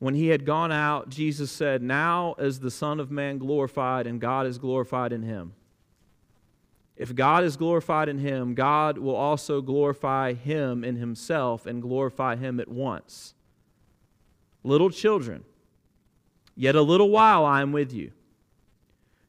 When 0.01 0.15
he 0.15 0.29
had 0.29 0.47
gone 0.47 0.73
out, 0.73 1.11
Jesus 1.11 1.53
said, 1.53 1.83
Now 1.83 2.35
is 2.39 2.59
the 2.59 2.71
Son 2.71 3.01
of 3.01 3.11
Man 3.11 3.37
glorified, 3.37 4.07
and 4.07 4.19
God 4.19 4.47
is 4.47 4.57
glorified 4.57 5.13
in 5.13 5.23
him. 5.23 5.53
If 6.97 7.15
God 7.15 7.45
is 7.45 7.57
glorified 7.57 8.09
in 8.09 8.19
him, 8.19 8.55
God 8.55 8.97
will 8.97 9.15
also 9.15 9.61
glorify 9.61 10.33
him 10.33 10.85
in 10.85 10.97
himself 10.97 11.67
and 11.67 11.83
glorify 11.83 12.37
him 12.37 12.61
at 12.61 12.69
once. 12.69 13.35
Little 14.65 14.91
children, 14.91 15.45
yet 16.57 16.75
a 16.75 16.83
little 16.83 17.11
while 17.11 17.45
I 17.45 17.61
am 17.61 17.71
with 17.71 17.93
you. 17.93 18.13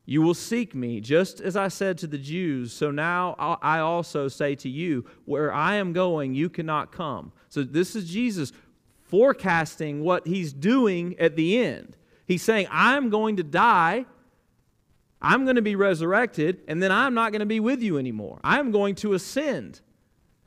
You 0.05 0.21
will 0.21 0.33
seek 0.33 0.73
me, 0.73 1.01
just 1.01 1.41
as 1.41 1.55
I 1.57 1.67
said 1.67 1.97
to 1.99 2.07
the 2.07 2.17
Jews, 2.17 2.73
so 2.73 2.91
now 2.91 3.35
I 3.61 3.79
also 3.79 4.29
say 4.29 4.55
to 4.55 4.69
you, 4.69 5.05
where 5.25 5.53
I 5.53 5.75
am 5.75 5.93
going, 5.93 6.33
you 6.33 6.49
cannot 6.49 6.91
come. 6.91 7.33
So 7.49 7.63
this 7.63 7.95
is 7.95 8.09
Jesus 8.09 8.51
forecasting 9.11 10.03
what 10.03 10.25
he's 10.25 10.53
doing 10.53 11.19
at 11.19 11.35
the 11.35 11.63
end. 11.63 11.95
He's 12.25 12.41
saying, 12.41 12.67
I'm 12.71 13.09
going 13.11 13.35
to 13.37 13.43
die 13.43 14.05
I'm 15.21 15.43
going 15.43 15.55
to 15.55 15.61
be 15.61 15.75
resurrected, 15.75 16.61
and 16.67 16.81
then 16.81 16.91
I'm 16.91 17.13
not 17.13 17.31
going 17.31 17.41
to 17.41 17.45
be 17.45 17.59
with 17.59 17.81
you 17.81 17.97
anymore. 17.97 18.39
I'm 18.43 18.71
going 18.71 18.95
to 18.95 19.13
ascend. 19.13 19.81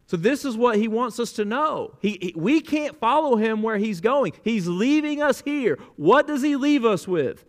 So, 0.07 0.17
this 0.17 0.45
is 0.45 0.57
what 0.57 0.77
he 0.77 0.89
wants 0.89 1.21
us 1.21 1.33
to 1.35 1.45
know. 1.45 1.95
He, 2.01 2.19
he, 2.21 2.35
we 2.37 2.61
can't 2.61 2.99
follow 2.99 3.37
him 3.37 3.63
where 3.63 3.79
he's 3.79 4.01
going. 4.01 4.33
He's 4.43 4.67
leaving 4.67 5.23
us 5.23 5.41
here. 5.43 5.79
What 5.97 6.27
does 6.27 6.43
he 6.43 6.57
leave 6.57 6.85
us 6.85 7.07
with? 7.07 7.45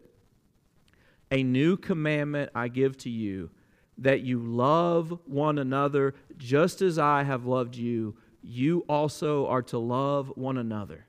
A 1.31 1.41
new 1.43 1.75
commandment 1.75 2.51
I 2.53 2.67
give 2.67 2.97
to 2.99 3.09
you 3.09 3.49
that 3.97 4.21
you 4.21 4.39
love 4.39 5.19
one 5.25 5.57
another 5.57 6.13
just 6.37 6.81
as 6.81 6.99
I 6.99 7.23
have 7.23 7.45
loved 7.45 7.75
you. 7.75 8.15
You 8.47 8.85
also 8.87 9.47
are 9.47 9.63
to 9.63 9.79
love 9.79 10.31
one 10.35 10.57
another. 10.57 11.07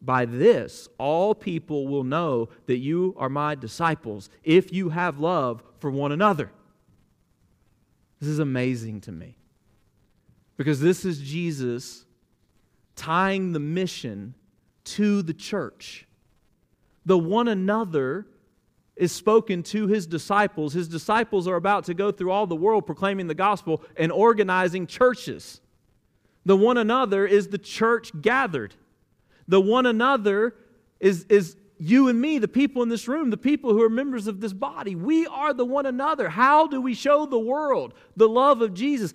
By 0.00 0.24
this, 0.24 0.88
all 0.98 1.34
people 1.34 1.88
will 1.88 2.04
know 2.04 2.48
that 2.66 2.78
you 2.78 3.14
are 3.18 3.28
my 3.28 3.54
disciples 3.54 4.30
if 4.42 4.72
you 4.72 4.90
have 4.90 5.18
love 5.18 5.62
for 5.78 5.90
one 5.90 6.12
another. 6.12 6.50
This 8.20 8.30
is 8.30 8.38
amazing 8.38 9.02
to 9.02 9.12
me 9.12 9.36
because 10.56 10.80
this 10.80 11.04
is 11.04 11.20
Jesus 11.20 12.06
tying 12.94 13.52
the 13.52 13.60
mission 13.60 14.34
to 14.84 15.20
the 15.20 15.34
church. 15.34 16.06
The 17.04 17.18
one 17.18 17.48
another 17.48 18.26
is 18.96 19.12
spoken 19.12 19.62
to 19.64 19.86
his 19.86 20.06
disciples. 20.06 20.72
His 20.72 20.88
disciples 20.88 21.46
are 21.46 21.56
about 21.56 21.84
to 21.84 21.94
go 21.94 22.10
through 22.10 22.30
all 22.30 22.46
the 22.46 22.56
world 22.56 22.86
proclaiming 22.86 23.26
the 23.26 23.34
gospel 23.34 23.82
and 23.96 24.10
organizing 24.10 24.86
churches. 24.86 25.60
The 26.46 26.56
one 26.56 26.78
another 26.78 27.26
is 27.26 27.48
the 27.48 27.58
church 27.58 28.12
gathered. 28.22 28.72
The 29.48 29.60
one 29.60 29.84
another 29.84 30.54
is, 31.00 31.24
is 31.24 31.56
you 31.76 32.06
and 32.08 32.20
me, 32.20 32.38
the 32.38 32.46
people 32.46 32.82
in 32.84 32.88
this 32.88 33.08
room, 33.08 33.30
the 33.30 33.36
people 33.36 33.72
who 33.72 33.82
are 33.82 33.90
members 33.90 34.28
of 34.28 34.40
this 34.40 34.52
body. 34.52 34.94
We 34.94 35.26
are 35.26 35.52
the 35.52 35.64
one 35.64 35.86
another. 35.86 36.28
How 36.28 36.68
do 36.68 36.80
we 36.80 36.94
show 36.94 37.26
the 37.26 37.38
world 37.38 37.94
the 38.16 38.28
love 38.28 38.62
of 38.62 38.74
Jesus? 38.74 39.12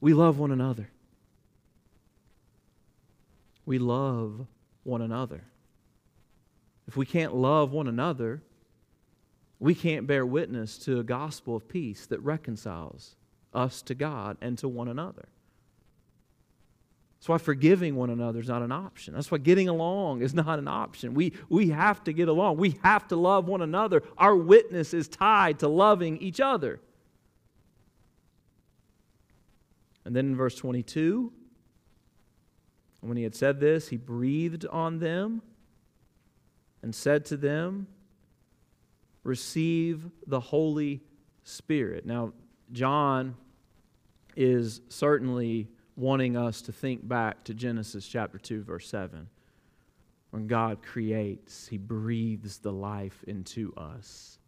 We 0.00 0.12
love 0.12 0.40
one 0.40 0.50
another. 0.50 0.90
We 3.64 3.78
love 3.78 4.44
one 4.82 5.02
another. 5.02 5.44
If 6.88 6.96
we 6.96 7.06
can't 7.06 7.36
love 7.36 7.70
one 7.70 7.86
another, 7.86 8.42
we 9.60 9.76
can't 9.76 10.08
bear 10.08 10.26
witness 10.26 10.78
to 10.78 10.98
a 10.98 11.04
gospel 11.04 11.54
of 11.54 11.68
peace 11.68 12.06
that 12.06 12.18
reconciles 12.20 13.14
us 13.54 13.82
to 13.82 13.94
God 13.94 14.36
and 14.40 14.58
to 14.58 14.66
one 14.66 14.88
another. 14.88 15.28
That's 17.20 17.28
why 17.28 17.36
forgiving 17.36 17.96
one 17.96 18.08
another 18.08 18.40
is 18.40 18.48
not 18.48 18.62
an 18.62 18.72
option. 18.72 19.12
That's 19.12 19.30
why 19.30 19.36
getting 19.36 19.68
along 19.68 20.22
is 20.22 20.32
not 20.34 20.58
an 20.58 20.66
option. 20.66 21.12
We, 21.12 21.34
we 21.50 21.68
have 21.68 22.02
to 22.04 22.14
get 22.14 22.28
along. 22.28 22.56
We 22.56 22.78
have 22.82 23.06
to 23.08 23.16
love 23.16 23.46
one 23.46 23.60
another. 23.60 24.02
Our 24.16 24.34
witness 24.34 24.94
is 24.94 25.06
tied 25.06 25.58
to 25.58 25.68
loving 25.68 26.16
each 26.16 26.40
other. 26.40 26.80
And 30.06 30.16
then 30.16 30.26
in 30.28 30.36
verse 30.36 30.54
22, 30.54 31.30
when 33.02 33.18
he 33.18 33.22
had 33.22 33.34
said 33.34 33.60
this, 33.60 33.88
he 33.88 33.98
breathed 33.98 34.64
on 34.64 34.98
them 34.98 35.42
and 36.82 36.94
said 36.94 37.26
to 37.26 37.36
them, 37.36 37.86
Receive 39.24 40.06
the 40.26 40.40
Holy 40.40 41.02
Spirit. 41.44 42.06
Now, 42.06 42.32
John 42.72 43.36
is 44.34 44.80
certainly 44.88 45.68
wanting 46.00 46.36
us 46.36 46.62
to 46.62 46.72
think 46.72 47.06
back 47.06 47.44
to 47.44 47.54
Genesis 47.54 48.08
chapter 48.08 48.38
2, 48.38 48.62
verse 48.62 48.88
7. 48.88 49.28
When 50.30 50.46
God 50.46 50.82
creates, 50.82 51.68
He 51.68 51.76
breathes 51.76 52.58
the 52.58 52.72
life 52.72 53.22
into 53.26 53.74
us. 53.76 54.38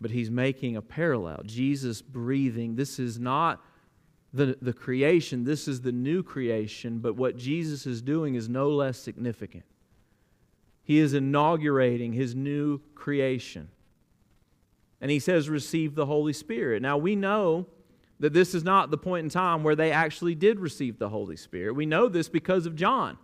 But 0.00 0.10
He's 0.10 0.30
making 0.30 0.76
a 0.76 0.82
parallel. 0.82 1.42
Jesus 1.44 2.00
breathing, 2.00 2.76
this 2.76 2.98
is 2.98 3.18
not 3.18 3.62
the, 4.32 4.56
the 4.60 4.72
creation, 4.72 5.44
this 5.44 5.68
is 5.68 5.82
the 5.82 5.92
new 5.92 6.22
creation, 6.22 6.98
but 6.98 7.14
what 7.14 7.36
Jesus 7.36 7.86
is 7.86 8.02
doing 8.02 8.34
is 8.34 8.48
no 8.48 8.70
less 8.70 8.98
significant. 8.98 9.64
He 10.82 10.98
is 10.98 11.14
inaugurating 11.14 12.12
His 12.12 12.34
new 12.34 12.80
creation. 12.94 13.68
And 15.00 15.10
He 15.10 15.18
says, 15.18 15.48
Receive 15.48 15.94
the 15.94 16.06
Holy 16.06 16.32
Spirit. 16.32 16.80
Now 16.80 16.96
we 16.96 17.14
know 17.14 17.66
that 18.20 18.32
this 18.32 18.54
is 18.54 18.64
not 18.64 18.90
the 18.90 18.98
point 18.98 19.24
in 19.24 19.30
time 19.30 19.62
where 19.62 19.76
they 19.76 19.90
actually 19.90 20.34
did 20.34 20.60
receive 20.60 20.98
the 20.98 21.08
Holy 21.08 21.36
Spirit. 21.36 21.74
We 21.74 21.86
know 21.86 22.08
this 22.08 22.28
because 22.28 22.66
of 22.66 22.76
John. 22.76 23.18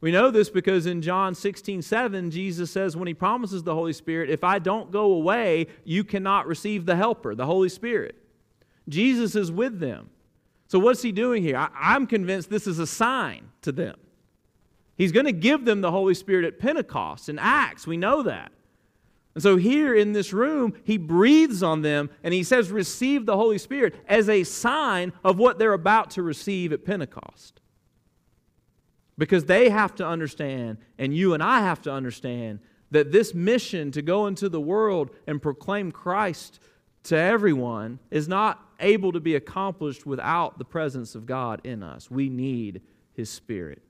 We 0.00 0.12
know 0.12 0.30
this 0.30 0.48
because 0.48 0.86
in 0.86 1.02
John 1.02 1.34
16, 1.34 1.82
7, 1.82 2.30
Jesus 2.30 2.70
says, 2.70 2.96
when 2.96 3.06
he 3.06 3.14
promises 3.14 3.62
the 3.62 3.74
Holy 3.74 3.92
Spirit, 3.92 4.30
if 4.30 4.42
I 4.42 4.58
don't 4.58 4.90
go 4.90 5.12
away, 5.12 5.66
you 5.84 6.04
cannot 6.04 6.46
receive 6.46 6.86
the 6.86 6.96
Helper, 6.96 7.34
the 7.34 7.46
Holy 7.46 7.68
Spirit. 7.68 8.16
Jesus 8.88 9.34
is 9.34 9.52
with 9.52 9.78
them. 9.78 10.08
So, 10.68 10.78
what's 10.78 11.02
he 11.02 11.12
doing 11.12 11.42
here? 11.42 11.56
I, 11.56 11.96
am 11.96 12.06
convinced 12.06 12.48
this 12.48 12.66
is 12.66 12.78
a 12.78 12.86
sign 12.86 13.50
to 13.62 13.72
them. 13.72 13.96
He's 14.96 15.12
going 15.12 15.26
to 15.26 15.32
give 15.32 15.64
them 15.64 15.80
the 15.80 15.90
Holy 15.90 16.14
Spirit 16.14 16.44
at 16.44 16.58
Pentecost 16.58 17.28
in 17.28 17.38
Acts. 17.38 17.86
We 17.86 17.96
know 17.96 18.22
that. 18.22 18.52
And 19.34 19.42
so 19.42 19.56
here 19.56 19.94
in 19.94 20.12
this 20.12 20.32
room, 20.32 20.74
he 20.82 20.96
breathes 20.96 21.62
on 21.62 21.82
them 21.82 22.10
and 22.22 22.34
he 22.34 22.42
says, 22.42 22.70
Receive 22.70 23.26
the 23.26 23.36
Holy 23.36 23.58
Spirit 23.58 23.94
as 24.08 24.28
a 24.28 24.42
sign 24.44 25.12
of 25.22 25.38
what 25.38 25.58
they're 25.58 25.72
about 25.72 26.10
to 26.12 26.22
receive 26.22 26.72
at 26.72 26.84
Pentecost. 26.84 27.60
Because 29.16 29.44
they 29.44 29.68
have 29.68 29.94
to 29.96 30.06
understand, 30.06 30.78
and 30.98 31.14
you 31.14 31.34
and 31.34 31.42
I 31.42 31.60
have 31.60 31.82
to 31.82 31.92
understand, 31.92 32.60
that 32.90 33.12
this 33.12 33.34
mission 33.34 33.92
to 33.92 34.02
go 34.02 34.26
into 34.26 34.48
the 34.48 34.60
world 34.60 35.10
and 35.26 35.40
proclaim 35.40 35.92
Christ 35.92 36.58
to 37.04 37.16
everyone 37.16 38.00
is 38.10 38.26
not 38.26 38.66
able 38.80 39.12
to 39.12 39.20
be 39.20 39.36
accomplished 39.36 40.06
without 40.06 40.58
the 40.58 40.64
presence 40.64 41.14
of 41.14 41.26
God 41.26 41.60
in 41.62 41.82
us. 41.84 42.10
We 42.10 42.28
need 42.28 42.80
his 43.12 43.30
Spirit. 43.30 43.82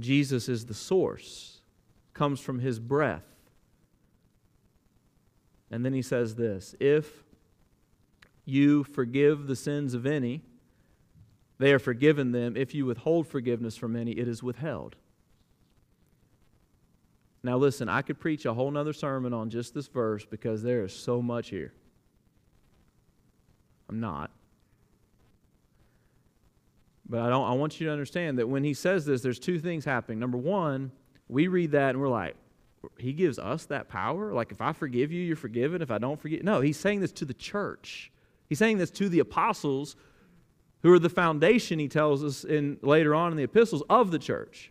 Jesus 0.00 0.48
is 0.48 0.66
the 0.66 0.74
source, 0.74 1.60
comes 2.12 2.40
from 2.40 2.58
his 2.58 2.80
breath 2.80 3.35
and 5.70 5.84
then 5.84 5.92
he 5.92 6.02
says 6.02 6.34
this 6.34 6.74
If 6.80 7.24
you 8.44 8.84
forgive 8.84 9.46
the 9.46 9.56
sins 9.56 9.94
of 9.94 10.06
any, 10.06 10.42
they 11.58 11.72
are 11.72 11.78
forgiven 11.78 12.32
them. 12.32 12.56
If 12.56 12.74
you 12.74 12.86
withhold 12.86 13.26
forgiveness 13.26 13.76
from 13.76 13.96
any, 13.96 14.12
it 14.12 14.28
is 14.28 14.42
withheld. 14.42 14.96
Now, 17.42 17.56
listen, 17.56 17.88
I 17.88 18.02
could 18.02 18.18
preach 18.18 18.44
a 18.44 18.54
whole 18.54 18.70
nother 18.70 18.92
sermon 18.92 19.32
on 19.32 19.50
just 19.50 19.72
this 19.72 19.86
verse 19.86 20.24
because 20.24 20.62
there 20.62 20.84
is 20.84 20.92
so 20.92 21.22
much 21.22 21.48
here. 21.48 21.72
I'm 23.88 24.00
not. 24.00 24.30
But 27.08 27.20
I 27.20 27.28
don't 27.28 27.48
I 27.48 27.52
want 27.52 27.78
you 27.78 27.86
to 27.86 27.92
understand 27.92 28.38
that 28.38 28.48
when 28.48 28.64
he 28.64 28.74
says 28.74 29.06
this, 29.06 29.22
there's 29.22 29.38
two 29.38 29.60
things 29.60 29.84
happening. 29.84 30.18
Number 30.18 30.38
one, 30.38 30.90
we 31.28 31.46
read 31.46 31.70
that 31.72 31.90
and 31.90 32.00
we're 32.00 32.08
like, 32.08 32.34
he 32.98 33.12
gives 33.12 33.38
us 33.38 33.66
that 33.66 33.88
power? 33.88 34.32
Like 34.32 34.52
if 34.52 34.60
I 34.60 34.72
forgive 34.72 35.12
you, 35.12 35.22
you're 35.22 35.36
forgiven. 35.36 35.82
If 35.82 35.90
I 35.90 35.98
don't 35.98 36.20
forgive 36.20 36.42
no, 36.42 36.60
he's 36.60 36.78
saying 36.78 37.00
this 37.00 37.12
to 37.12 37.24
the 37.24 37.34
church. 37.34 38.10
He's 38.48 38.58
saying 38.58 38.78
this 38.78 38.90
to 38.92 39.08
the 39.08 39.18
apostles 39.18 39.96
who 40.82 40.92
are 40.92 40.98
the 40.98 41.08
foundation, 41.08 41.78
he 41.78 41.88
tells 41.88 42.22
us 42.22 42.44
in 42.44 42.78
later 42.82 43.14
on 43.14 43.32
in 43.32 43.36
the 43.36 43.44
epistles 43.44 43.82
of 43.90 44.10
the 44.10 44.18
church. 44.18 44.70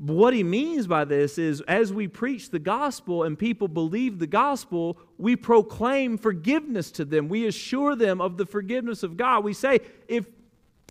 But 0.00 0.16
what 0.16 0.34
he 0.34 0.42
means 0.42 0.88
by 0.88 1.04
this 1.04 1.38
is 1.38 1.60
as 1.68 1.92
we 1.92 2.08
preach 2.08 2.50
the 2.50 2.58
gospel 2.58 3.22
and 3.22 3.38
people 3.38 3.68
believe 3.68 4.18
the 4.18 4.26
gospel, 4.26 4.98
we 5.16 5.36
proclaim 5.36 6.18
forgiveness 6.18 6.90
to 6.92 7.04
them. 7.04 7.28
We 7.28 7.46
assure 7.46 7.94
them 7.94 8.20
of 8.20 8.36
the 8.36 8.46
forgiveness 8.46 9.04
of 9.04 9.16
God. 9.16 9.44
We 9.44 9.52
say, 9.52 9.78
if, 10.08 10.26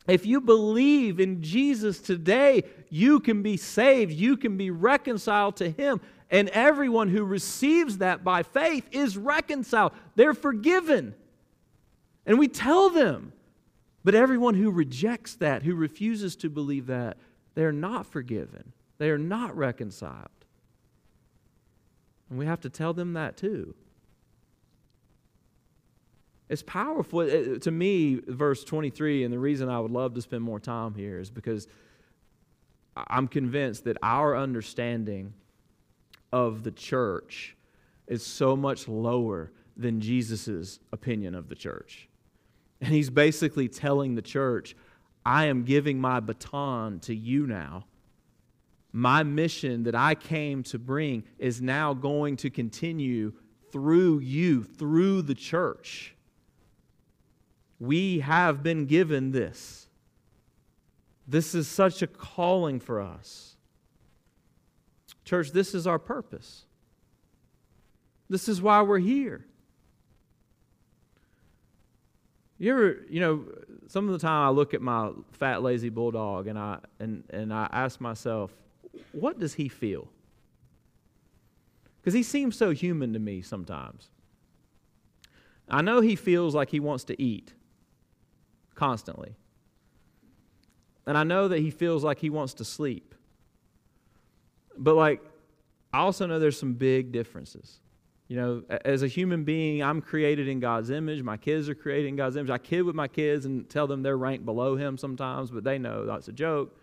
if 0.07 0.25
you 0.25 0.39
believe 0.39 1.19
in 1.19 1.41
Jesus 1.43 1.99
today, 1.99 2.63
you 2.91 3.21
can 3.21 3.41
be 3.41 3.55
saved, 3.55 4.11
you 4.11 4.35
can 4.37 4.57
be 4.57 4.69
reconciled 4.69 5.55
to 5.55 5.71
him. 5.71 6.01
And 6.29 6.49
everyone 6.49 7.07
who 7.07 7.23
receives 7.23 7.97
that 7.99 8.23
by 8.23 8.43
faith 8.43 8.87
is 8.91 9.17
reconciled, 9.17 9.93
they're 10.15 10.33
forgiven. 10.33 11.15
And 12.25 12.37
we 12.37 12.47
tell 12.47 12.89
them. 12.89 13.33
But 14.03 14.15
everyone 14.15 14.55
who 14.55 14.71
rejects 14.71 15.35
that, 15.35 15.63
who 15.63 15.75
refuses 15.75 16.35
to 16.37 16.49
believe 16.49 16.87
that, 16.87 17.17
they're 17.53 17.71
not 17.71 18.05
forgiven. 18.05 18.73
They 18.97 19.09
are 19.09 19.17
not 19.17 19.55
reconciled. 19.55 20.27
And 22.29 22.37
we 22.39 22.45
have 22.45 22.61
to 22.61 22.69
tell 22.69 22.93
them 22.93 23.13
that 23.13 23.37
too. 23.37 23.75
It's 26.49 26.63
powerful. 26.63 27.21
It, 27.21 27.61
to 27.61 27.71
me, 27.71 28.19
verse 28.27 28.63
23, 28.63 29.23
and 29.23 29.33
the 29.33 29.39
reason 29.39 29.69
I 29.69 29.79
would 29.79 29.91
love 29.91 30.15
to 30.15 30.21
spend 30.21 30.43
more 30.43 30.59
time 30.59 30.93
here 30.95 31.19
is 31.19 31.29
because 31.29 31.67
I'm 32.95 33.27
convinced 33.27 33.85
that 33.85 33.97
our 34.03 34.35
understanding 34.35 35.33
of 36.31 36.63
the 36.63 36.71
church 36.71 37.55
is 38.07 38.25
so 38.25 38.55
much 38.55 38.87
lower 38.87 39.51
than 39.77 40.01
Jesus' 40.01 40.79
opinion 40.91 41.35
of 41.35 41.49
the 41.49 41.55
church. 41.55 42.09
And 42.81 42.89
he's 42.89 43.09
basically 43.09 43.67
telling 43.67 44.15
the 44.15 44.21
church, 44.21 44.75
I 45.25 45.45
am 45.45 45.63
giving 45.63 45.99
my 45.99 46.19
baton 46.19 46.99
to 47.01 47.15
you 47.15 47.47
now 47.47 47.85
my 48.93 49.23
mission 49.23 49.83
that 49.83 49.95
I 49.95 50.15
came 50.15 50.63
to 50.63 50.79
bring 50.79 51.23
is 51.37 51.61
now 51.61 51.93
going 51.93 52.37
to 52.37 52.49
continue 52.49 53.33
through 53.71 54.19
you, 54.19 54.63
through 54.63 55.21
the 55.23 55.35
church. 55.35 56.15
We 57.79 58.19
have 58.19 58.61
been 58.61 58.85
given 58.85 59.31
this. 59.31 59.87
This 61.31 61.55
is 61.55 61.65
such 61.65 62.01
a 62.01 62.07
calling 62.07 62.81
for 62.81 62.99
us. 62.99 63.55
Church, 65.23 65.51
this 65.51 65.73
is 65.73 65.87
our 65.87 65.97
purpose. 65.97 66.65
This 68.29 68.49
is 68.49 68.61
why 68.61 68.81
we're 68.81 68.99
here. 68.99 69.45
You 72.57 72.73
ever, 72.73 72.97
you 73.09 73.21
know, 73.21 73.45
some 73.87 74.07
of 74.07 74.11
the 74.11 74.19
time 74.19 74.45
I 74.45 74.49
look 74.49 74.73
at 74.73 74.81
my 74.81 75.11
fat 75.31 75.63
lazy 75.63 75.87
bulldog 75.87 76.47
and 76.47 76.59
I 76.59 76.79
and, 76.99 77.23
and 77.29 77.53
I 77.53 77.69
ask 77.71 78.01
myself, 78.01 78.51
what 79.13 79.39
does 79.39 79.53
he 79.53 79.69
feel? 79.69 80.09
Because 82.01 82.13
he 82.13 82.23
seems 82.23 82.57
so 82.57 82.71
human 82.71 83.13
to 83.13 83.19
me 83.19 83.41
sometimes. 83.41 84.09
I 85.69 85.81
know 85.81 86.01
he 86.01 86.17
feels 86.17 86.53
like 86.53 86.71
he 86.71 86.81
wants 86.81 87.05
to 87.05 87.21
eat 87.21 87.53
constantly. 88.75 89.37
And 91.05 91.17
I 91.17 91.23
know 91.23 91.47
that 91.47 91.59
he 91.59 91.71
feels 91.71 92.03
like 92.03 92.19
he 92.19 92.29
wants 92.29 92.53
to 92.55 92.65
sleep. 92.65 93.15
But, 94.77 94.95
like, 94.95 95.21
I 95.93 95.99
also 95.99 96.25
know 96.25 96.39
there's 96.39 96.59
some 96.59 96.73
big 96.73 97.11
differences. 97.11 97.79
You 98.27 98.37
know, 98.37 98.63
as 98.85 99.03
a 99.03 99.09
human 99.09 99.43
being, 99.43 99.83
I'm 99.83 100.01
created 100.01 100.47
in 100.47 100.61
God's 100.61 100.89
image. 100.89 101.21
My 101.21 101.35
kids 101.35 101.67
are 101.67 101.75
created 101.75 102.07
in 102.07 102.15
God's 102.15 102.37
image. 102.37 102.49
I 102.49 102.59
kid 102.59 102.83
with 102.83 102.95
my 102.95 103.09
kids 103.09 103.45
and 103.45 103.69
tell 103.69 103.87
them 103.87 104.03
they're 104.03 104.17
ranked 104.17 104.45
below 104.45 104.77
Him 104.77 104.97
sometimes, 104.97 105.51
but 105.51 105.65
they 105.65 105.77
know 105.77 106.05
that's 106.05 106.29
a 106.29 106.31
joke. 106.31 106.73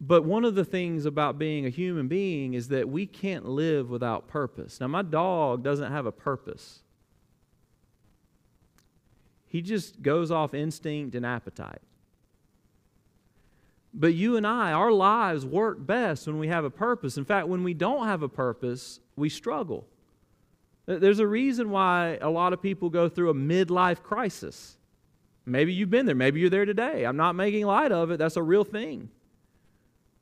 But 0.00 0.24
one 0.24 0.44
of 0.44 0.54
the 0.54 0.64
things 0.64 1.06
about 1.06 1.40
being 1.40 1.66
a 1.66 1.70
human 1.70 2.06
being 2.06 2.54
is 2.54 2.68
that 2.68 2.88
we 2.88 3.04
can't 3.04 3.46
live 3.46 3.90
without 3.90 4.28
purpose. 4.28 4.80
Now, 4.80 4.86
my 4.86 5.02
dog 5.02 5.64
doesn't 5.64 5.90
have 5.90 6.06
a 6.06 6.12
purpose, 6.12 6.83
he 9.54 9.62
just 9.62 10.02
goes 10.02 10.32
off 10.32 10.52
instinct 10.52 11.14
and 11.14 11.24
appetite. 11.24 11.80
But 13.94 14.12
you 14.12 14.36
and 14.36 14.44
I, 14.44 14.72
our 14.72 14.90
lives 14.90 15.46
work 15.46 15.76
best 15.78 16.26
when 16.26 16.40
we 16.40 16.48
have 16.48 16.64
a 16.64 16.70
purpose. 16.70 17.16
In 17.18 17.24
fact, 17.24 17.46
when 17.46 17.62
we 17.62 17.72
don't 17.72 18.08
have 18.08 18.24
a 18.24 18.28
purpose, 18.28 18.98
we 19.14 19.28
struggle. 19.28 19.86
There's 20.86 21.20
a 21.20 21.26
reason 21.28 21.70
why 21.70 22.18
a 22.20 22.28
lot 22.28 22.52
of 22.52 22.60
people 22.60 22.90
go 22.90 23.08
through 23.08 23.30
a 23.30 23.34
midlife 23.34 24.02
crisis. 24.02 24.76
Maybe 25.46 25.72
you've 25.72 25.88
been 25.88 26.06
there. 26.06 26.16
Maybe 26.16 26.40
you're 26.40 26.50
there 26.50 26.64
today. 26.64 27.04
I'm 27.04 27.16
not 27.16 27.36
making 27.36 27.64
light 27.64 27.92
of 27.92 28.10
it. 28.10 28.16
That's 28.16 28.36
a 28.36 28.42
real 28.42 28.64
thing. 28.64 29.08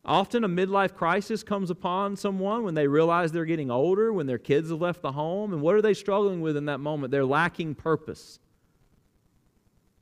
Often 0.05 0.45
a 0.45 0.49
midlife 0.49 0.95
crisis 0.95 1.43
comes 1.43 1.71
upon 1.71 2.17
someone 2.17 2.65
when 2.65 2.75
they 2.75 2.87
realize 2.87 3.33
they're 3.33 3.47
getting 3.47 3.71
older, 3.71 4.13
when 4.13 4.27
their 4.27 4.37
kids 4.37 4.69
have 4.69 4.83
left 4.83 5.01
the 5.01 5.13
home. 5.13 5.55
And 5.55 5.63
what 5.63 5.75
are 5.75 5.81
they 5.81 5.95
struggling 5.95 6.43
with 6.43 6.55
in 6.55 6.67
that 6.67 6.81
moment? 6.81 7.13
They're 7.13 7.25
lacking 7.25 7.77
purpose. 7.77 8.39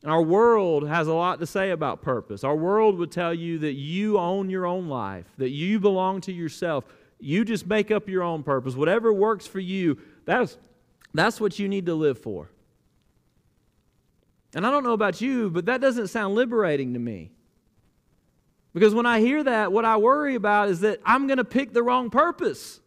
Our 0.05 0.22
world 0.22 0.88
has 0.88 1.09
a 1.09 1.12
lot 1.12 1.40
to 1.40 1.46
say 1.46 1.70
about 1.70 2.01
purpose. 2.01 2.42
Our 2.42 2.57
world 2.57 2.96
would 2.98 3.12
tell 3.12 3.34
you 3.34 3.59
that 3.59 3.74
you 3.74 4.18
own 4.18 4.48
your 4.48 4.64
own 4.64 4.88
life, 4.88 5.26
that 5.36 5.51
you 5.51 5.78
belong 5.78 6.22
to 6.22 6.32
yourself. 6.32 6.84
You 7.18 7.44
just 7.44 7.66
make 7.66 7.90
up 7.90 8.09
your 8.09 8.22
own 8.22 8.42
purpose. 8.42 8.74
Whatever 8.74 9.12
works 9.12 9.46
for 9.46 9.61
you, 9.61 9.98
that's, 10.24 10.57
that's 11.12 11.38
what 11.38 11.59
you 11.59 11.68
need 11.68 11.86
to 11.86 11.94
live 11.94 12.18
for. 12.18 12.51
And 14.55 14.66
I 14.66 14.70
don't 14.70 14.84
know 14.84 14.94
about 14.94 15.20
you, 15.20 15.51
but 15.51 15.66
that 15.66 15.82
doesn't 15.82 16.09
sound 16.09 16.34
liberating 16.34 16.94
to 16.94 16.98
me. 16.98 17.30
Because 18.72 18.94
when 18.94 19.07
I 19.07 19.20
hear 19.20 19.44
that, 19.44 19.70
what 19.70 19.84
I 19.84 19.98
worry 19.98 20.34
about 20.34 20.68
is 20.70 20.80
that 20.80 21.01
I'm 21.05 21.26
going 21.26 21.38
to 21.38 21.44
pick 21.44 21.72
the 21.72 21.82
wrong 21.82 22.09
purpose. 22.09 22.80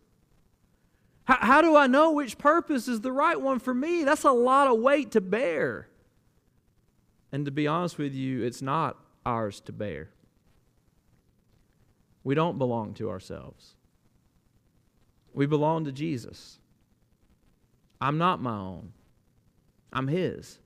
How, 1.25 1.37
how, 1.39 1.61
do 1.61 1.75
I 1.75 1.87
know 1.87 2.11
which 2.11 2.37
purpose 2.37 2.87
is 2.87 3.01
the 3.01 3.11
right 3.11 3.39
one 3.39 3.59
for 3.59 3.73
me? 3.73 4.03
That's 4.03 4.23
a 4.23 4.31
lot 4.31 4.67
of 4.67 4.79
weight 4.79 5.11
to 5.11 5.21
bear. 5.21 5.87
And 7.33 7.45
to 7.45 7.51
be 7.51 7.65
honest 7.65 7.97
with 7.97 8.13
you, 8.13 8.43
it's 8.43 8.61
not 8.61 8.95
ours 9.25 9.59
to 9.61 9.71
bear. 9.71 10.09
We 12.23 12.35
don't 12.35 12.59
belong 12.59 12.93
to 12.93 13.09
ourselves, 13.09 13.73
we 15.33 15.47
belong 15.47 15.85
to 15.85 15.91
Jesus. 15.91 16.59
I'm 17.99 18.17
not 18.17 18.41
my 18.41 18.55
own, 18.55 18.93
I'm 19.91 20.07
His. 20.07 20.59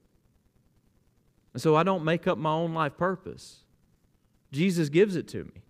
And 1.53 1.61
so 1.61 1.75
I 1.75 1.83
don't 1.83 2.03
make 2.03 2.27
up 2.27 2.37
my 2.37 2.51
own 2.51 2.73
life 2.73 2.97
purpose. 2.97 3.63
Jesus 4.51 4.89
gives 4.89 5.15
it 5.15 5.27
to 5.29 5.45
me. 5.45 5.61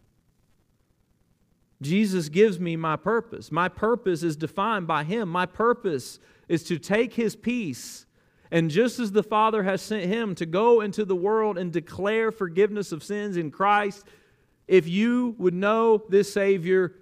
Jesus 1.81 2.27
gives 2.27 2.59
me 2.59 2.75
my 2.75 2.95
purpose. 2.95 3.51
My 3.51 3.69
purpose 3.69 4.23
is 4.23 4.35
defined 4.35 4.87
by 4.87 5.03
Him. 5.03 5.29
My 5.29 5.45
purpose 5.45 6.19
is 6.47 6.63
to 6.63 6.79
take 6.79 7.13
His 7.13 7.35
peace. 7.35 8.06
And 8.51 8.71
just 8.71 8.99
as 8.99 9.11
the 9.11 9.23
Father 9.23 9.63
has 9.63 9.81
sent 9.81 10.05
Him 10.05 10.35
to 10.35 10.45
go 10.45 10.81
into 10.81 11.05
the 11.05 11.15
world 11.15 11.57
and 11.57 11.71
declare 11.71 12.31
forgiveness 12.31 12.91
of 12.91 13.03
sins 13.03 13.37
in 13.37 13.51
Christ, 13.51 14.05
if 14.67 14.87
you 14.87 15.35
would 15.37 15.53
know 15.53 16.03
this 16.09 16.31
Savior, 16.31 16.93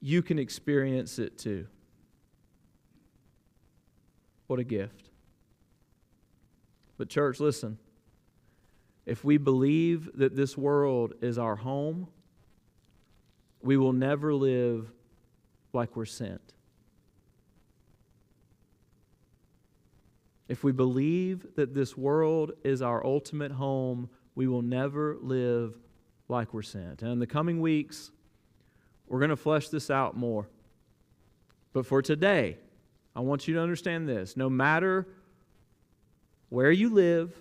you 0.00 0.22
can 0.22 0.38
experience 0.38 1.18
it 1.18 1.38
too. 1.38 1.66
What 4.46 4.60
a 4.60 4.64
gift. 4.64 5.10
But, 6.98 7.08
church, 7.08 7.40
listen 7.40 7.78
if 9.06 9.24
we 9.24 9.38
believe 9.38 10.10
that 10.16 10.34
this 10.34 10.58
world 10.58 11.14
is 11.22 11.38
our 11.38 11.54
home, 11.54 12.08
we 13.62 13.76
will 13.76 13.92
never 13.92 14.34
live 14.34 14.90
like 15.72 15.94
we're 15.96 16.04
sent. 16.04 16.55
If 20.48 20.62
we 20.62 20.72
believe 20.72 21.46
that 21.56 21.74
this 21.74 21.96
world 21.96 22.52
is 22.62 22.82
our 22.82 23.04
ultimate 23.04 23.52
home, 23.52 24.08
we 24.34 24.46
will 24.46 24.62
never 24.62 25.16
live 25.20 25.76
like 26.28 26.54
we're 26.54 26.62
sent. 26.62 27.02
And 27.02 27.10
in 27.12 27.18
the 27.18 27.26
coming 27.26 27.60
weeks, 27.60 28.10
we're 29.08 29.18
going 29.18 29.30
to 29.30 29.36
flesh 29.36 29.68
this 29.68 29.90
out 29.90 30.16
more. 30.16 30.48
But 31.72 31.86
for 31.86 32.00
today, 32.02 32.58
I 33.14 33.20
want 33.20 33.48
you 33.48 33.54
to 33.54 33.60
understand 33.60 34.08
this. 34.08 34.36
No 34.36 34.48
matter 34.48 35.06
where 36.48 36.70
you 36.70 36.90
live, 36.90 37.36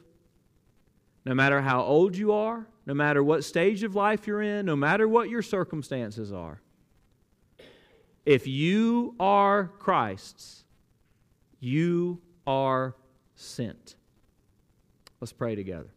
no 1.25 1.33
matter 1.33 1.61
how 1.61 1.81
old 1.81 2.15
you 2.15 2.31
are, 2.31 2.67
no 2.85 2.93
matter 2.93 3.23
what 3.23 3.43
stage 3.43 3.83
of 3.83 3.95
life 3.95 4.27
you're 4.27 4.41
in, 4.41 4.65
no 4.65 4.75
matter 4.75 5.07
what 5.07 5.29
your 5.29 5.41
circumstances 5.41 6.31
are. 6.31 6.61
If 8.25 8.47
you 8.47 9.15
are 9.19 9.71
Christ's, 9.79 10.63
you 11.59 12.21
are 12.45 12.95
sent. 13.35 13.95
Let's 15.19 15.33
pray 15.33 15.55
together. 15.55 15.94